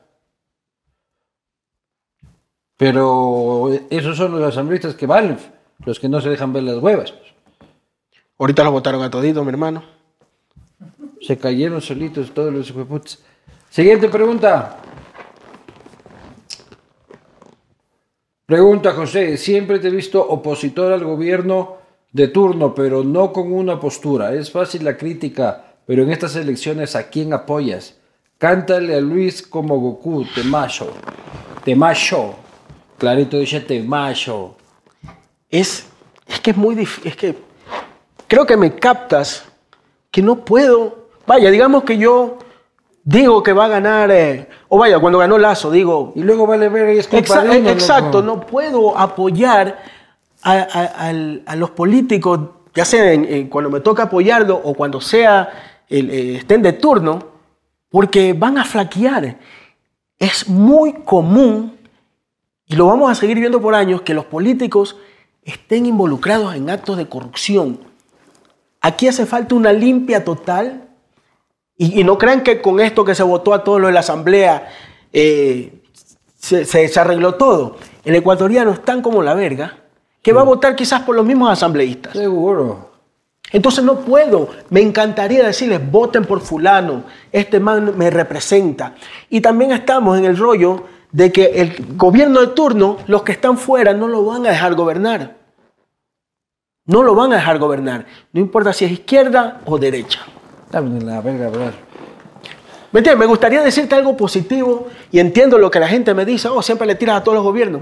Pero 2.77 3.69
esos 3.89 4.17
son 4.17 4.31
los 4.33 4.43
asambleístas 4.43 4.95
que 4.95 5.05
valen, 5.07 5.37
los 5.85 5.99
que 5.99 6.09
no 6.09 6.19
se 6.19 6.29
dejan 6.29 6.51
ver 6.51 6.63
las 6.63 6.77
huevas. 6.79 7.13
Ahorita 8.37 8.63
los 8.65 8.73
votaron 8.73 9.01
a 9.01 9.09
todito, 9.09 9.43
mi 9.45 9.49
hermano. 9.49 9.83
Se 11.25 11.37
cayeron 11.37 11.81
solitos 11.81 12.31
todos 12.33 12.53
los 12.53 12.69
hueputs. 12.69 13.19
Siguiente 13.69 14.09
pregunta. 14.09 14.77
Pregunta 18.45 18.93
José, 18.93 19.37
siempre 19.37 19.79
te 19.79 19.87
he 19.87 19.91
visto 19.91 20.21
opositor 20.21 20.93
al 20.93 21.03
gobierno 21.03 21.77
de 22.11 22.27
turno, 22.27 22.75
pero 22.75 23.03
no 23.03 23.33
con 23.33 23.51
una 23.51 23.79
postura. 23.79 24.35
Es 24.35 24.51
fácil 24.51 24.83
la 24.83 24.95
crítica, 24.95 25.73
pero 25.87 26.03
en 26.03 26.11
estas 26.11 26.35
elecciones, 26.35 26.95
¿a 26.95 27.09
quién 27.09 27.33
apoyas? 27.33 27.95
Cántale 28.37 28.95
a 28.95 29.01
Luis 29.01 29.41
como 29.41 29.79
Goku, 29.79 30.25
te 30.35 30.43
macho. 30.43 30.93
Te 31.63 31.75
macho. 31.75 32.35
Clarito 32.99 33.39
dice 33.39 33.61
te 33.61 33.81
macho. 33.81 34.57
Es, 35.49 35.87
es 36.27 36.39
que 36.39 36.51
es 36.51 36.57
muy 36.57 36.75
difícil, 36.75 37.11
es 37.11 37.17
que 37.17 37.35
creo 38.27 38.45
que 38.45 38.57
me 38.57 38.75
captas 38.75 39.43
que 40.11 40.21
no 40.21 40.45
puedo, 40.45 41.04
vaya, 41.27 41.49
digamos 41.51 41.83
que 41.83 41.97
yo 41.97 42.37
digo 43.03 43.43
que 43.43 43.53
va 43.53 43.65
a 43.65 43.69
ganar, 43.69 44.09
eh, 44.11 44.47
o 44.69 44.77
vaya, 44.77 44.99
cuando 44.99 45.19
ganó 45.19 45.37
Lazo, 45.37 45.69
digo, 45.71 46.11
Y 46.15 46.21
luego 46.23 46.47
vale 46.47 46.69
ver 46.69 46.95
y 46.95 46.99
es 46.99 47.07
culpa 47.07 47.25
Exa- 47.25 47.43
de 47.43 47.59
uno, 47.59 47.69
exacto, 47.69 48.21
loco. 48.21 48.39
no 48.41 48.45
puedo 48.45 48.97
apoyar 48.97 49.79
a, 50.41 50.51
a- 50.53 51.07
al- 51.09 51.43
a 51.45 51.55
los 51.55 51.71
políticos, 51.71 52.39
ya 52.73 52.85
sea 52.85 53.11
en- 53.13 53.25
en 53.25 53.47
cuando 53.47 53.69
me 53.69 53.79
toca 53.79 54.03
apoyarlo 54.03 54.55
o 54.63 54.73
cuando 54.73 54.99
sea 55.01 55.49
el, 55.87 56.09
eh, 56.09 56.35
estén 56.37 56.61
de 56.61 56.73
turno, 56.73 57.19
porque 57.89 58.33
van 58.33 58.57
a 58.57 58.65
flaquear. 58.65 59.37
Es 60.17 60.47
muy 60.49 60.93
común, 61.03 61.77
y 62.65 62.75
lo 62.75 62.87
vamos 62.87 63.11
a 63.11 63.15
seguir 63.15 63.39
viendo 63.39 63.61
por 63.61 63.75
años, 63.75 64.01
que 64.01 64.13
los 64.15 64.25
políticos 64.25 64.97
estén 65.43 65.85
involucrados 65.85 66.55
en 66.55 66.69
actos 66.71 66.97
de 66.97 67.07
corrupción. 67.07 67.79
Aquí 68.81 69.07
hace 69.07 69.25
falta 69.27 69.53
una 69.55 69.71
limpia 69.71 70.23
total 70.23 70.84
y, 71.77 71.99
y 72.01 72.03
no 72.03 72.17
crean 72.17 72.41
que 72.43 72.61
con 72.61 72.79
esto 72.79 73.03
que 73.05 73.15
se 73.15 73.23
votó 73.23 73.53
a 73.53 73.63
todos 73.63 73.79
los 73.81 73.89
de 73.89 73.93
la 73.93 73.99
Asamblea 74.01 74.69
eh, 75.13 75.81
se, 76.37 76.65
se- 76.65 76.87
se 76.87 76.99
arregló 76.99 77.35
todo. 77.35 77.77
El 78.03 78.15
ecuatoriano 78.15 78.71
es 78.71 78.83
tan 78.83 79.01
como 79.01 79.21
la 79.23 79.33
verga 79.33 79.77
que 80.21 80.33
va 80.33 80.41
a 80.41 80.45
votar 80.45 80.75
quizás 80.75 81.01
por 81.01 81.15
los 81.15 81.25
mismos 81.25 81.49
asambleístas. 81.51 82.13
Seguro. 82.13 82.91
Entonces 83.51 83.83
no 83.83 83.99
puedo, 83.99 84.49
me 84.71 84.81
encantaría 84.81 85.43
decirles, 85.45 85.79
voten 85.91 86.25
por 86.25 86.41
fulano, 86.41 87.03
este 87.31 87.59
man 87.59 87.93
me 87.95 88.09
representa. 88.09 88.95
Y 89.29 89.39
también 89.41 89.71
estamos 89.71 90.17
en 90.17 90.25
el 90.25 90.35
rollo 90.35 90.83
de 91.11 91.31
que 91.31 91.45
el 91.61 91.75
gobierno 91.95 92.41
de 92.41 92.47
turno, 92.47 92.97
los 93.07 93.21
que 93.23 93.31
están 93.33 93.57
fuera, 93.57 93.93
no 93.93 94.07
lo 94.07 94.25
van 94.25 94.45
a 94.47 94.49
dejar 94.49 94.73
gobernar. 94.73 95.35
No 96.87 97.03
lo 97.03 97.15
van 97.15 97.33
a 97.33 97.35
dejar 97.37 97.57
gobernar. 97.59 98.05
No 98.33 98.41
importa 98.41 98.73
si 98.73 98.85
es 98.85 98.91
izquierda 98.91 99.61
o 99.65 99.77
derecha. 99.77 100.21
La 100.71 101.21
verga, 101.21 101.49
bro. 101.49 101.71
¿Me 102.91 102.99
entiendes? 102.99 103.19
Me 103.19 103.25
gustaría 103.25 103.61
decirte 103.61 103.95
algo 103.95 104.15
positivo 104.15 104.87
y 105.11 105.19
entiendo 105.19 105.57
lo 105.57 105.69
que 105.69 105.79
la 105.79 105.87
gente 105.87 106.13
me 106.13 106.25
dice, 106.25 106.47
oh, 106.47 106.61
siempre 106.61 106.87
le 106.87 106.95
tiras 106.95 107.17
a 107.17 107.23
todos 107.23 107.35
los 107.35 107.43
gobiernos. 107.43 107.81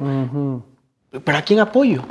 Pero 1.24 1.38
¿a 1.38 1.42
quién 1.42 1.60
apoyo? 1.60 2.02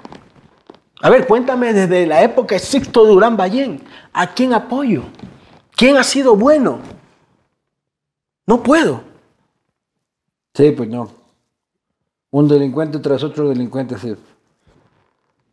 A 1.01 1.11
ver, 1.11 1.27
cuéntame 1.27 1.73
desde 1.73 2.07
la 2.07 2.23
época 2.23 2.55
de 2.55 2.61
Sixto 2.61 3.05
Durán 3.05 3.37
Ballén, 3.37 3.83
¿a 4.13 4.29
quién 4.29 4.55
apoyo? 4.55 5.03
¿Quién 5.75 5.97
ha 5.97 6.05
sido 6.05 6.37
bueno? 6.37 6.79
No 8.47 8.63
puedo. 8.63 9.03
Sí, 10.55 10.71
pues 10.71 10.89
no. 10.89 11.11
Un 12.31 12.47
delincuente 12.47 12.99
tras 13.01 13.25
otro 13.25 13.49
delincuente, 13.49 13.99
sí. 13.99 14.15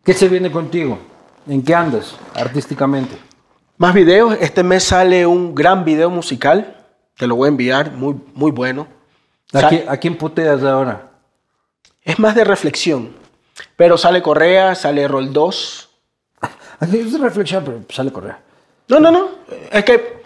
¿Qué 0.03 0.13
se 0.13 0.29
viene 0.29 0.51
contigo? 0.51 0.99
¿En 1.47 1.63
qué 1.63 1.73
andas 1.73 2.15
artísticamente? 2.35 3.17
Más 3.79 3.93
videos, 3.93 4.35
este 4.41 4.61
mes 4.61 4.83
sale 4.83 5.25
un 5.25 5.55
gran 5.55 5.85
video 5.85 6.09
musical, 6.09 6.75
te 7.15 7.27
lo 7.27 7.37
voy 7.37 7.45
a 7.45 7.47
enviar, 7.47 7.93
muy, 7.93 8.13
muy 8.33 8.51
bueno. 8.51 8.89
¿A, 9.53 9.69
quién, 9.69 9.85
a 9.87 9.95
quién 9.95 10.17
puteas 10.17 10.61
ahora? 10.63 11.11
Es 12.01 12.19
más 12.19 12.35
de 12.35 12.43
reflexión, 12.43 13.15
pero 13.77 13.97
sale 13.97 14.21
Correa, 14.21 14.75
sale 14.75 15.07
Rol 15.07 15.31
2. 15.31 15.89
Así 16.81 16.99
Es 16.99 17.17
reflexión, 17.21 17.63
pero 17.63 17.81
sale 17.87 18.11
Correa. 18.11 18.41
No, 18.89 18.99
no, 18.99 19.11
no, 19.11 19.29
es 19.71 19.85
que 19.85 20.18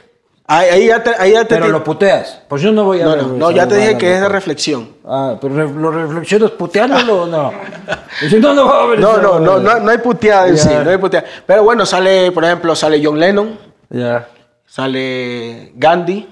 ahí, 0.60 0.88
ya 0.88 1.04
te... 1.04 1.12
ahí 1.18 1.32
ya 1.34 1.46
te- 1.46 1.56
Pero 1.56 1.70
lo 1.70 1.84
puteas. 1.84 2.42
Pues 2.48 2.62
yo 2.62 2.72
no 2.72 2.84
voy 2.84 3.02
a 3.02 3.06
no, 3.06 3.16
no, 3.16 3.28
no, 3.38 3.52
ya 3.52 3.68
te 3.68 3.76
dije 3.78 3.98
que 3.98 4.14
es 4.16 4.22
de 4.22 4.30
reflexión. 4.30 4.90
Ah, 5.06 5.38
pero 5.40 5.56
re- 5.56 5.72
lo 5.74 5.92
reflexionas 5.92 6.52
puteándolo 6.52 7.24
o 7.24 7.26
no. 7.28 7.52
No, 8.40 8.54
no 8.54 8.68
va 8.68 8.84
a 8.84 8.86
ver 8.88 9.00
No, 9.00 9.18
no, 9.18 9.40
no, 9.40 9.54
huevada. 9.54 9.80
no, 9.80 9.86
no 9.86 9.92
hay 9.92 9.98
puteada 9.98 10.48
en 10.48 10.58
sí, 10.58 10.70
no 10.84 10.90
hay 10.90 10.98
puteada. 10.98 11.26
Pero 11.46 11.64
bueno, 11.64 11.86
sale, 11.86 12.32
por 12.32 12.44
ejemplo, 12.46 12.76
sale 12.76 13.02
John 13.04 13.20
Lennon, 13.20 13.58
Ya. 13.90 14.28
sale 14.66 15.72
Gandhi, 15.76 16.28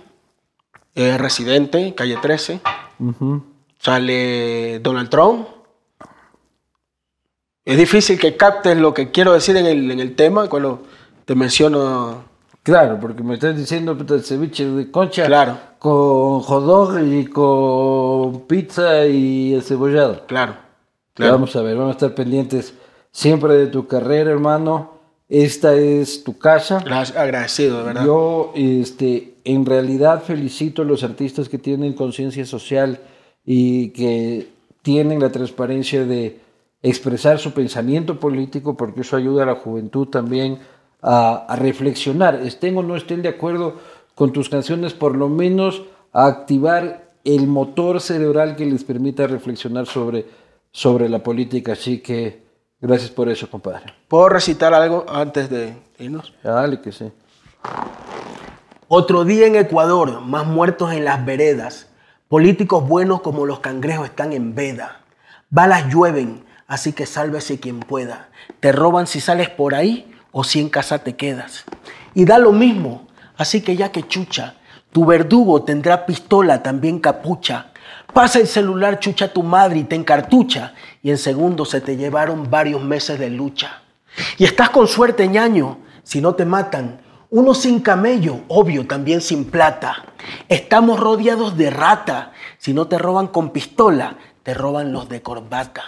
eh, 0.95 1.17
Residente, 1.17 1.95
Calle 1.95 2.17
13, 2.21 2.59
sale 3.79 4.79
Donald 4.79 5.09
Trump. 5.09 5.47
Es 7.65 7.77
difícil 7.77 8.19
que 8.19 8.35
captes 8.37 8.77
lo 8.77 8.93
que 8.93 9.11
quiero 9.11 9.33
decir 9.33 9.55
en 9.57 9.65
el, 9.65 9.91
en 9.91 9.99
el 9.99 10.15
tema 10.15 10.47
cuando 10.49 10.83
te 11.25 11.35
menciono. 11.35 12.23
Claro, 12.63 12.99
porque 12.99 13.23
me 13.23 13.33
estás 13.35 13.57
diciendo 13.57 13.97
puta, 13.97 14.19
ceviche 14.19 14.65
de 14.65 14.91
concha 14.91 15.25
Claro. 15.25 15.57
con 15.79 16.41
hot 16.41 16.63
dog 16.63 16.99
y 17.03 17.25
con 17.25 18.41
pizza 18.41 19.05
y 19.07 19.53
el 19.55 19.63
cebollado. 19.63 20.25
Claro, 20.27 20.55
claro. 21.15 21.33
Vamos 21.33 21.55
a 21.55 21.61
ver, 21.63 21.75
vamos 21.75 21.89
a 21.89 21.97
estar 21.97 22.13
pendientes 22.13 22.75
siempre 23.11 23.55
de 23.55 23.67
tu 23.67 23.87
carrera, 23.87 24.29
hermano. 24.31 24.91
Esta 25.27 25.73
es 25.75 26.23
tu 26.23 26.37
casa. 26.37 26.83
Agradecido, 27.15 27.79
de 27.79 27.83
verdad. 27.83 28.05
Yo, 28.05 28.51
este, 28.53 29.35
en 29.45 29.65
realidad 29.65 30.21
felicito 30.23 30.81
a 30.81 30.85
los 30.85 31.03
artistas 31.03 31.49
que 31.49 31.57
tienen 31.57 31.93
conciencia 31.93 32.45
social 32.45 32.99
y 33.45 33.89
que 33.89 34.49
tienen 34.81 35.19
la 35.19 35.31
transparencia 35.31 36.05
de 36.05 36.39
expresar 36.83 37.39
su 37.39 37.53
pensamiento 37.53 38.19
político, 38.19 38.75
porque 38.75 39.01
eso 39.01 39.15
ayuda 39.15 39.43
a 39.43 39.45
la 39.47 39.55
juventud 39.55 40.07
también 40.09 40.59
a, 41.01 41.45
a 41.47 41.55
reflexionar, 41.55 42.35
estén 42.35 42.77
o 42.77 42.83
no 42.83 42.95
estén 42.95 43.21
de 43.21 43.29
acuerdo 43.29 43.75
con 44.15 44.31
tus 44.31 44.49
canciones, 44.49 44.93
por 44.93 45.15
lo 45.15 45.29
menos 45.29 45.83
a 46.13 46.27
activar 46.27 47.11
el 47.23 47.47
motor 47.47 48.01
cerebral 48.01 48.55
que 48.55 48.65
les 48.65 48.83
permita 48.83 49.27
reflexionar 49.27 49.85
sobre, 49.85 50.25
sobre 50.71 51.09
la 51.09 51.19
política. 51.19 51.73
Así 51.73 51.99
que 51.99 52.43
gracias 52.79 53.11
por 53.11 53.29
eso, 53.29 53.49
compadre. 53.49 53.93
¿Puedo 54.07 54.29
recitar 54.29 54.73
algo 54.73 55.05
antes 55.07 55.49
de 55.49 55.75
irnos? 55.99 56.33
Ya, 56.43 56.51
Dale 56.51 56.81
que 56.81 56.91
sí. 56.91 57.11
Otro 58.87 59.23
día 59.23 59.47
en 59.47 59.55
Ecuador, 59.55 60.21
más 60.21 60.45
muertos 60.45 60.91
en 60.91 61.05
las 61.05 61.23
veredas. 61.25 61.87
Políticos 62.27 62.87
buenos 62.87 63.21
como 63.21 63.45
los 63.45 63.59
cangrejos 63.59 64.07
están 64.07 64.33
en 64.33 64.55
veda. 64.55 65.01
Balas 65.49 65.91
llueven, 65.91 66.43
así 66.67 66.93
que 66.93 67.05
sálvese 67.05 67.59
quien 67.59 67.79
pueda. 67.79 68.29
Te 68.59 68.71
roban 68.71 69.07
si 69.07 69.19
sales 69.19 69.49
por 69.49 69.75
ahí 69.75 70.10
o 70.31 70.43
si 70.43 70.59
en 70.59 70.69
casa 70.69 70.99
te 70.99 71.15
quedas. 71.15 71.65
Y 72.13 72.25
da 72.25 72.37
lo 72.37 72.51
mismo, 72.51 73.07
así 73.37 73.61
que 73.61 73.75
ya 73.75 73.91
que 73.91 74.07
chucha, 74.07 74.55
tu 74.91 75.05
verdugo 75.05 75.63
tendrá 75.63 76.05
pistola, 76.05 76.61
también 76.61 76.99
capucha. 76.99 77.67
Pasa 78.13 78.39
el 78.39 78.47
celular, 78.47 78.99
chucha 78.99 79.31
tu 79.31 79.41
madre 79.41 79.79
y 79.79 79.83
te 79.85 79.95
encartucha. 79.95 80.73
Y 81.01 81.11
en 81.11 81.17
segundos 81.17 81.69
se 81.69 81.79
te 81.79 81.95
llevaron 81.95 82.49
varios 82.49 82.83
meses 82.83 83.17
de 83.17 83.29
lucha. 83.29 83.81
Y 84.37 84.43
estás 84.43 84.69
con 84.69 84.87
suerte, 84.87 85.27
ñaño, 85.27 85.77
si 86.03 86.19
no 86.19 86.35
te 86.35 86.45
matan. 86.45 86.99
Uno 87.29 87.53
sin 87.53 87.79
camello, 87.79 88.41
obvio, 88.49 88.85
también 88.85 89.21
sin 89.21 89.45
plata. 89.45 90.03
Estamos 90.49 90.99
rodeados 90.99 91.55
de 91.55 91.69
rata. 91.69 92.33
Si 92.57 92.73
no 92.73 92.87
te 92.87 92.97
roban 92.97 93.27
con 93.27 93.51
pistola, 93.51 94.17
te 94.43 94.53
roban 94.53 94.91
los 94.91 95.07
de 95.07 95.21
corbata. 95.21 95.83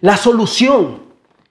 La 0.00 0.16
solución, 0.16 1.02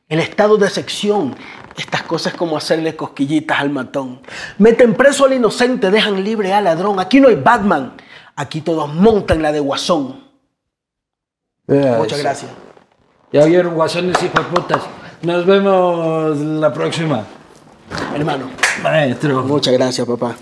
el 0.08 0.22
estado 0.22 0.58
de 0.58 0.70
sección. 0.70 1.36
Estas 1.80 2.04
cosas 2.04 2.34
como 2.34 2.58
hacerle 2.58 2.98
cosquillitas 2.98 3.58
al 3.58 3.70
matón. 3.70 4.20
Meten 4.58 4.96
preso 4.96 5.24
al 5.24 5.32
inocente, 5.32 5.90
dejan 5.90 6.22
libre 6.22 6.52
al 6.52 6.66
ladrón. 6.66 7.00
Aquí 7.00 7.22
no 7.22 7.30
hay 7.30 7.36
Batman. 7.36 7.94
Aquí 8.36 8.60
todos 8.60 8.94
montan 8.94 9.42
la 9.42 9.54
de 9.54 9.62
Guasón. 9.62 10.22
Muchas 11.68 12.20
gracias. 12.20 12.52
Ya 13.32 13.44
oyeron, 13.44 13.76
guasones 13.76 14.22
y 14.22 14.28
putas. 14.28 14.82
Nos 15.22 15.46
vemos 15.46 16.38
la 16.38 16.74
próxima. 16.74 17.24
Hermano, 18.14 18.50
Maestro. 18.84 19.44
muchas 19.44 19.74
gracias, 19.74 20.06
papá. 20.06 20.36